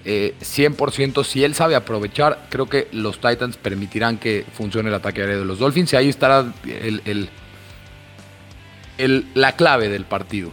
Bailoa 0.04 0.34
100% 0.42 1.22
eh, 1.22 1.24
si 1.24 1.44
él 1.44 1.56
sabe 1.56 1.76
aprovechar, 1.76 2.48
creo 2.50 2.68
que 2.68 2.88
los 2.92 3.20
Titans 3.20 3.58
permitirán 3.58 4.18
que 4.18 4.46
funcione 4.54 4.90
el 4.90 4.96
ataque 4.96 5.22
aéreo 5.22 5.40
de 5.40 5.46
los 5.46 5.60
Dolphins 5.60 5.94
y 5.94 5.96
ahí 5.96 6.10
estará 6.10 6.54
el, 6.66 7.30
la 9.34 9.52
clave 9.54 9.90
del 9.90 10.06
partido 10.06 10.52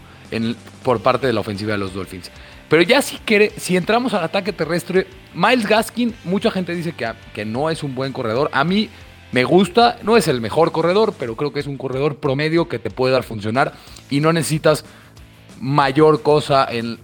por 0.82 1.02
parte 1.02 1.26
de 1.26 1.32
la 1.32 1.40
ofensiva 1.40 1.72
de 1.72 1.78
los 1.78 1.92
Dolphins. 1.92 2.30
Pero 2.68 2.82
ya 2.82 3.02
si 3.02 3.16
quiere, 3.16 3.50
si 3.56 3.76
entramos 3.76 4.14
al 4.14 4.22
ataque 4.22 4.52
terrestre, 4.52 5.08
Miles 5.34 5.66
Gaskin, 5.66 6.14
mucha 6.24 6.52
gente 6.52 6.72
dice 6.72 6.92
que, 6.92 7.10
que 7.34 7.44
no 7.44 7.68
es 7.68 7.82
un 7.82 7.96
buen 7.96 8.12
corredor. 8.12 8.48
A 8.52 8.62
mí 8.62 8.88
me 9.32 9.42
gusta, 9.42 9.98
no 10.04 10.16
es 10.16 10.28
el 10.28 10.40
mejor 10.40 10.70
corredor, 10.70 11.14
pero 11.18 11.36
creo 11.36 11.52
que 11.52 11.58
es 11.58 11.66
un 11.66 11.76
corredor 11.76 12.16
promedio 12.16 12.68
que 12.68 12.78
te 12.78 12.90
puede 12.90 13.12
dar 13.12 13.24
funcionar 13.24 13.72
y 14.08 14.20
no 14.20 14.32
necesitas 14.32 14.84
mayor 15.60 16.22
cosa 16.22 16.64
en 16.70 16.98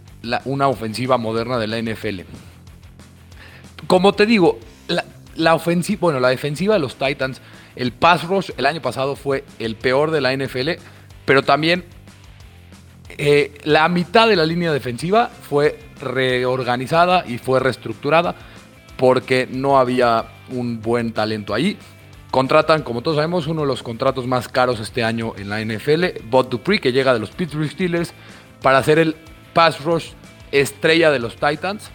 una 0.44 0.68
ofensiva 0.68 1.18
moderna 1.18 1.58
de 1.58 1.66
la 1.66 1.80
NFL. 1.80 2.20
Como 3.86 4.12
te 4.12 4.26
digo, 4.26 4.58
la, 5.36 5.54
ofensiva, 5.54 6.00
bueno, 6.00 6.20
la 6.20 6.28
defensiva 6.28 6.74
de 6.74 6.80
los 6.80 6.96
Titans, 6.96 7.40
el 7.76 7.92
pass 7.92 8.24
rush 8.24 8.50
el 8.56 8.66
año 8.66 8.80
pasado 8.80 9.16
fue 9.16 9.44
el 9.58 9.76
peor 9.76 10.10
de 10.10 10.20
la 10.20 10.34
NFL, 10.34 10.70
pero 11.24 11.42
también 11.42 11.84
eh, 13.18 13.52
la 13.64 13.88
mitad 13.88 14.28
de 14.28 14.36
la 14.36 14.46
línea 14.46 14.72
defensiva 14.72 15.28
fue 15.48 15.78
reorganizada 16.00 17.24
y 17.26 17.38
fue 17.38 17.60
reestructurada 17.60 18.34
porque 18.96 19.48
no 19.50 19.78
había 19.78 20.24
un 20.50 20.80
buen 20.80 21.12
talento 21.12 21.54
ahí. 21.54 21.76
Contratan, 22.30 22.82
como 22.82 23.02
todos 23.02 23.16
sabemos, 23.16 23.46
uno 23.46 23.62
de 23.62 23.66
los 23.66 23.82
contratos 23.82 24.26
más 24.26 24.48
caros 24.48 24.80
este 24.80 25.04
año 25.04 25.34
en 25.36 25.48
la 25.48 25.64
NFL, 25.64 26.28
Bot 26.28 26.50
Dupree, 26.50 26.80
que 26.80 26.92
llega 26.92 27.14
de 27.14 27.20
los 27.20 27.30
Pittsburgh 27.30 27.70
Steelers 27.70 28.12
para 28.62 28.82
ser 28.82 28.98
el 28.98 29.16
pass 29.56 29.82
rush 29.82 30.10
estrella 30.52 31.10
de 31.10 31.18
los 31.18 31.36
Titans. 31.36 31.90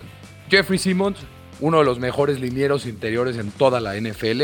Jeffrey 0.49 0.80
Simmons, 0.80 1.20
uno 1.59 1.78
de 1.78 1.86
los 1.86 1.99
mejores 1.99 2.39
linieros 2.39 2.88
interiores 2.88 3.38
en 3.38 3.51
toda 3.51 3.80
la 3.80 3.95
NFL. 3.95 4.41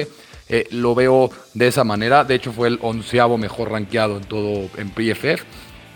Eh, 0.50 0.68
lo 0.70 0.94
veo 0.94 1.32
de 1.56 1.68
esa 1.68 1.84
manera. 1.84 2.24
De 2.24 2.36
hecho, 2.36 2.54
fue 2.54 2.68
el 2.68 2.78
onceavo 2.80 3.40
mejor 3.40 3.72
rankeado 3.72 4.18
en 4.18 4.24
todo 4.24 4.70
en 4.78 4.92
PFF. 4.92 5.44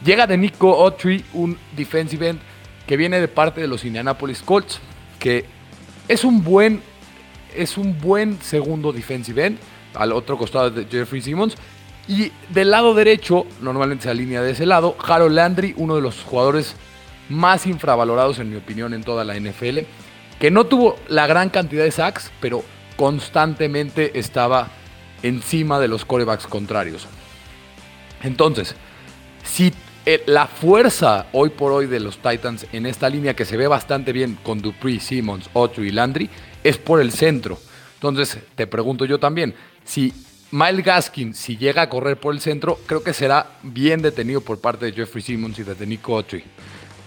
Llega 0.04 0.26
de 0.26 0.36
Nico 0.36 0.74
Autry, 0.84 1.24
un 1.34 1.60
defensive 1.78 2.30
end 2.30 2.40
que 2.88 2.98
viene 2.98 3.22
de 3.22 3.28
parte 3.28 3.62
de 3.62 3.68
los 3.68 3.86
Indianapolis 3.86 4.42
Colts, 4.42 4.80
que 5.20 5.46
es 6.08 6.24
un 6.24 6.44
buen, 6.44 6.82
es 7.56 7.78
un 7.78 8.02
buen 8.02 8.42
segundo 8.42 8.92
defensive 8.92 9.46
end 9.46 9.60
al 9.94 10.12
otro 10.12 10.40
costado 10.40 10.72
de 10.72 10.86
Jeffrey 10.86 11.22
Simmons. 11.22 11.56
Y 12.08 12.32
del 12.50 12.72
lado 12.72 12.96
derecho, 12.96 13.46
normalmente 13.62 14.06
se 14.06 14.10
alinea 14.10 14.42
de 14.42 14.52
ese 14.52 14.66
lado, 14.66 14.98
Harold 15.08 15.36
Landry, 15.36 15.76
uno 15.78 15.96
de 15.96 16.02
los 16.02 16.24
jugadores 16.24 16.76
más 17.32 17.66
infravalorados 17.66 18.40
en 18.40 18.50
mi 18.50 18.58
opinión 18.58 18.94
en 18.94 19.04
toda 19.04 19.24
la 19.24 19.40
NFL, 19.40 19.80
que 20.40 20.52
no 20.52 20.66
tuvo 20.66 20.98
la 21.08 21.28
gran 21.28 21.50
cantidad 21.50 21.84
de 21.84 21.92
sacks, 21.92 22.32
pero 22.40 22.64
constantemente 22.96 24.20
estaba 24.20 24.70
encima 25.24 25.80
de 25.80 25.88
los 25.88 26.06
corebacks 26.06 26.48
contrarios. 26.48 27.08
Entonces, 28.24 28.76
si 29.44 29.74
eh, 30.06 30.24
la 30.26 30.48
fuerza 30.48 31.28
hoy 31.32 31.50
por 31.50 31.72
hoy 31.72 31.88
de 31.88 32.00
los 32.00 32.18
Titans 32.18 32.66
en 32.72 32.86
esta 32.86 33.10
línea 33.10 33.36
que 33.36 33.46
se 33.46 33.58
ve 33.58 33.68
bastante 33.68 34.12
bien 34.12 34.38
con 34.44 34.62
Dupree, 34.62 35.00
Simmons, 35.00 35.50
Otto 35.54 35.84
y 35.84 35.92
Landry 35.92 36.30
es 36.64 36.78
por 36.78 37.02
el 37.02 37.12
centro. 37.12 37.60
Entonces, 37.96 38.40
te 38.56 38.66
pregunto 38.66 39.06
yo 39.06 39.20
también, 39.20 39.54
si 39.84 40.14
Miles 40.52 40.84
Gaskin, 40.84 41.34
si 41.34 41.56
llega 41.56 41.84
a 41.84 41.90
correr 41.90 42.18
por 42.18 42.34
el 42.34 42.42
centro, 42.42 42.80
creo 42.88 43.04
que 43.04 43.14
será 43.14 43.52
bien 43.64 44.02
detenido 44.02 44.42
por 44.42 44.60
parte 44.60 44.86
de 44.86 44.92
Jeffrey 44.92 45.22
Simmons 45.22 45.60
y 45.60 45.64
de 45.64 45.86
Nico 45.86 46.16
Autry. 46.16 46.44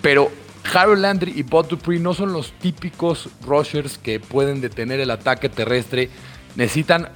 Pero 0.05 0.31
Harold 0.75 1.01
Landry 1.01 1.33
y 1.35 1.43
Bob 1.45 1.67
Dupree 1.67 1.99
no 1.99 2.13
son 2.13 2.35
los 2.35 2.53
típicos 2.53 3.31
rushers 3.41 3.97
que 3.97 4.21
pueden 4.21 4.61
detener 4.61 5.01
el 5.01 5.11
ataque 5.11 5.49
terrestre. 5.49 6.11
Necesitan 6.57 7.09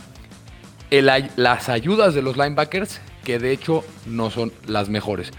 las 1.36 1.68
ayudas 1.68 2.14
de 2.14 2.22
los 2.22 2.38
linebackers, 2.38 3.02
que 3.24 3.38
de 3.38 3.52
hecho 3.52 3.84
no 4.06 4.30
son 4.30 4.54
las 4.66 4.88
mejores. 4.88 5.32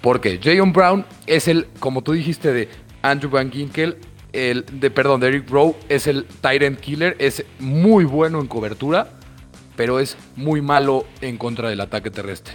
Porque 0.00 0.40
Jayon 0.42 0.72
Brown 0.72 1.04
es 1.26 1.46
el, 1.46 1.66
como 1.78 2.00
tú 2.00 2.12
dijiste, 2.12 2.54
de 2.54 2.70
Andrew 3.02 3.30
Van 3.30 3.52
Ginkel, 3.52 3.98
el 4.32 4.64
de, 4.72 4.90
perdón, 4.90 5.20
de 5.20 5.28
Eric 5.28 5.50
Rowe, 5.50 5.76
es 5.90 6.06
el 6.06 6.24
Tyrant 6.40 6.80
Killer, 6.80 7.16
es 7.18 7.44
muy 7.58 8.06
bueno 8.06 8.40
en 8.40 8.46
cobertura, 8.46 9.10
pero 9.76 10.00
es 10.00 10.16
muy 10.36 10.62
malo 10.62 11.04
en 11.20 11.36
contra 11.36 11.68
del 11.68 11.82
ataque 11.82 12.10
terrestre. 12.10 12.54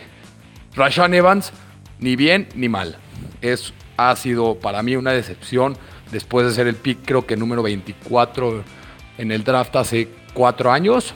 Rashan 0.74 1.14
Evans, 1.14 1.54
ni 2.00 2.16
bien 2.16 2.50
ni 2.56 2.68
mal. 2.68 2.98
Es 3.42 3.76
ha 4.00 4.16
sido 4.16 4.56
para 4.56 4.82
mí 4.82 4.96
una 4.96 5.12
decepción 5.12 5.78
después 6.12 6.48
de 6.48 6.54
ser 6.54 6.68
el 6.68 6.76
pick 6.76 7.00
creo 7.06 7.26
que 7.26 7.36
número 7.36 7.62
24 7.64 8.64
en 9.18 9.32
el 9.32 9.44
draft 9.44 9.76
hace 9.76 10.08
cuatro 10.34 10.72
años. 10.72 11.14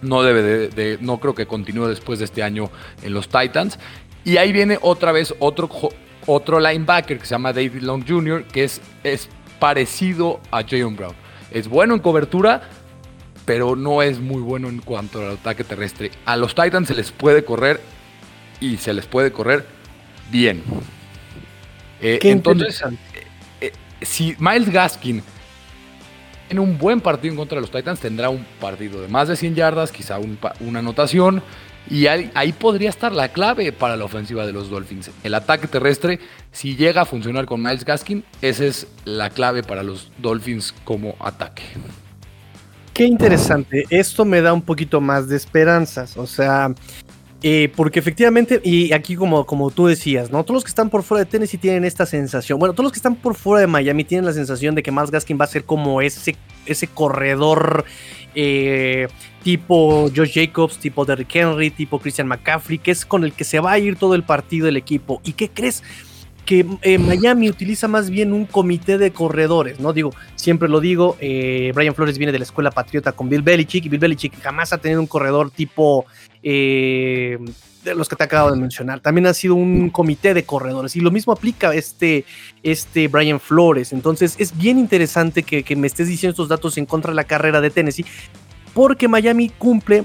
No 0.00 0.22
debe 0.22 0.42
de, 0.42 0.98
no 1.00 1.18
creo 1.18 1.34
que 1.34 1.46
continúe 1.46 1.86
después 1.86 2.18
de 2.20 2.24
este 2.24 2.42
año 2.42 2.70
en 3.02 3.12
los 3.12 3.28
Titans. 3.28 3.78
Y 4.24 4.36
ahí 4.36 4.52
viene 4.52 4.78
otra 4.80 5.12
vez 5.12 5.34
otro, 5.40 5.68
otro 6.26 6.60
linebacker 6.60 7.18
que 7.18 7.26
se 7.26 7.30
llama 7.32 7.52
David 7.52 7.82
Long 7.82 8.04
Jr., 8.06 8.44
que 8.44 8.64
es, 8.64 8.80
es 9.02 9.28
parecido 9.58 10.40
a 10.50 10.62
Jayon 10.62 10.96
Brown. 10.96 11.14
Es 11.50 11.68
bueno 11.68 11.94
en 11.94 12.00
cobertura, 12.00 12.62
pero 13.44 13.76
no 13.76 14.02
es 14.02 14.20
muy 14.20 14.40
bueno 14.40 14.68
en 14.68 14.80
cuanto 14.80 15.20
al 15.20 15.34
ataque 15.34 15.64
terrestre. 15.64 16.12
A 16.24 16.36
los 16.36 16.54
Titans 16.54 16.88
se 16.88 16.94
les 16.94 17.10
puede 17.10 17.44
correr 17.44 17.80
y 18.60 18.76
se 18.76 18.92
les 18.92 19.06
puede 19.06 19.32
correr 19.32 19.66
bien. 20.30 20.62
Eh, 22.02 22.18
entonces, 22.22 22.82
eh, 22.82 23.22
eh, 23.60 23.72
si 24.02 24.34
Miles 24.38 24.70
Gaskin 24.70 25.22
en 26.50 26.58
un 26.58 26.76
buen 26.76 27.00
partido 27.00 27.32
en 27.32 27.38
contra 27.38 27.56
de 27.56 27.62
los 27.62 27.70
Titans, 27.70 28.00
tendrá 28.00 28.28
un 28.28 28.44
partido 28.60 29.00
de 29.00 29.08
más 29.08 29.28
de 29.28 29.36
100 29.36 29.54
yardas, 29.54 29.92
quizá 29.92 30.18
una 30.60 30.80
anotación. 30.80 31.42
Y 31.90 32.06
ahí, 32.06 32.52
podría 32.52 32.90
estar 32.90 33.12
la 33.12 33.30
clave 33.30 33.72
para 33.72 33.96
la 33.96 34.04
ofensiva 34.04 34.46
de 34.46 34.52
los 34.52 34.70
Dolphins. 34.70 35.10
El 35.24 35.34
ataque 35.34 35.66
terrestre, 35.66 36.20
si 36.52 36.76
llega 36.76 37.02
a 37.02 37.04
funcionar 37.04 37.44
con 37.46 37.60
Miles 37.60 37.84
Gaskin, 37.84 38.24
esa 38.40 38.64
es 38.64 38.86
la 39.04 39.30
clave 39.30 39.62
para 39.62 39.82
los 39.82 40.12
Dolphins 40.18 40.74
como 40.84 41.16
ataque. 41.18 41.64
Qué 42.94 43.04
interesante. 43.04 43.84
Esto 43.90 44.24
me 44.24 44.40
da 44.42 44.52
un 44.52 44.62
poquito 44.62 45.00
más 45.00 45.28
de 45.28 45.36
esperanzas. 45.36 46.16
O 46.16 46.26
sea, 46.26 46.72
eh, 47.44 47.72
porque 47.74 47.98
efectivamente, 47.98 48.60
y 48.62 48.92
aquí 48.92 49.16
como, 49.16 49.44
como 49.46 49.72
tú 49.72 49.86
decías, 49.86 50.30
¿no? 50.30 50.44
Todos 50.44 50.58
los 50.58 50.64
que 50.64 50.68
están 50.68 50.90
por 50.90 51.02
fuera 51.02 51.24
de 51.24 51.30
Tennessee 51.30 51.58
tienen 51.58 51.84
esta 51.84 52.06
sensación. 52.06 52.58
Bueno, 52.58 52.72
todos 52.72 52.84
los 52.84 52.92
que 52.92 52.98
están 52.98 53.16
por 53.16 53.34
fuera 53.34 53.62
de 53.62 53.66
Miami 53.66 54.04
tienen 54.04 54.24
la 54.24 54.32
sensación 54.32 54.76
de 54.76 54.82
que 54.84 54.92
Miles 54.92 55.10
Gaskin 55.10 55.38
va 55.40 55.46
a 55.46 55.48
ser 55.48 55.64
como 55.64 56.00
ese, 56.02 56.36
ese 56.66 56.86
corredor 56.86 57.84
eh, 58.36 59.08
tipo 59.42 60.08
Josh 60.14 60.34
Jacobs, 60.34 60.78
tipo 60.78 61.04
Derrick 61.04 61.34
Henry, 61.34 61.70
tipo 61.70 61.98
Christian 61.98 62.28
McCaffrey, 62.28 62.78
que 62.78 62.92
es 62.92 63.04
con 63.04 63.24
el 63.24 63.32
que 63.32 63.42
se 63.42 63.58
va 63.58 63.72
a 63.72 63.78
ir 63.80 63.96
todo 63.96 64.14
el 64.14 64.22
partido 64.22 64.66
del 64.66 64.76
equipo. 64.76 65.20
¿Y 65.24 65.32
qué 65.32 65.48
crees? 65.48 65.82
que 66.44 66.66
eh, 66.82 66.98
Miami 66.98 67.48
utiliza 67.48 67.86
más 67.86 68.10
bien 68.10 68.32
un 68.32 68.46
comité 68.46 68.98
de 68.98 69.12
corredores, 69.12 69.78
¿no? 69.78 69.92
Digo, 69.92 70.12
siempre 70.34 70.68
lo 70.68 70.80
digo, 70.80 71.16
Brian 71.20 71.94
Flores 71.94 72.18
viene 72.18 72.32
de 72.32 72.40
la 72.40 72.44
escuela 72.44 72.72
patriota 72.72 73.12
con 73.12 73.28
Bill 73.28 73.42
Belichick 73.42 73.86
y 73.86 73.88
Bill 73.88 74.00
Belichick 74.00 74.42
jamás 74.42 74.72
ha 74.72 74.78
tenido 74.78 75.00
un 75.00 75.06
corredor 75.06 75.52
tipo 75.52 76.04
eh, 76.42 77.38
de 77.84 77.94
los 77.94 78.08
que 78.08 78.16
te 78.16 78.24
acabo 78.24 78.50
de 78.50 78.56
mencionar. 78.56 79.00
También 79.00 79.26
ha 79.26 79.34
sido 79.34 79.54
un 79.54 79.90
comité 79.90 80.34
de 80.34 80.44
corredores 80.44 80.94
y 80.96 81.00
lo 81.00 81.10
mismo 81.10 81.32
aplica 81.32 81.74
este, 81.74 82.24
este 82.62 83.08
Brian 83.08 83.40
Flores. 83.40 83.92
Entonces 83.92 84.36
es 84.38 84.56
bien 84.56 84.78
interesante 84.78 85.42
que, 85.42 85.62
que 85.62 85.76
me 85.76 85.86
estés 85.86 86.08
diciendo 86.08 86.32
estos 86.32 86.48
datos 86.48 86.78
en 86.78 86.86
contra 86.86 87.10
de 87.10 87.16
la 87.16 87.24
carrera 87.24 87.60
de 87.60 87.70
Tennessee 87.70 88.06
porque 88.74 89.08
Miami 89.08 89.50
cumple 89.50 90.04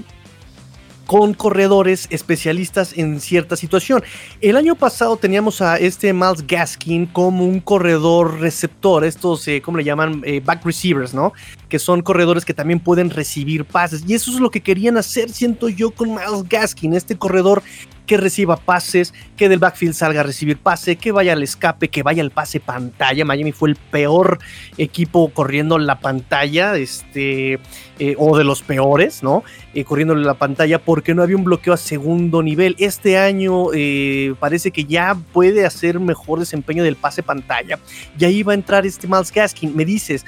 con 1.08 1.32
corredores 1.32 2.06
especialistas 2.10 2.92
en 2.94 3.18
cierta 3.18 3.56
situación. 3.56 4.04
El 4.42 4.58
año 4.58 4.74
pasado 4.74 5.16
teníamos 5.16 5.62
a 5.62 5.78
este 5.78 6.12
Miles 6.12 6.46
Gaskin 6.46 7.06
como 7.06 7.46
un 7.46 7.60
corredor 7.60 8.40
receptor, 8.40 9.06
estos, 9.06 9.48
eh, 9.48 9.62
¿cómo 9.62 9.78
le 9.78 9.84
llaman? 9.84 10.20
Eh, 10.26 10.42
back 10.44 10.66
receivers, 10.66 11.14
¿no? 11.14 11.32
Que 11.70 11.78
son 11.78 12.02
corredores 12.02 12.44
que 12.44 12.52
también 12.52 12.78
pueden 12.78 13.08
recibir 13.08 13.64
pases. 13.64 14.04
Y 14.06 14.12
eso 14.12 14.30
es 14.30 14.38
lo 14.38 14.50
que 14.50 14.60
querían 14.60 14.98
hacer, 14.98 15.30
siento 15.30 15.70
yo, 15.70 15.92
con 15.92 16.10
Miles 16.10 16.46
Gaskin, 16.46 16.92
este 16.92 17.16
corredor 17.16 17.62
que 18.08 18.16
reciba 18.16 18.56
pases, 18.56 19.14
que 19.36 19.48
del 19.48 19.58
backfield 19.60 19.94
salga 19.94 20.20
a 20.20 20.24
recibir 20.24 20.56
pase, 20.56 20.96
que 20.96 21.12
vaya 21.12 21.34
al 21.34 21.42
escape, 21.42 21.88
que 21.88 22.02
vaya 22.02 22.22
al 22.22 22.30
pase 22.30 22.58
pantalla. 22.58 23.24
Miami 23.24 23.52
fue 23.52 23.68
el 23.68 23.76
peor 23.76 24.38
equipo 24.78 25.28
corriendo 25.28 25.78
la 25.78 26.00
pantalla, 26.00 26.76
este, 26.76 27.60
eh, 28.00 28.14
o 28.16 28.38
de 28.38 28.44
los 28.44 28.62
peores, 28.62 29.22
¿no? 29.22 29.44
Eh, 29.74 29.84
corriendo 29.84 30.14
la 30.14 30.34
pantalla 30.34 30.78
porque 30.78 31.14
no 31.14 31.22
había 31.22 31.36
un 31.36 31.44
bloqueo 31.44 31.74
a 31.74 31.76
segundo 31.76 32.42
nivel. 32.42 32.76
Este 32.78 33.18
año 33.18 33.74
eh, 33.74 34.34
parece 34.40 34.70
que 34.70 34.84
ya 34.84 35.14
puede 35.32 35.66
hacer 35.66 36.00
mejor 36.00 36.38
desempeño 36.38 36.82
del 36.82 36.96
pase 36.96 37.22
pantalla. 37.22 37.78
Y 38.18 38.24
ahí 38.24 38.42
va 38.42 38.52
a 38.52 38.54
entrar 38.54 38.86
este 38.86 39.06
Miles 39.06 39.30
Gaskin. 39.30 39.76
Me 39.76 39.84
dices, 39.84 40.24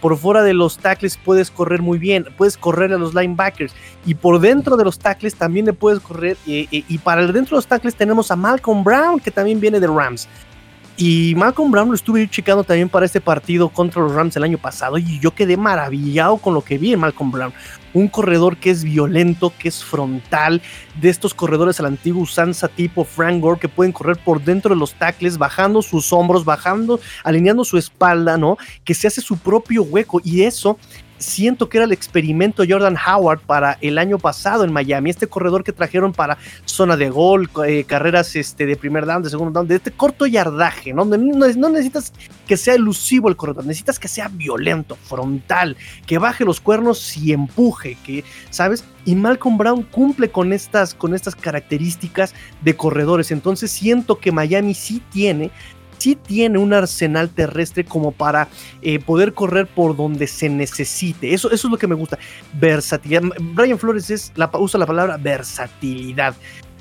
por 0.00 0.16
fuera 0.16 0.42
de 0.42 0.54
los 0.54 0.78
tackles 0.78 1.18
puedes 1.22 1.50
correr 1.50 1.82
muy 1.82 1.98
bien, 1.98 2.26
puedes 2.38 2.56
correr 2.56 2.92
a 2.92 2.98
los 2.98 3.14
linebackers 3.14 3.74
y 4.06 4.14
por 4.14 4.40
dentro 4.40 4.76
de 4.76 4.84
los 4.84 4.98
tackles 4.98 5.34
también 5.34 5.66
le 5.66 5.72
puedes 5.74 6.00
correr 6.00 6.36
y 6.46 6.98
para 6.98 7.17
el 7.20 7.32
dentro 7.32 7.56
de 7.56 7.58
los 7.58 7.66
tackles 7.66 7.94
tenemos 7.94 8.30
a 8.30 8.36
Malcolm 8.36 8.84
Brown, 8.84 9.20
que 9.20 9.30
también 9.30 9.60
viene 9.60 9.80
de 9.80 9.86
Rams. 9.86 10.28
Y 11.00 11.34
Malcolm 11.36 11.70
Brown 11.70 11.90
lo 11.90 11.94
estuve 11.94 12.28
checando 12.28 12.64
también 12.64 12.88
para 12.88 13.06
este 13.06 13.20
partido 13.20 13.68
contra 13.68 14.02
los 14.02 14.12
Rams 14.12 14.36
el 14.36 14.42
año 14.42 14.58
pasado 14.58 14.98
y 14.98 15.20
yo 15.20 15.32
quedé 15.32 15.56
maravillado 15.56 16.38
con 16.38 16.54
lo 16.54 16.62
que 16.62 16.76
vi 16.76 16.92
en 16.92 16.98
Malcolm 16.98 17.30
Brown. 17.30 17.52
Un 17.94 18.08
corredor 18.08 18.56
que 18.56 18.70
es 18.70 18.82
violento, 18.82 19.52
que 19.56 19.68
es 19.68 19.84
frontal, 19.84 20.60
de 21.00 21.08
estos 21.08 21.34
corredores 21.34 21.78
al 21.78 21.86
antiguo 21.86 22.22
usanza 22.22 22.66
tipo 22.66 23.04
Frank 23.04 23.40
Gore 23.40 23.60
que 23.60 23.68
pueden 23.68 23.92
correr 23.92 24.16
por 24.16 24.42
dentro 24.42 24.74
de 24.74 24.80
los 24.80 24.94
tackles, 24.94 25.38
bajando 25.38 25.82
sus 25.82 26.12
hombros, 26.12 26.44
bajando, 26.44 26.98
alineando 27.22 27.64
su 27.64 27.78
espalda, 27.78 28.36
¿no? 28.36 28.58
Que 28.82 28.92
se 28.92 29.06
hace 29.06 29.20
su 29.20 29.38
propio 29.38 29.84
hueco 29.84 30.20
y 30.24 30.42
eso 30.42 30.78
siento 31.18 31.68
que 31.68 31.78
era 31.78 31.84
el 31.84 31.92
experimento 31.92 32.64
Jordan 32.68 32.96
Howard 32.96 33.40
para 33.40 33.78
el 33.80 33.98
año 33.98 34.18
pasado 34.18 34.64
en 34.64 34.72
Miami, 34.72 35.10
este 35.10 35.26
corredor 35.26 35.64
que 35.64 35.72
trajeron 35.72 36.12
para 36.12 36.38
zona 36.64 36.96
de 36.96 37.10
gol, 37.10 37.50
eh, 37.66 37.84
carreras 37.84 38.34
este, 38.36 38.66
de 38.66 38.76
primer 38.76 39.06
down, 39.06 39.22
de 39.22 39.30
segundo 39.30 39.52
down, 39.52 39.68
de 39.68 39.76
este 39.76 39.90
corto 39.90 40.26
yardaje, 40.26 40.92
¿no? 40.92 41.04
No, 41.04 41.68
necesitas 41.68 42.12
que 42.46 42.56
sea 42.56 42.74
elusivo 42.74 43.28
el 43.28 43.36
corredor, 43.36 43.66
necesitas 43.66 43.98
que 43.98 44.08
sea 44.08 44.28
violento, 44.28 44.96
frontal, 44.96 45.76
que 46.06 46.18
baje 46.18 46.44
los 46.44 46.60
cuernos 46.60 47.16
y 47.16 47.32
empuje, 47.32 47.96
que, 48.04 48.24
¿sabes? 48.50 48.84
Y 49.04 49.14
Malcolm 49.14 49.58
Brown 49.58 49.82
cumple 49.82 50.30
con 50.30 50.52
estas, 50.52 50.94
con 50.94 51.14
estas 51.14 51.34
características 51.34 52.34
de 52.62 52.76
corredores, 52.76 53.30
entonces 53.30 53.70
siento 53.70 54.18
que 54.18 54.32
Miami 54.32 54.74
sí 54.74 55.02
tiene 55.10 55.50
sí 55.98 56.16
tiene 56.16 56.58
un 56.58 56.72
arsenal 56.72 57.28
terrestre 57.28 57.84
como 57.84 58.12
para 58.12 58.48
eh, 58.82 58.98
poder 58.98 59.34
correr 59.34 59.66
por 59.66 59.96
donde 59.96 60.26
se 60.26 60.48
necesite. 60.48 61.34
Eso, 61.34 61.50
eso 61.50 61.68
es 61.68 61.70
lo 61.70 61.78
que 61.78 61.86
me 61.86 61.94
gusta. 61.94 62.18
Versatilidad. 62.54 63.22
Brian 63.40 63.78
Flores 63.78 64.10
es 64.10 64.32
la, 64.36 64.50
usa 64.54 64.78
la 64.78 64.86
palabra 64.86 65.16
versatilidad 65.16 66.34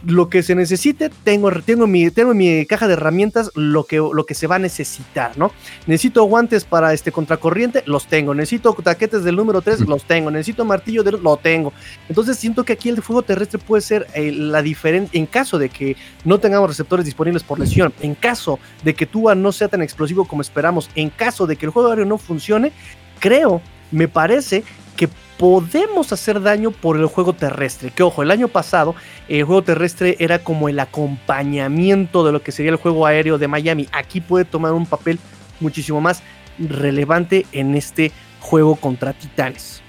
lo 0.07 0.29
que 0.29 0.41
se 0.41 0.55
necesite, 0.55 1.09
tengo, 1.25 1.51
tengo, 1.63 1.85
mi, 1.85 2.09
tengo 2.11 2.31
en 2.31 2.37
mi 2.37 2.65
caja 2.65 2.87
de 2.87 2.93
herramientas 2.93 3.51
lo 3.55 3.83
que, 3.83 3.97
lo 3.97 4.25
que 4.25 4.35
se 4.35 4.47
va 4.47 4.55
a 4.55 4.59
necesitar, 4.59 5.37
¿no? 5.37 5.51
Necesito 5.85 6.23
guantes 6.23 6.63
para 6.63 6.93
este 6.93 7.11
contracorriente, 7.11 7.83
los 7.85 8.07
tengo. 8.07 8.33
Necesito 8.33 8.73
taquetes 8.73 9.25
del 9.25 9.35
número 9.35 9.61
3, 9.61 9.81
los 9.81 10.05
tengo. 10.05 10.31
Necesito 10.31 10.63
martillo, 10.63 11.03
de, 11.03 11.11
lo 11.11 11.35
tengo. 11.35 11.73
Entonces 12.07 12.37
siento 12.37 12.63
que 12.63 12.71
aquí 12.71 12.87
el 12.87 13.01
fuego 13.01 13.21
terrestre 13.21 13.59
puede 13.59 13.81
ser 13.81 14.07
eh, 14.13 14.31
la 14.31 14.61
diferencia, 14.61 15.19
en 15.19 15.25
caso 15.25 15.59
de 15.59 15.67
que 15.67 15.97
no 16.23 16.39
tengamos 16.39 16.69
receptores 16.69 17.05
disponibles 17.05 17.43
por 17.43 17.59
lesión, 17.59 17.93
en 17.99 18.15
caso 18.15 18.59
de 18.85 18.93
que 18.93 19.07
Tua 19.07 19.35
no 19.35 19.51
sea 19.51 19.67
tan 19.67 19.81
explosivo 19.81 20.23
como 20.23 20.41
esperamos, 20.41 20.89
en 20.95 21.09
caso 21.09 21.47
de 21.47 21.57
que 21.57 21.65
el 21.65 21.73
juego 21.73 21.89
aéreo 21.89 22.05
no 22.05 22.17
funcione, 22.17 22.71
creo, 23.19 23.61
me 23.91 24.07
parece 24.07 24.63
que 24.95 25.09
podemos 25.37 26.11
hacer 26.11 26.41
daño 26.41 26.71
por 26.71 26.97
el 26.97 27.05
juego 27.05 27.33
terrestre. 27.33 27.91
Que 27.91 28.03
ojo, 28.03 28.23
el 28.23 28.31
año 28.31 28.47
pasado 28.47 28.95
el 29.27 29.43
juego 29.43 29.63
terrestre 29.63 30.15
era 30.19 30.39
como 30.39 30.69
el 30.69 30.79
acompañamiento 30.79 32.25
de 32.25 32.31
lo 32.31 32.41
que 32.41 32.51
sería 32.51 32.71
el 32.71 32.77
juego 32.77 33.05
aéreo 33.05 33.37
de 33.37 33.47
Miami. 33.47 33.87
Aquí 33.91 34.21
puede 34.21 34.45
tomar 34.45 34.73
un 34.73 34.85
papel 34.85 35.19
muchísimo 35.59 36.01
más 36.01 36.23
relevante 36.59 37.45
en 37.51 37.75
este 37.75 38.11
juego 38.39 38.75
contra 38.75 39.13
Titanes. 39.13 39.81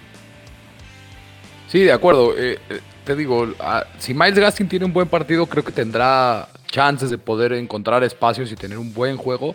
Sí, 1.68 1.80
de 1.80 1.92
acuerdo. 1.92 2.34
Eh, 2.36 2.58
eh, 2.68 2.80
te 3.04 3.16
digo, 3.16 3.48
ah, 3.60 3.84
si 3.98 4.14
Miles 4.14 4.38
Gaskin 4.38 4.68
tiene 4.68 4.84
un 4.84 4.92
buen 4.92 5.08
partido, 5.08 5.46
creo 5.46 5.64
que 5.64 5.72
tendrá 5.72 6.48
chances 6.66 7.10
de 7.10 7.18
poder 7.18 7.52
encontrar 7.52 8.04
espacios 8.04 8.52
y 8.52 8.56
tener 8.56 8.78
un 8.78 8.92
buen 8.92 9.16
juego. 9.16 9.54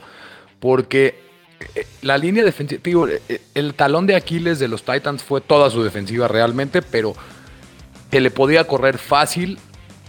Porque 0.60 1.20
la 2.02 2.18
línea 2.18 2.44
defensiva, 2.44 2.82
digo, 2.84 3.08
eh, 3.08 3.22
eh, 3.30 3.42
el 3.54 3.74
talón 3.74 4.08
de 4.08 4.16
Aquiles 4.16 4.60
de 4.60 4.68
los 4.68 4.84
Titans 4.84 5.24
fue 5.24 5.42
toda 5.42 5.70
su 5.70 5.84
defensiva 5.84 6.28
realmente, 6.28 6.82
pero 6.82 7.14
que 8.12 8.22
le 8.22 8.32
podía 8.32 8.66
correr 8.66 8.98
fácil 8.98 9.58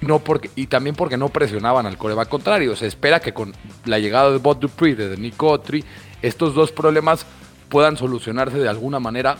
no 0.00 0.18
porque, 0.18 0.50
y 0.54 0.66
también 0.66 0.94
porque 0.94 1.16
no 1.16 1.28
presionaban 1.30 1.86
al 1.86 1.96
coreback 1.96 2.28
contrario. 2.28 2.76
Se 2.76 2.86
espera 2.86 3.20
que 3.20 3.32
con 3.32 3.54
la 3.84 3.98
llegada 3.98 4.30
de 4.30 4.38
Bob 4.38 4.60
Dupree, 4.60 4.94
de 4.94 5.16
Nico 5.16 5.48
Otri, 5.48 5.84
estos 6.22 6.54
dos 6.54 6.72
problemas 6.72 7.26
puedan 7.68 7.96
solucionarse 7.96 8.58
de 8.58 8.68
alguna 8.68 9.00
manera. 9.00 9.36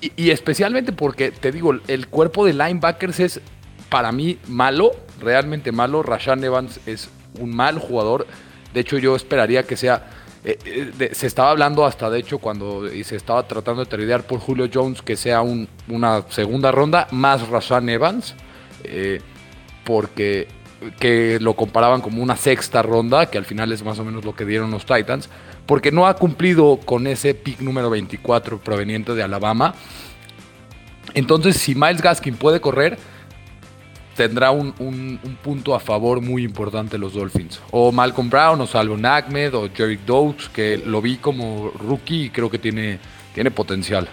Y, 0.00 0.12
y, 0.16 0.30
especialmente 0.30 0.92
porque, 0.92 1.30
te 1.30 1.52
digo, 1.52 1.74
el 1.88 2.06
cuerpo 2.06 2.46
de 2.46 2.52
linebackers 2.52 3.20
es 3.20 3.40
para 3.88 4.12
mí 4.12 4.38
malo, 4.46 4.92
realmente 5.20 5.72
malo. 5.72 6.02
Rashan 6.02 6.42
Evans 6.44 6.80
es 6.86 7.10
un 7.38 7.54
mal 7.54 7.78
jugador. 7.78 8.26
De 8.72 8.80
hecho, 8.80 8.98
yo 8.98 9.16
esperaría 9.16 9.64
que 9.64 9.76
sea 9.76 10.06
eh, 10.50 10.92
eh, 10.98 11.10
se 11.12 11.26
estaba 11.26 11.50
hablando 11.50 11.84
hasta, 11.84 12.08
de 12.08 12.20
hecho, 12.20 12.38
cuando 12.38 12.88
se 12.88 13.16
estaba 13.16 13.46
tratando 13.46 13.84
de 13.84 13.90
tradear 13.90 14.22
por 14.26 14.40
Julio 14.40 14.70
Jones 14.72 15.02
que 15.02 15.14
sea 15.14 15.42
una 15.42 16.22
segunda 16.30 16.72
ronda 16.72 17.06
más 17.10 17.46
Rashan 17.50 17.86
Evans, 17.90 18.34
eh, 18.82 19.20
porque 19.84 20.48
que 21.00 21.38
lo 21.38 21.54
comparaban 21.54 22.00
como 22.00 22.22
una 22.22 22.34
sexta 22.34 22.80
ronda, 22.80 23.26
que 23.26 23.36
al 23.36 23.44
final 23.44 23.72
es 23.72 23.82
más 23.82 23.98
o 23.98 24.04
menos 24.06 24.24
lo 24.24 24.34
que 24.34 24.46
dieron 24.46 24.70
los 24.70 24.86
Titans, 24.86 25.28
porque 25.66 25.92
no 25.92 26.06
ha 26.06 26.14
cumplido 26.14 26.80
con 26.82 27.06
ese 27.06 27.34
pick 27.34 27.60
número 27.60 27.90
24 27.90 28.58
proveniente 28.58 29.14
de 29.14 29.22
Alabama. 29.22 29.74
Entonces, 31.12 31.58
si 31.58 31.74
Miles 31.74 32.00
Gaskin 32.00 32.36
puede 32.36 32.62
correr, 32.62 32.96
tendrá 34.18 34.50
un, 34.50 35.20
punto 35.44 35.76
a 35.76 35.78
favor 35.78 36.20
muy 36.20 36.42
importante 36.42 36.98
los 36.98 37.14
Dolphins. 37.14 37.60
O 37.70 37.92
Malcolm 37.92 38.28
Brown, 38.28 38.60
o 38.60 38.66
Salvo 38.66 38.98
Ahmed, 39.00 39.54
o 39.54 39.70
Jerry 39.72 39.96
Doaks, 40.04 40.48
que 40.48 40.76
lo 40.76 41.00
vi 41.00 41.18
como 41.18 41.70
rookie 41.78 42.24
y 42.24 42.30
creo 42.30 42.50
que 42.50 42.58
tiene, 42.58 42.98
tiene 43.32 43.52
potencial. 43.52 44.08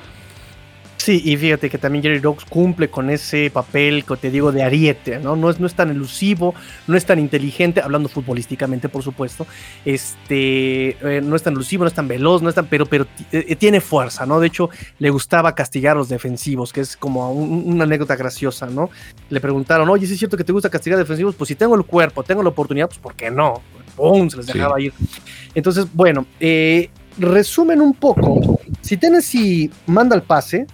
Sí, 1.06 1.22
y 1.24 1.38
fíjate 1.38 1.70
que 1.70 1.78
también 1.78 2.02
Jerry 2.02 2.18
Dogs 2.18 2.46
cumple 2.46 2.90
con 2.90 3.12
ese 3.12 3.52
papel 3.52 4.04
que 4.06 4.18
te 4.18 4.32
digo 4.32 4.52
de 4.52 4.64
ariete, 4.64 5.20
¿no? 5.20 5.36
No 5.36 5.52
es, 5.52 5.60
no 5.60 5.68
es 5.68 5.76
tan 5.76 5.92
elusivo, 5.92 6.56
no 6.88 6.98
es 6.98 7.06
tan 7.06 7.20
inteligente, 7.20 7.80
hablando 7.80 8.10
futbolísticamente, 8.10 8.90
por 8.90 9.04
supuesto. 9.04 9.46
Este, 9.86 10.98
eh, 11.18 11.22
no 11.22 11.36
es 11.36 11.44
tan 11.44 11.54
elusivo, 11.54 11.84
no 11.84 11.90
es 11.90 11.94
tan 11.94 12.08
veloz, 12.08 12.42
no 12.42 12.50
es 12.50 12.56
tan, 12.56 12.66
pero, 12.66 12.88
pero 12.88 13.06
eh, 13.32 13.46
eh, 13.50 13.56
tiene 13.56 13.82
fuerza, 13.82 14.26
¿no? 14.26 14.40
De 14.40 14.48
hecho, 14.48 14.72
le 14.98 15.12
gustaba 15.12 15.54
castigar 15.54 15.96
a 15.96 16.00
los 16.00 16.10
defensivos, 16.10 16.74
que 16.74 16.82
es 16.82 16.98
como 16.98 17.32
una 17.32 17.84
anécdota 17.84 18.16
graciosa, 18.16 18.66
¿no? 18.66 18.90
Le 19.30 19.40
preguntaron, 19.40 19.88
oye, 19.88 20.08
¿sí 20.08 20.14
es 20.14 20.18
cierto 20.18 20.38
que 20.38 20.44
te 20.44 20.54
gusta 20.54 20.72
castigar 20.72 20.98
defensivos? 20.98 21.36
Pues 21.36 21.50
si 21.50 21.54
tengo 21.54 21.76
el 21.76 21.84
cuerpo, 21.84 22.24
tengo 22.24 22.42
la 22.42 22.50
oportunidad, 22.50 22.88
pues 22.88 22.98
¿por 22.98 23.14
qué 23.14 23.30
no? 23.30 23.62
¡Pum! 23.96 24.28
Se 24.28 24.38
les 24.38 24.48
dejaba 24.48 24.82
ir. 24.82 24.92
Entonces, 25.54 25.86
bueno, 25.94 26.26
resumen 27.20 27.80
un 27.80 27.94
poco. 27.94 28.60
Si 28.82 28.98
Tennessee 28.98 29.70
manda 29.86 30.16
el 30.16 30.24
pase, 30.24 30.66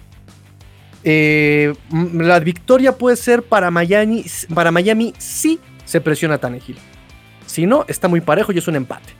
eh, 1.04 1.74
la 2.14 2.38
victoria 2.40 2.96
puede 2.96 3.16
ser 3.16 3.42
para 3.42 3.70
Miami, 3.70 4.24
para 4.54 4.70
Miami 4.70 5.14
si 5.18 5.60
se 5.84 6.00
presiona 6.00 6.38
Tannehill. 6.38 6.78
Si 7.46 7.66
no, 7.66 7.84
está 7.88 8.08
muy 8.08 8.20
parejo 8.20 8.52
y 8.52 8.58
es 8.58 8.68
un 8.68 8.76
empate. 8.76 9.12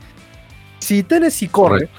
Si 0.79 1.03
Tennessee 1.03 1.47
corre, 1.47 1.89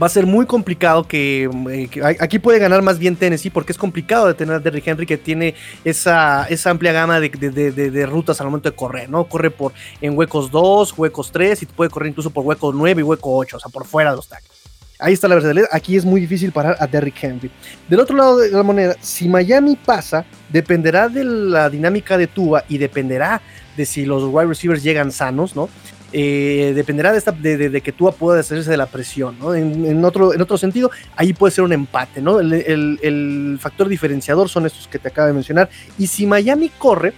va 0.00 0.06
a 0.06 0.10
ser 0.10 0.26
muy 0.26 0.46
complicado 0.46 1.06
que, 1.06 1.44
eh, 1.70 2.16
aquí 2.20 2.38
puede 2.38 2.58
ganar 2.58 2.82
más 2.82 2.98
bien 2.98 3.16
Tennessee 3.16 3.50
porque 3.50 3.72
es 3.72 3.78
complicado 3.78 4.26
de 4.26 4.34
tener 4.34 4.54
a 4.54 4.58
Derrick 4.58 4.86
Henry 4.86 5.06
que 5.06 5.16
tiene 5.16 5.54
esa, 5.84 6.46
esa 6.48 6.70
amplia 6.70 6.92
gama 6.92 7.20
de, 7.20 7.28
de, 7.30 8.06
rutas 8.06 8.40
al 8.40 8.48
momento 8.48 8.70
de 8.70 8.76
correr, 8.76 9.08
¿no? 9.08 9.24
Corre 9.24 9.50
por 9.50 9.72
en 10.00 10.16
huecos 10.16 10.50
2, 10.50 10.98
huecos 10.98 11.30
3 11.32 11.62
y 11.62 11.66
puede 11.66 11.90
correr 11.90 12.10
incluso 12.10 12.30
por 12.30 12.44
huecos 12.44 12.74
9 12.74 13.00
y 13.00 13.04
hueco 13.04 13.36
8, 13.36 13.56
o 13.56 13.60
sea, 13.60 13.70
por 13.70 13.86
fuera 13.86 14.10
de 14.10 14.16
los 14.16 14.28
tackles. 14.28 14.55
Ahí 14.98 15.12
está 15.12 15.28
la 15.28 15.34
versatilidad. 15.34 15.68
Aquí 15.72 15.96
es 15.96 16.04
muy 16.04 16.20
difícil 16.20 16.52
parar 16.52 16.76
a 16.80 16.86
Derrick 16.86 17.22
Henry. 17.22 17.50
Del 17.88 18.00
otro 18.00 18.16
lado 18.16 18.38
de 18.38 18.50
la 18.50 18.62
moneda, 18.62 18.96
si 19.00 19.28
Miami 19.28 19.76
pasa, 19.76 20.24
dependerá 20.48 21.08
de 21.08 21.24
la 21.24 21.68
dinámica 21.68 22.16
de 22.16 22.26
Tua 22.26 22.64
y 22.68 22.78
dependerá 22.78 23.42
de 23.76 23.84
si 23.84 24.06
los 24.06 24.24
wide 24.24 24.46
receivers 24.46 24.82
llegan 24.82 25.12
sanos, 25.12 25.54
¿no? 25.54 25.68
Eh, 26.12 26.72
dependerá 26.74 27.12
de, 27.12 27.18
esta, 27.18 27.32
de, 27.32 27.80
que 27.82 27.92
Tua 27.92 28.12
pueda 28.12 28.38
deshacerse 28.38 28.70
de 28.70 28.76
la 28.78 28.86
presión, 28.86 29.38
¿no? 29.38 29.54
En, 29.54 30.02
otro, 30.02 30.32
en 30.32 30.40
otro 30.40 30.56
sentido, 30.56 30.90
ahí 31.14 31.34
puede 31.34 31.50
ser 31.50 31.64
un 31.64 31.74
empate, 31.74 32.22
¿no? 32.22 32.40
El, 32.40 33.58
factor 33.60 33.88
diferenciador 33.88 34.48
son 34.48 34.64
estos 34.64 34.88
que 34.88 34.98
te 34.98 35.08
acabo 35.08 35.26
de 35.26 35.34
mencionar. 35.34 35.68
Y 35.98 36.06
si 36.06 36.26
Miami 36.26 36.70
corre, 36.70 37.12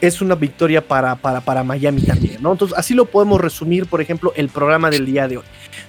es 0.00 0.20
una 0.20 0.34
victoria 0.34 0.86
para, 0.86 1.14
para, 1.14 1.40
para 1.40 1.62
Miami 1.62 2.02
también, 2.02 2.42
¿no? 2.42 2.50
Entonces, 2.50 2.76
así 2.76 2.94
lo 2.94 3.04
podemos 3.04 3.40
resumir, 3.40 3.86
por 3.86 4.00
ejemplo, 4.00 4.32
el 4.34 4.48
programa 4.48 4.90
del 4.90 5.06
día 5.06 5.28
de 5.28 5.36
hoy. 5.36 5.44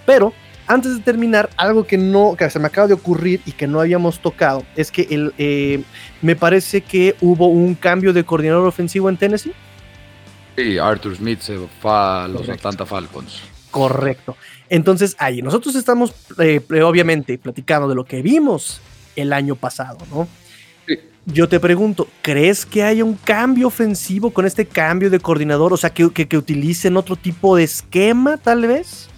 Pero 0.05 0.34
antes 0.68 0.95
de 0.95 1.01
terminar, 1.01 1.49
algo 1.55 1.88
que 1.88 1.97
no, 1.97 2.36
que 2.38 2.49
se 2.49 2.59
me 2.59 2.68
acaba 2.68 2.88
de 2.88 2.93
ocurrir 2.93 3.41
y 3.45 3.53
que 3.53 3.68
no 3.68 3.80
habíamos 3.80 4.20
tocado, 4.20 4.65
es 4.76 4.91
que 4.91 5.07
el, 5.09 5.34
eh, 5.38 5.82
me 6.22 6.36
parece 6.36 6.82
que 6.82 7.15
hubo 7.22 7.47
un 7.47 7.74
cambio 7.74 8.11
de 8.11 8.26
coordinador 8.26 8.68
ofensivo 8.68 9.09
en 9.09 9.18
Tennessee. 9.18 9.53
Sí, 10.57 10.78
Arthur 10.78 11.15
Smith 11.15 11.39
se 11.39 11.57
fue 11.82 11.91
a 11.91 12.28
los 12.28 12.49
Atlanta 12.49 12.86
Falcons. 12.86 13.41
Correcto. 13.72 14.36
Entonces, 14.70 15.15
ahí 15.20 15.41
nosotros 15.41 15.76
estamos, 15.76 16.13
eh, 16.39 16.61
obviamente, 16.84 17.38
platicando 17.38 17.88
de 17.88 17.95
lo 17.95 18.03
que 18.03 18.22
vimos 18.22 18.82
el 19.15 19.32
año 19.34 19.55
pasado, 19.55 19.99
¿no? 20.11 20.28
Sí. 20.86 20.99
Yo 21.26 21.47
te 21.47 21.59
pregunto, 21.59 22.07
¿crees 22.22 22.65
que 22.65 22.84
haya 22.84 23.05
un 23.05 23.15
cambio 23.15 23.68
ofensivo 23.68 24.32
con 24.32 24.45
este 24.45 24.65
cambio 24.65 25.09
de 25.09 25.20
coordinador? 25.20 25.74
O 25.74 25.78
sea, 25.78 25.91
que, 25.91 26.09
que 26.09 26.38
utilicen 26.38 26.97
otro 26.97 27.15
tipo 27.15 27.55
de 27.55 27.63
esquema, 27.63 28.38
tal 28.38 28.68
vez 28.68 29.09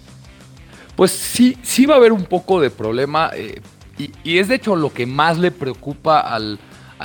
pues 1.00 1.12
sí, 1.12 1.56
sí 1.62 1.86
va 1.86 1.94
a 1.94 1.96
haber 1.96 2.12
un 2.12 2.24
poco 2.24 2.60
de 2.60 2.68
problema. 2.68 3.30
Eh, 3.32 3.62
y, 3.96 4.36
es 4.36 4.48
de 4.48 4.56
hecho 4.56 4.76
lo 4.76 4.92
que 4.92 5.06
más 5.06 5.38
le 5.38 5.50
preocupa 5.50 6.20
a 6.20 6.38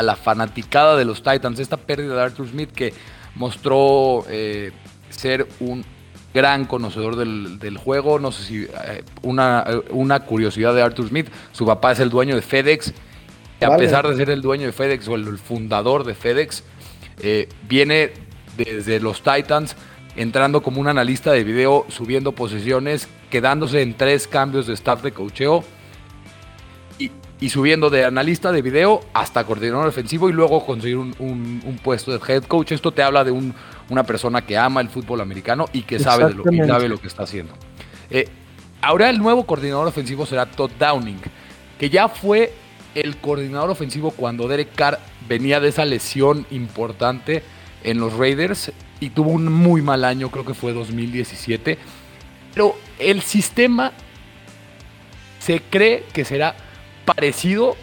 la 0.03 0.15
fanaticada 0.17 0.97
de 0.97 1.05
los 1.05 1.23
Titans, 1.23 1.59
esta 1.59 1.77
pérdida 1.77 2.13
de 2.13 2.21
Arthur 2.21 2.49
Smith 2.49 2.71
que 2.71 2.93
mostró 3.35 4.25
eh, 4.27 4.73
ser 5.11 5.47
un 5.61 5.85
gran 6.33 6.65
conocedor 6.65 7.15
del, 7.15 7.77
juego. 7.77 8.19
No 8.19 8.33
sé 8.33 8.43
si 8.43 8.63
eh, 8.63 9.05
una, 9.21 9.65
una, 9.91 10.19
curiosidad 10.25 10.75
de 10.75 10.81
Arthur 10.81 11.07
Smith, 11.07 11.29
su 11.53 11.65
papá 11.65 11.93
es 11.93 12.01
el 12.01 12.09
dueño 12.09 12.35
de 12.35 12.41
FedEx. 12.41 12.93
A 13.61 13.77
pesar 13.77 14.09
de 14.09 14.17
ser 14.17 14.29
el 14.29 14.41
dueño 14.41 14.65
de 14.65 14.73
FedEx 14.73 15.07
o 15.07 15.15
el, 15.15 15.37
fundador 15.37 16.03
de 16.03 16.15
FedEx, 16.15 16.65
viene 17.69 18.11
desde 18.57 18.99
los 18.99 19.21
Titans 19.21 19.77
entrando 20.15 20.61
como 20.61 20.79
un 20.81 20.87
analista 20.87 21.31
de 21.31 21.43
video, 21.43 21.85
subiendo 21.89 22.31
posiciones, 22.31 23.07
quedándose 23.29 23.81
en 23.81 23.93
tres 23.95 24.27
cambios 24.27 24.67
de 24.67 24.73
staff 24.73 25.01
de 25.01 25.11
cocheo 25.11 25.63
y, 26.97 27.49
subiendo 27.49 27.89
de 27.89 28.05
analista 28.05 28.51
de 28.51 28.61
video 28.61 29.01
hasta 29.13 29.43
coordinador 29.43 29.85
defensivo 29.85 30.29
y 30.29 30.33
luego 30.33 30.65
conseguir 30.65 30.97
un, 30.97 31.79
puesto 31.83 32.17
de 32.17 32.33
head 32.33 32.43
coach. 32.45 32.71
Esto 32.71 32.91
te 32.91 33.03
habla 33.03 33.23
de 33.23 33.31
una 33.89 34.03
persona 34.03 34.45
que 34.45 34.57
ama 34.57 34.81
el 34.81 34.89
fútbol 34.89 35.21
americano 35.21 35.65
y 35.73 35.83
que 35.83 35.99
sabe, 35.99 36.25
de 36.25 36.33
lo, 36.33 36.43
y 36.51 36.57
sabe 36.65 36.87
lo 36.87 36.97
que 36.97 37.07
está 37.07 37.23
haciendo. 37.23 37.53
Eh, 38.09 38.29
ahora 38.81 39.09
el 39.09 39.19
nuevo 39.19 39.45
coordinador 39.45 39.87
ofensivo 39.87 40.25
será 40.25 40.45
Todd 40.45 40.71
Downing, 40.79 41.19
que 41.77 41.89
ya 41.89 42.07
fue 42.07 42.53
el 42.95 43.17
coordinador 43.17 43.69
ofensivo 43.69 44.11
cuando 44.11 44.47
Derek 44.47 44.73
Carr 44.73 44.99
venía 45.27 45.59
de 45.59 45.67
esa 45.67 45.83
lesión 45.83 46.45
importante 46.49 47.43
en 47.85 47.99
los 47.99 48.13
Raiders 48.13 48.71
y 48.99 49.11
tuvo 49.11 49.29
un 49.29 49.51
muy 49.51 49.81
mal 49.81 50.03
año, 50.03 50.29
creo 50.29 50.45
que 50.45 50.53
fue 50.53 50.73
2017. 50.73 51.77
Pero 52.53 52.75
el 52.99 53.21
sistema 53.21 53.91
se 55.39 55.61
cree 55.61 56.03
que 56.13 56.25
será 56.25 56.55
parecido 57.05 57.75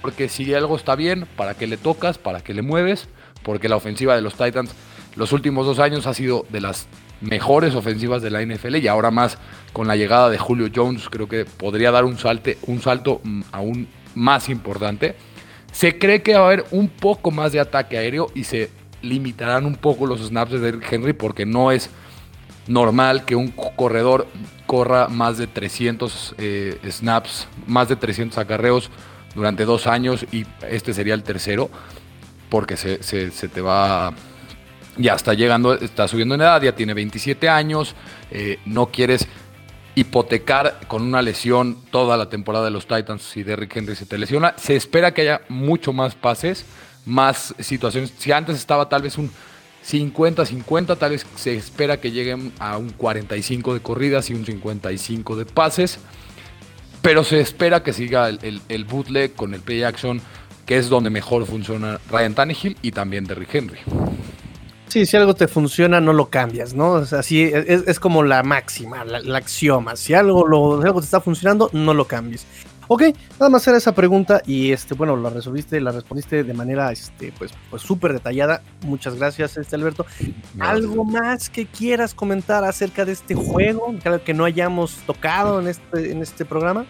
porque 0.00 0.28
si 0.28 0.52
algo 0.54 0.76
está 0.76 0.94
bien, 0.94 1.26
¿para 1.36 1.54
qué 1.54 1.66
le 1.66 1.76
tocas? 1.76 2.18
¿Para 2.18 2.40
qué 2.40 2.54
le 2.54 2.62
mueves? 2.62 3.08
Porque 3.42 3.68
la 3.68 3.76
ofensiva 3.76 4.16
de 4.16 4.22
los 4.22 4.34
Titans 4.34 4.74
los 5.16 5.32
últimos 5.32 5.66
dos 5.66 5.78
años 5.78 6.06
ha 6.06 6.14
sido 6.14 6.46
de 6.50 6.60
las 6.60 6.86
mejores 7.20 7.74
ofensivas 7.74 8.22
de 8.22 8.30
la 8.30 8.42
NFL 8.42 8.76
y 8.76 8.88
ahora 8.88 9.10
más 9.10 9.38
con 9.72 9.88
la 9.88 9.96
llegada 9.96 10.30
de 10.30 10.38
Julio 10.38 10.68
Jones 10.74 11.08
creo 11.10 11.28
que 11.28 11.44
podría 11.44 11.90
dar 11.90 12.04
un, 12.04 12.16
salte, 12.16 12.58
un 12.66 12.80
salto 12.80 13.20
aún 13.52 13.88
más 14.14 14.48
importante. 14.48 15.16
Se 15.72 15.98
cree 15.98 16.22
que 16.22 16.34
va 16.34 16.40
a 16.40 16.46
haber 16.46 16.64
un 16.70 16.88
poco 16.88 17.30
más 17.30 17.52
de 17.52 17.60
ataque 17.60 17.98
aéreo 17.98 18.28
y 18.34 18.44
se 18.44 18.70
limitarán 19.02 19.66
un 19.66 19.76
poco 19.76 20.06
los 20.06 20.20
snaps 20.20 20.60
de 20.60 20.78
Henry 20.90 21.12
porque 21.12 21.46
no 21.46 21.72
es 21.72 21.90
normal 22.66 23.24
que 23.24 23.36
un 23.36 23.48
corredor 23.50 24.26
corra 24.66 25.08
más 25.08 25.38
de 25.38 25.46
300 25.46 26.34
eh, 26.38 26.78
snaps, 26.90 27.48
más 27.66 27.88
de 27.88 27.96
300 27.96 28.38
acarreos 28.38 28.90
durante 29.34 29.64
dos 29.64 29.86
años 29.86 30.24
y 30.32 30.46
este 30.68 30.94
sería 30.94 31.14
el 31.14 31.22
tercero 31.22 31.70
porque 32.48 32.76
se, 32.76 33.02
se 33.02 33.48
te 33.48 33.60
va 33.60 34.12
ya 34.96 35.14
está 35.14 35.34
llegando, 35.34 35.74
está 35.74 36.08
subiendo 36.08 36.34
en 36.34 36.42
edad, 36.42 36.62
ya 36.62 36.74
tiene 36.74 36.94
27 36.94 37.48
años, 37.48 37.94
eh, 38.30 38.58
no 38.66 38.86
quieres 38.86 39.26
hipotecar 39.94 40.80
con 40.86 41.02
una 41.02 41.22
lesión 41.22 41.78
toda 41.90 42.16
la 42.16 42.28
temporada 42.28 42.64
de 42.64 42.70
los 42.70 42.86
Titans 42.86 43.22
si 43.22 43.42
Derrick 43.42 43.76
Henry 43.76 43.96
se 43.96 44.06
te 44.06 44.18
lesiona. 44.18 44.54
Se 44.56 44.76
espera 44.76 45.12
que 45.12 45.22
haya 45.22 45.42
mucho 45.48 45.92
más 45.92 46.14
pases, 46.14 46.64
más 47.04 47.54
situaciones. 47.58 48.12
Si 48.18 48.32
antes 48.32 48.56
estaba 48.56 48.88
tal 48.88 49.02
vez 49.02 49.18
un 49.18 49.30
50-50, 49.86 50.98
tal 50.98 51.10
vez 51.10 51.26
se 51.36 51.56
espera 51.56 52.00
que 52.00 52.12
lleguen 52.12 52.52
a 52.58 52.76
un 52.76 52.90
45 52.90 53.74
de 53.74 53.80
corridas 53.80 54.30
y 54.30 54.34
un 54.34 54.44
55 54.44 55.36
de 55.36 55.46
pases. 55.46 55.98
Pero 57.02 57.24
se 57.24 57.40
espera 57.40 57.82
que 57.82 57.92
siga 57.92 58.28
el, 58.28 58.60
el 58.68 58.84
bootleg 58.84 59.34
con 59.34 59.54
el 59.54 59.60
play 59.60 59.82
action, 59.82 60.20
que 60.66 60.76
es 60.76 60.88
donde 60.88 61.08
mejor 61.10 61.46
funciona 61.46 61.98
Ryan 62.10 62.34
Tannehill 62.34 62.76
y 62.82 62.92
también 62.92 63.24
Derrick 63.24 63.54
Henry. 63.54 63.78
Sí, 64.90 65.06
si 65.06 65.16
algo 65.16 65.34
te 65.34 65.46
funciona, 65.46 66.00
no 66.00 66.12
lo 66.12 66.30
cambias, 66.30 66.74
¿no? 66.74 66.90
O 66.90 67.06
sea, 67.06 67.22
sí, 67.22 67.42
es, 67.44 68.00
como 68.00 68.24
la 68.24 68.42
máxima, 68.42 69.04
la, 69.04 69.38
axioma. 69.38 69.94
Si 69.94 70.14
algo, 70.14 70.48
lo, 70.48 70.82
algo 70.82 70.98
te 71.00 71.04
está 71.04 71.20
funcionando, 71.20 71.70
no 71.72 71.94
lo 71.94 72.06
cambies. 72.06 72.44
Ok, 72.88 73.04
nada 73.38 73.50
más 73.50 73.64
era 73.68 73.78
esa 73.78 73.94
pregunta 73.94 74.42
y 74.44 74.72
este, 74.72 74.94
bueno, 74.94 75.16
la 75.16 75.30
resolviste, 75.30 75.80
la 75.80 75.92
respondiste 75.92 76.42
de 76.42 76.54
manera, 76.54 76.90
este, 76.90 77.32
pues, 77.38 77.52
pues 77.70 77.82
súper 77.82 78.14
detallada. 78.14 78.64
Muchas 78.84 79.14
gracias, 79.14 79.56
este 79.56 79.76
Alberto. 79.76 80.06
¿Algo 80.58 81.04
más 81.04 81.50
que 81.50 81.66
quieras 81.66 82.12
comentar 82.12 82.64
acerca 82.64 83.04
de 83.04 83.12
este 83.12 83.36
juego 83.36 83.94
que 84.24 84.34
no 84.34 84.44
hayamos 84.44 84.96
tocado 85.06 85.60
en 85.60 85.68
este, 85.68 86.10
en 86.10 86.20
este 86.20 86.44
programa? 86.44 86.84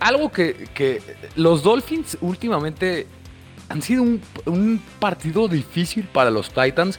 Algo 0.00 0.30
que, 0.30 0.68
que 0.74 1.00
los 1.34 1.62
Dolphins 1.62 2.18
últimamente 2.20 3.06
han 3.68 3.82
sido 3.82 4.02
un, 4.02 4.82
partido 4.98 5.48
difícil 5.48 6.04
para 6.04 6.30
los 6.30 6.50
Titans. 6.50 6.98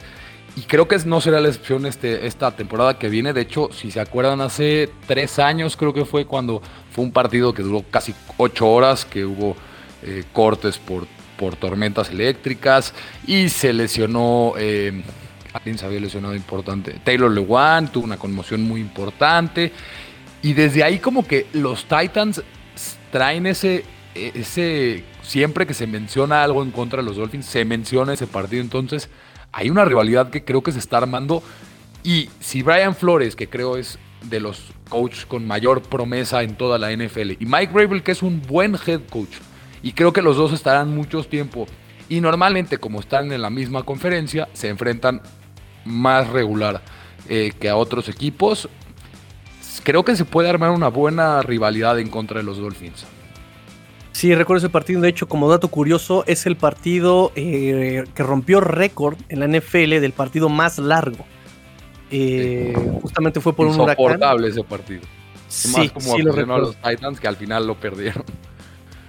Y 0.56 0.62
creo 0.62 0.88
que 0.88 0.98
no 1.04 1.20
será 1.20 1.40
la 1.40 1.48
excepción 1.48 1.86
este, 1.86 2.26
esta 2.26 2.50
temporada 2.50 2.98
que 2.98 3.08
viene. 3.08 3.32
De 3.32 3.42
hecho, 3.42 3.70
si 3.72 3.90
se 3.90 4.00
acuerdan, 4.00 4.40
hace 4.40 4.90
tres 5.06 5.38
años 5.38 5.76
creo 5.76 5.94
que 5.94 6.04
fue 6.04 6.24
cuando 6.24 6.60
fue 6.90 7.04
un 7.04 7.12
partido 7.12 7.54
que 7.54 7.62
duró 7.62 7.84
casi 7.88 8.12
ocho 8.38 8.68
horas, 8.68 9.04
que 9.04 9.24
hubo 9.24 9.56
eh, 10.02 10.24
cortes 10.32 10.78
por, 10.78 11.06
por 11.36 11.54
tormentas 11.54 12.10
eléctricas 12.10 12.92
y 13.24 13.48
se 13.50 13.72
lesionó, 13.72 14.54
eh, 14.58 15.04
alguien 15.52 15.78
se 15.78 15.86
había 15.86 16.00
lesionado 16.00 16.34
importante, 16.34 16.98
Taylor 17.04 17.30
Lewan 17.30 17.92
tuvo 17.92 18.04
una 18.04 18.16
conmoción 18.16 18.62
muy 18.62 18.80
importante. 18.80 19.72
Y 20.42 20.54
desde 20.54 20.82
ahí 20.82 20.98
como 20.98 21.26
que 21.26 21.46
los 21.52 21.84
Titans 21.84 22.42
traen 23.10 23.46
ese, 23.46 23.84
ese 24.14 25.04
siempre 25.28 25.66
que 25.66 25.74
se 25.74 25.86
menciona 25.86 26.42
algo 26.42 26.62
en 26.62 26.70
contra 26.70 27.02
de 27.02 27.06
los 27.06 27.16
Dolphins, 27.16 27.44
se 27.44 27.64
menciona 27.66 28.14
ese 28.14 28.26
partido. 28.26 28.62
Entonces, 28.62 29.10
hay 29.52 29.68
una 29.68 29.84
rivalidad 29.84 30.30
que 30.30 30.42
creo 30.42 30.62
que 30.62 30.72
se 30.72 30.78
está 30.78 30.96
armando. 30.96 31.42
Y 32.02 32.30
si 32.40 32.62
Brian 32.62 32.94
Flores, 32.94 33.36
que 33.36 33.48
creo 33.48 33.76
es 33.76 33.98
de 34.22 34.40
los 34.40 34.70
coaches 34.88 35.26
con 35.26 35.46
mayor 35.46 35.82
promesa 35.82 36.42
en 36.42 36.56
toda 36.56 36.78
la 36.78 36.90
NFL, 36.90 37.32
y 37.38 37.46
Mike 37.46 37.72
Rabel, 37.74 38.02
que 38.02 38.12
es 38.12 38.22
un 38.22 38.40
buen 38.40 38.76
head 38.86 39.02
coach, 39.10 39.36
y 39.82 39.92
creo 39.92 40.14
que 40.14 40.22
los 40.22 40.38
dos 40.38 40.52
estarán 40.52 40.94
mucho 40.94 41.22
tiempo. 41.24 41.66
Y 42.08 42.22
normalmente, 42.22 42.78
como 42.78 42.98
están 42.98 43.30
en 43.30 43.42
la 43.42 43.50
misma 43.50 43.82
conferencia, 43.82 44.48
se 44.54 44.70
enfrentan 44.70 45.20
más 45.84 46.28
regular 46.30 46.80
eh, 47.28 47.52
que 47.60 47.68
a 47.68 47.76
otros 47.76 48.08
equipos. 48.08 48.68
Creo 49.84 50.04
que 50.06 50.16
se 50.16 50.24
puede 50.24 50.48
armar 50.48 50.70
una 50.70 50.88
buena 50.88 51.42
rivalidad 51.42 51.98
en 51.98 52.08
contra 52.08 52.38
de 52.38 52.44
los 52.44 52.56
Dolphins. 52.56 53.04
Sí, 54.18 54.34
recuerdo 54.34 54.58
ese 54.58 54.68
partido. 54.68 55.00
De 55.00 55.08
hecho, 55.08 55.28
como 55.28 55.48
dato 55.48 55.68
curioso, 55.68 56.24
es 56.26 56.44
el 56.46 56.56
partido 56.56 57.30
eh, 57.36 58.02
que 58.16 58.22
rompió 58.24 58.60
récord 58.60 59.16
en 59.28 59.38
la 59.38 59.46
NFL 59.46 60.00
del 60.00 60.10
partido 60.10 60.48
más 60.48 60.76
largo. 60.78 61.24
Eh, 62.10 62.74
justamente 63.00 63.40
fue 63.40 63.52
por 63.54 63.68
un 63.68 63.78
huracán. 63.78 64.06
Insoportable 64.06 64.48
ese 64.48 64.64
partido. 64.64 65.02
Sí, 65.46 65.68
más 65.68 65.92
como 65.92 66.16
sí, 66.16 66.22
lo 66.22 66.32
a 66.32 66.58
los 66.58 66.74
Titans 66.78 67.20
que 67.20 67.28
al 67.28 67.36
final 67.36 67.68
lo 67.68 67.76
perdieron. 67.76 68.24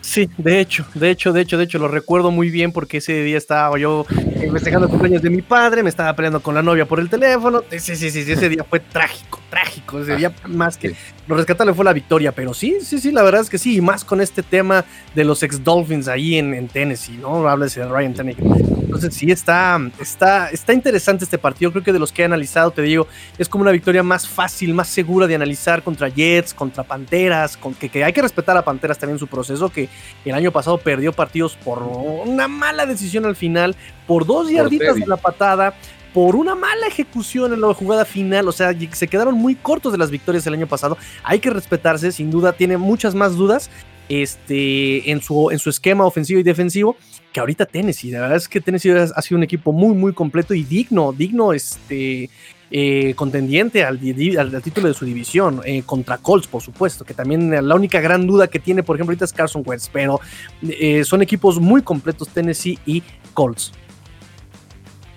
Sí, 0.01 0.29
de 0.37 0.59
hecho, 0.59 0.85
de 0.93 1.09
hecho, 1.09 1.33
de 1.33 1.41
hecho, 1.41 1.57
de 1.57 1.63
hecho, 1.63 1.79
lo 1.79 1.87
recuerdo 1.87 2.29
muy 2.29 2.51
bien 2.51 2.71
porque 2.71 2.97
ese 2.97 3.23
día 3.23 3.39
estaba 3.39 3.79
yo 3.79 4.05
festejando 4.47 4.85
el 4.85 4.89
cumpleaños 4.89 5.21
de 5.21 5.29
mi 5.29 5.41
padre, 5.41 5.83
me 5.83 5.89
estaba 5.89 6.15
peleando 6.15 6.41
con 6.41 6.55
la 6.55 6.61
novia 6.61 6.85
por 6.85 6.99
el 6.99 7.09
teléfono. 7.09 7.63
Sí, 7.69 7.79
sí, 7.79 7.95
sí, 7.95 8.23
sí 8.23 8.31
ese 8.31 8.49
día 8.49 8.63
fue 8.63 8.79
trágico, 8.79 9.39
trágico. 9.49 9.99
Ese 9.99 10.15
día 10.15 10.33
más 10.47 10.77
que 10.77 10.95
lo 11.27 11.35
rescatable 11.35 11.73
fue 11.73 11.85
la 11.85 11.93
victoria, 11.93 12.31
pero 12.31 12.53
sí, 12.53 12.77
sí, 12.81 12.99
sí, 12.99 13.11
la 13.11 13.21
verdad 13.21 13.41
es 13.41 13.49
que 13.49 13.57
sí, 13.57 13.77
y 13.77 13.81
más 13.81 14.03
con 14.03 14.19
este 14.19 14.41
tema 14.41 14.83
de 15.13 15.23
los 15.23 15.43
ex 15.43 15.63
Dolphins 15.63 16.07
ahí 16.07 16.37
en, 16.37 16.67
Tennessee, 16.67 17.17
¿no? 17.17 17.47
Háblese 17.47 17.81
de 17.81 17.87
Ryan 17.87 18.13
Tannehill. 18.13 18.79
Entonces 18.89 19.13
sí, 19.13 19.31
está, 19.31 19.79
está, 19.99 20.49
está 20.49 20.73
interesante 20.73 21.23
este 21.23 21.37
partido. 21.37 21.71
Creo 21.71 21.83
que 21.83 21.93
de 21.93 21.99
los 21.99 22.11
que 22.11 22.23
he 22.23 22.25
analizado, 22.25 22.71
te 22.71 22.81
digo, 22.81 23.07
es 23.37 23.47
como 23.47 23.61
una 23.61 23.71
victoria 23.71 24.01
más 24.01 24.27
fácil, 24.27 24.73
más 24.73 24.87
segura 24.87 25.27
de 25.27 25.35
analizar 25.35 25.83
contra 25.83 26.09
Jets, 26.09 26.55
contra 26.55 26.83
Panteras, 26.83 27.55
con 27.55 27.75
que, 27.75 27.89
que 27.89 28.03
hay 28.03 28.11
que 28.11 28.23
respetar 28.23 28.57
a 28.57 28.63
Panteras 28.63 28.97
también 28.97 29.15
en 29.15 29.19
su 29.19 29.27
proceso, 29.27 29.69
que 29.69 29.87
el 30.25 30.33
año 30.33 30.51
pasado 30.51 30.79
perdió 30.79 31.13
partidos 31.13 31.55
por 31.55 31.83
una 31.83 32.47
mala 32.47 32.87
decisión 32.87 33.25
al 33.25 33.35
final, 33.35 33.75
por 34.07 34.25
dos 34.29 34.51
yarditas 34.51 34.95
de 34.95 35.07
la 35.07 35.17
patada, 35.17 35.73
por 36.13 36.35
una 36.35 36.55
mala 36.55 36.87
ejecución 36.87 37.53
en 37.53 37.61
la 37.61 37.73
jugada 37.73 38.05
final, 38.05 38.47
o 38.47 38.51
sea, 38.51 38.75
se 38.91 39.07
quedaron 39.07 39.35
muy 39.35 39.55
cortos 39.55 39.91
de 39.91 39.97
las 39.97 40.11
victorias 40.11 40.45
el 40.47 40.53
año 40.53 40.67
pasado. 40.67 40.97
Hay 41.23 41.39
que 41.39 41.49
respetarse, 41.49 42.11
sin 42.11 42.31
duda, 42.31 42.53
tiene 42.53 42.77
muchas 42.77 43.15
más 43.15 43.35
dudas 43.35 43.69
este, 44.07 45.11
en, 45.11 45.21
su, 45.21 45.51
en 45.51 45.59
su 45.59 45.69
esquema 45.69 46.05
ofensivo 46.05 46.39
y 46.39 46.43
defensivo 46.43 46.95
que 47.31 47.39
ahorita 47.39 47.65
Tennessee. 47.65 48.11
La 48.11 48.21
verdad 48.21 48.37
es 48.37 48.47
que 48.47 48.59
Tennessee 48.61 48.91
ha 48.91 49.21
sido 49.21 49.37
un 49.37 49.43
equipo 49.43 49.71
muy, 49.71 49.95
muy 49.95 50.13
completo 50.13 50.53
y 50.53 50.63
digno, 50.63 51.13
digno, 51.13 51.53
este, 51.53 52.29
eh, 52.71 53.13
contendiente 53.15 53.83
al, 53.83 53.99
al, 54.37 54.61
título 54.61 54.87
de 54.87 54.93
su 54.93 55.05
división, 55.05 55.61
eh, 55.65 55.83
contra 55.85 56.17
Colts, 56.17 56.47
por 56.47 56.61
supuesto, 56.61 57.03
que 57.03 57.15
también 57.15 57.67
la 57.67 57.75
única 57.75 57.99
gran 57.99 58.27
duda 58.27 58.47
que 58.47 58.59
tiene, 58.59 58.83
por 58.83 58.95
ejemplo, 58.95 59.11
ahorita 59.11 59.25
es 59.25 59.33
Carson 59.33 59.63
Wentz, 59.65 59.89
pero 59.91 60.19
eh, 60.61 61.03
son 61.03 61.21
equipos 61.21 61.59
muy 61.59 61.81
completos 61.81 62.29
Tennessee 62.29 62.77
y 62.85 63.03
Colts. 63.33 63.71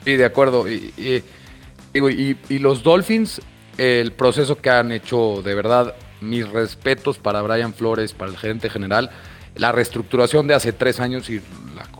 Sí, 0.04 0.16
de 0.16 0.24
acuerdo. 0.24 0.68
Y, 0.68 1.22
y, 1.94 2.58
los 2.58 2.82
Dolphins, 2.82 3.40
el 3.78 4.12
proceso 4.12 4.56
que 4.56 4.70
han 4.70 4.92
hecho, 4.92 5.42
de 5.44 5.54
verdad, 5.54 5.94
mis 6.20 6.48
respetos 6.48 7.18
para 7.18 7.42
Brian 7.42 7.74
Flores, 7.74 8.12
para 8.12 8.30
el 8.30 8.36
gerente 8.36 8.70
general. 8.70 9.10
La 9.54 9.70
reestructuración 9.70 10.46
de 10.46 10.54
hace 10.54 10.72
tres 10.72 10.98
años, 10.98 11.28
y 11.28 11.40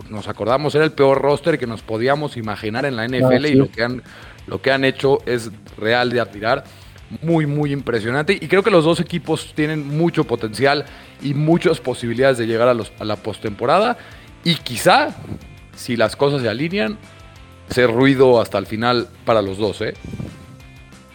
nos 0.08 0.26
acordamos, 0.28 0.74
era 0.74 0.84
el 0.84 0.92
peor 0.92 1.20
roster 1.20 1.58
que 1.58 1.66
nos 1.66 1.82
podíamos 1.82 2.36
imaginar 2.36 2.86
en 2.86 2.96
la 2.96 3.06
NFL 3.06 3.46
y 3.46 3.54
lo 3.54 3.70
que, 3.70 3.82
han, 3.82 4.02
lo 4.46 4.62
que 4.62 4.70
han 4.70 4.84
hecho 4.84 5.18
es 5.26 5.50
real 5.76 6.10
de 6.10 6.20
admirar. 6.20 6.64
Muy, 7.20 7.44
muy 7.44 7.72
impresionante. 7.72 8.32
Y 8.32 8.48
creo 8.48 8.62
que 8.62 8.70
los 8.70 8.84
dos 8.84 8.98
equipos 8.98 9.52
tienen 9.54 9.86
mucho 9.86 10.24
potencial 10.24 10.86
y 11.20 11.34
muchas 11.34 11.78
posibilidades 11.78 12.38
de 12.38 12.46
llegar 12.46 12.68
a, 12.68 12.74
los, 12.74 12.90
a 12.98 13.04
la 13.04 13.16
postemporada. 13.16 13.98
Y 14.44 14.54
quizá, 14.54 15.14
si 15.76 15.96
las 15.96 16.16
cosas 16.16 16.40
se 16.40 16.48
alinean, 16.48 16.96
ser 17.72 17.90
ruido 17.90 18.40
hasta 18.40 18.58
el 18.58 18.66
final 18.66 19.08
para 19.24 19.42
los 19.42 19.58
dos, 19.58 19.80
¿eh? 19.80 19.94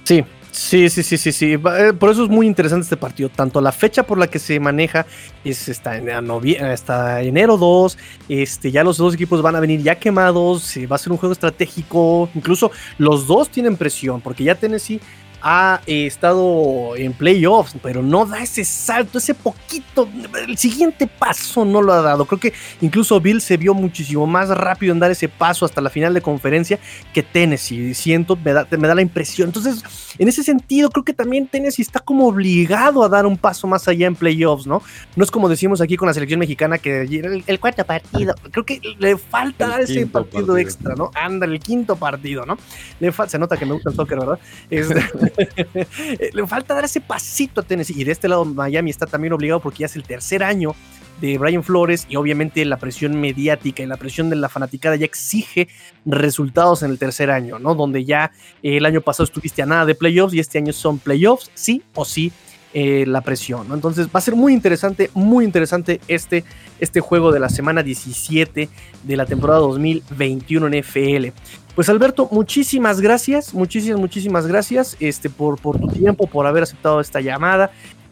Sí, 0.04 0.24
Sí, 0.58 0.90
sí, 0.90 1.04
sí, 1.04 1.18
sí, 1.18 1.32
sí. 1.32 1.54
Eh, 1.54 1.94
por 1.94 2.10
eso 2.10 2.24
es 2.24 2.30
muy 2.30 2.48
interesante 2.48 2.84
este 2.84 2.98
partido. 2.98 3.30
Tanto 3.30 3.62
la 3.62 3.72
fecha 3.72 4.02
por 4.02 4.18
la 4.18 4.26
que 4.26 4.40
se 4.40 4.60
maneja 4.60 5.06
es 5.44 5.70
hasta, 5.70 5.98
en 5.98 6.10
hasta 6.10 7.22
enero 7.22 7.58
2. 7.58 7.96
Este, 8.28 8.72
ya 8.72 8.84
los 8.84 8.98
dos 8.98 9.14
equipos 9.14 9.44
van 9.44 9.56
a 9.56 9.60
venir 9.60 9.84
ya 9.84 9.96
quemados. 9.96 10.74
Va 10.92 10.96
a 10.96 11.00
ser 11.00 11.12
un 11.12 11.20
juego 11.20 11.34
estratégico. 11.34 12.28
Incluso 12.34 12.72
los 12.98 13.28
dos 13.28 13.50
tienen 13.50 13.78
presión, 13.78 14.20
porque 14.20 14.44
ya 14.44 14.56
Tennessee 14.56 15.00
ha 15.42 15.82
eh, 15.86 16.06
estado 16.06 16.96
en 16.96 17.14
playoffs, 17.14 17.76
pero 17.82 18.02
no 18.02 18.26
da 18.26 18.42
ese 18.42 18.66
salto, 18.66 19.18
ese 19.18 19.34
poquito, 19.34 20.08
el 20.48 20.58
siguiente 20.58 21.08
paso 21.08 21.66
no 21.66 21.82
lo 21.82 21.94
ha 21.94 22.02
dado. 22.02 22.26
Creo 22.26 22.40
que 22.40 22.54
incluso 22.82 23.20
Bill 23.20 23.42
se 23.42 23.58
vio 23.58 23.74
muchísimo 23.74 24.26
más 24.26 24.50
rápido 24.50 24.94
en 24.94 25.00
dar 25.00 25.12
ese 25.12 25.30
paso 25.30 25.66
hasta 25.66 25.82
la 25.82 25.90
final 25.90 26.14
de 26.14 26.22
conferencia 26.22 26.80
que 27.14 27.24
Tennessee. 27.24 27.94
Siento, 27.94 28.36
me 28.36 28.54
da, 28.54 28.68
me 28.72 28.88
da 28.88 28.96
la 28.96 29.02
impresión. 29.02 29.50
Entonces, 29.50 29.84
en 30.18 30.28
ese 30.28 30.44
sentido, 30.44 30.90
creo 30.90 31.04
que 31.04 31.14
también 31.14 31.48
Tennessee 31.48 31.82
está 31.82 32.00
como 32.00 32.28
obligado 32.28 33.04
a 33.04 33.10
dar 33.10 33.26
un 33.26 33.38
paso 33.38 33.68
más 33.68 33.88
allá 33.88 34.08
en 34.08 34.16
playoffs, 34.16 34.68
¿no? 34.68 34.82
No 35.16 35.24
es 35.24 35.32
como 35.32 35.50
decimos 35.50 35.82
aquí 35.82 35.98
con 35.98 36.08
la 36.08 36.14
selección 36.14 36.40
mexicana 36.40 36.78
que 36.78 37.02
el, 37.02 37.60
cuarto 37.60 37.86
partido, 37.86 38.36
creo 38.52 38.66
que 38.66 38.82
le 39.00 39.18
falta 39.18 39.68
dar 39.68 39.82
ese 39.82 40.08
partido, 40.08 40.58
extra, 40.58 40.96
¿no? 40.96 41.12
Anda, 41.14 41.46
el 41.46 41.60
quinto 41.60 41.96
partido, 41.96 42.46
¿no? 42.46 42.58
Le 43.00 43.12
se 43.28 43.40
nota 43.40 43.58
que 43.58 43.66
me 43.66 43.74
gusta 43.74 43.90
el 43.90 43.96
soccer, 43.96 44.20
¿verdad? 44.20 44.40
Este, 44.70 44.96
le 46.34 46.48
falta 46.48 46.74
dar 46.74 46.86
ese 46.86 47.02
pasito 47.02 47.62
a 47.62 47.64
Tennessee. 47.64 47.96
Y 47.98 48.04
de 48.04 48.12
este 48.12 48.28
lado, 48.28 48.46
Miami 48.46 48.90
está 48.90 49.06
también 49.06 49.34
obligado 49.34 49.60
porque 49.60 49.80
ya 49.80 49.86
es 49.88 49.96
el 49.96 50.04
tercer 50.04 50.44
año 50.44 50.76
de 51.22 51.38
Brian 51.38 51.64
Flores 51.64 52.06
y 52.10 52.16
obviamente 52.16 52.64
la 52.66 52.78
presión 52.78 53.20
mediática 53.20 53.82
y 53.82 53.86
la 53.86 53.98
presión 53.98 54.30
de 54.30 54.36
la 54.36 54.50
fanaticada 54.50 54.96
ya 54.96 55.06
exige 55.06 55.68
resultados 56.06 56.84
en 56.84 56.92
el 56.92 57.00
tercer 57.00 57.32
año, 57.32 57.60
¿no? 57.60 57.76
Donde 57.76 58.06
ya 58.06 58.32
el 58.62 58.86
año 58.86 59.02
pasado 59.02 59.24
estuviste 59.24 59.62
a 59.62 59.66
nada 59.66 59.86
de 59.86 59.96
playoffs 59.96 60.34
y 60.34 60.40
este 60.40 60.58
año 60.60 60.74
son 60.74 61.00
playoffs, 61.00 61.52
sí 61.54 61.82
o 61.96 62.06
sí. 62.06 62.32
Eh, 62.74 63.06
la 63.08 63.22
presión, 63.22 63.68
¿no? 63.70 63.76
Entonces 63.76 64.08
va 64.08 64.20
a 64.20 64.22
ser 64.22 64.36
muy 64.36 64.54
interesante, 64.54 65.10
muy 65.14 65.46
interesante 65.46 66.02
este, 66.08 66.44
este 66.80 67.00
juego 67.00 67.32
de 67.32 67.40
la 67.40 67.48
semana 67.48 67.82
17 67.82 68.70
de 69.04 69.16
la 69.16 69.26
temporada 69.26 69.62
2021 69.62 70.68
en 70.68 70.74
FL. 70.84 71.34
Pues 71.78 71.90
Alberto, 71.90 72.28
muchísimas 72.32 73.02
gracias, 73.02 73.54
muchísimas, 73.54 74.00
muchísimas 74.00 74.48
gracias 74.48 74.98
este, 75.00 75.30
por, 75.30 75.62
por 75.62 75.80
tu 75.80 75.86
tiempo, 75.86 76.26
por 76.26 76.48
haber 76.48 76.64
aceptado 76.64 77.00
esta 77.00 77.22
llamada. 77.22 77.70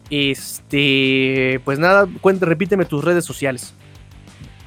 Este, 0.08 1.60
pues 1.64 1.76
nada, 1.80 2.06
cuéntame, 2.20 2.50
repíteme 2.50 2.84
tus 2.84 3.02
redes 3.02 3.24
sociales. 3.24 3.74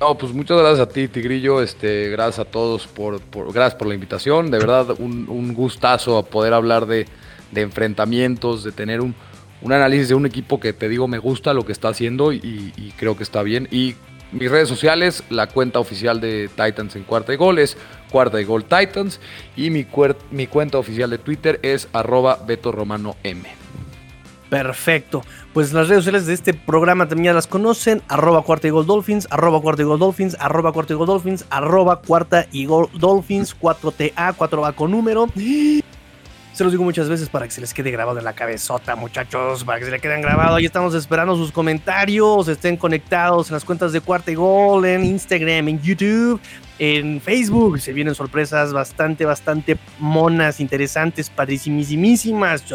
No, 0.01 0.17
pues 0.17 0.33
muchas 0.33 0.59
gracias 0.59 0.81
a 0.81 0.89
ti, 0.89 1.07
Tigrillo. 1.07 1.61
Este, 1.61 2.09
gracias 2.09 2.39
a 2.39 2.51
todos 2.51 2.87
por, 2.87 3.21
gracias 3.53 3.75
por 3.75 3.87
la 3.87 3.93
invitación. 3.93 4.51
De 4.51 4.59
verdad, 4.59 4.89
un, 4.99 5.53
gustazo 5.53 6.17
a 6.17 6.25
poder 6.25 6.53
hablar 6.53 6.85
de, 6.85 7.07
enfrentamientos, 7.55 8.65
de 8.65 8.73
tener 8.73 8.99
un, 8.99 9.15
análisis 9.63 10.09
de 10.09 10.15
un 10.15 10.25
equipo 10.25 10.59
que 10.59 10.73
te 10.73 10.89
digo 10.89 11.07
me 11.07 11.19
gusta 11.19 11.53
lo 11.53 11.65
que 11.65 11.71
está 11.71 11.87
haciendo 11.87 12.33
y, 12.33 12.93
creo 12.97 13.15
que 13.15 13.23
está 13.23 13.43
bien. 13.43 13.69
Y 13.71 13.95
mis 14.33 14.51
redes 14.51 14.67
sociales, 14.67 15.23
la 15.29 15.47
cuenta 15.47 15.79
oficial 15.79 16.19
de 16.19 16.49
Titans 16.49 16.97
en 16.97 17.03
cuarta 17.03 17.33
y 17.33 17.37
gol 17.37 17.59
es 17.59 17.77
cuarta 18.11 18.39
y 18.41 18.43
gol 18.43 18.65
Titans 18.65 19.19
y 19.55 19.69
mi, 19.69 19.85
mi 20.31 20.47
cuenta 20.47 20.77
oficial 20.77 21.09
de 21.09 21.17
Twitter 21.17 21.59
es 21.63 21.87
arroba 21.93 22.39
Beto 22.45 22.71
Romano 22.71 23.15
M. 23.23 23.43
Perfecto. 24.49 25.21
Pues 25.53 25.73
las 25.73 25.87
redes 25.87 26.03
sociales 26.03 26.25
de 26.25 26.33
este 26.33 26.53
programa 26.53 27.07
también 27.07 27.35
las 27.35 27.47
conocen. 27.47 28.01
Arroba 28.07 28.41
cuarta 28.41 28.67
y 28.67 28.71
gol 28.71 28.85
Dolphins, 28.85 29.27
arroba 29.29 29.61
cuarta 29.61 29.83
y 29.83 29.85
gol 29.85 29.99
Dolphins, 29.99 30.37
arroba 30.39 30.73
cuarta 30.73 30.93
y 30.93 30.95
gol 30.95 31.07
Dolphins, 31.07 31.45
arroba 31.49 32.01
cuarta 32.01 32.47
y 32.51 32.65
gol 32.65 32.89
Dolphins, 32.93 33.55
4TA, 33.59 34.35
4A 34.35 34.75
con 34.75 34.91
número. 34.91 35.27
Se 36.59 36.65
los 36.65 36.73
digo 36.73 36.83
muchas 36.83 37.07
veces 37.07 37.29
para 37.29 37.45
que 37.45 37.51
se 37.51 37.61
les 37.61 37.73
quede 37.73 37.89
grabado 37.89 38.19
en 38.19 38.25
la 38.25 38.33
cabezota, 38.33 38.97
muchachos, 38.97 39.63
para 39.63 39.79
que 39.79 39.85
se 39.85 39.91
les 39.91 40.01
queden 40.01 40.21
grabado. 40.21 40.57
Ahí 40.57 40.65
estamos 40.65 40.93
esperando 40.93 41.37
sus 41.37 41.53
comentarios, 41.53 42.49
estén 42.49 42.75
conectados 42.75 43.47
en 43.47 43.53
las 43.53 43.63
cuentas 43.63 43.93
de 43.93 44.01
Cuarta 44.01 44.29
y 44.29 44.35
Gol, 44.35 44.83
en 44.83 45.05
Instagram, 45.05 45.69
en 45.69 45.81
YouTube, 45.81 46.41
en 46.77 47.21
Facebook. 47.21 47.79
Se 47.79 47.93
vienen 47.93 48.13
sorpresas 48.13 48.73
bastante, 48.73 49.23
bastante 49.23 49.77
monas, 49.99 50.59
interesantes, 50.59 51.29
padrísimísimas 51.29 52.65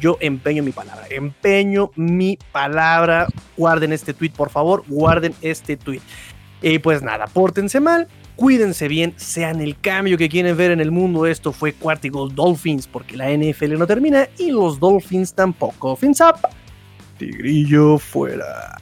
yo 0.00 0.16
empeño 0.20 0.62
mi 0.62 0.72
palabra, 0.72 1.04
empeño 1.10 1.90
mi 1.96 2.38
palabra. 2.50 3.26
Guarden 3.58 3.92
este 3.92 4.14
tweet, 4.14 4.30
por 4.30 4.48
favor, 4.48 4.84
guarden 4.88 5.34
este 5.42 5.76
tweet. 5.76 6.00
Y 6.62 6.78
pues 6.78 7.02
nada, 7.02 7.26
pórtense 7.26 7.78
mal, 7.78 8.08
cuídense 8.38 8.86
bien, 8.86 9.14
sean 9.16 9.60
el 9.60 9.76
cambio 9.80 10.16
que 10.16 10.28
quieren 10.28 10.56
ver 10.56 10.70
en 10.70 10.80
el 10.80 10.92
mundo. 10.92 11.26
Esto 11.26 11.52
fue 11.52 11.72
Cuartigo 11.72 12.28
Dolphins, 12.28 12.86
porque 12.86 13.16
la 13.16 13.30
NFL 13.32 13.76
no 13.76 13.86
termina 13.86 14.28
y 14.38 14.52
los 14.52 14.78
Dolphins 14.78 15.34
tampoco. 15.34 15.96
Fins 15.96 16.22
Tigrillo 17.18 17.98
fuera. 17.98 18.76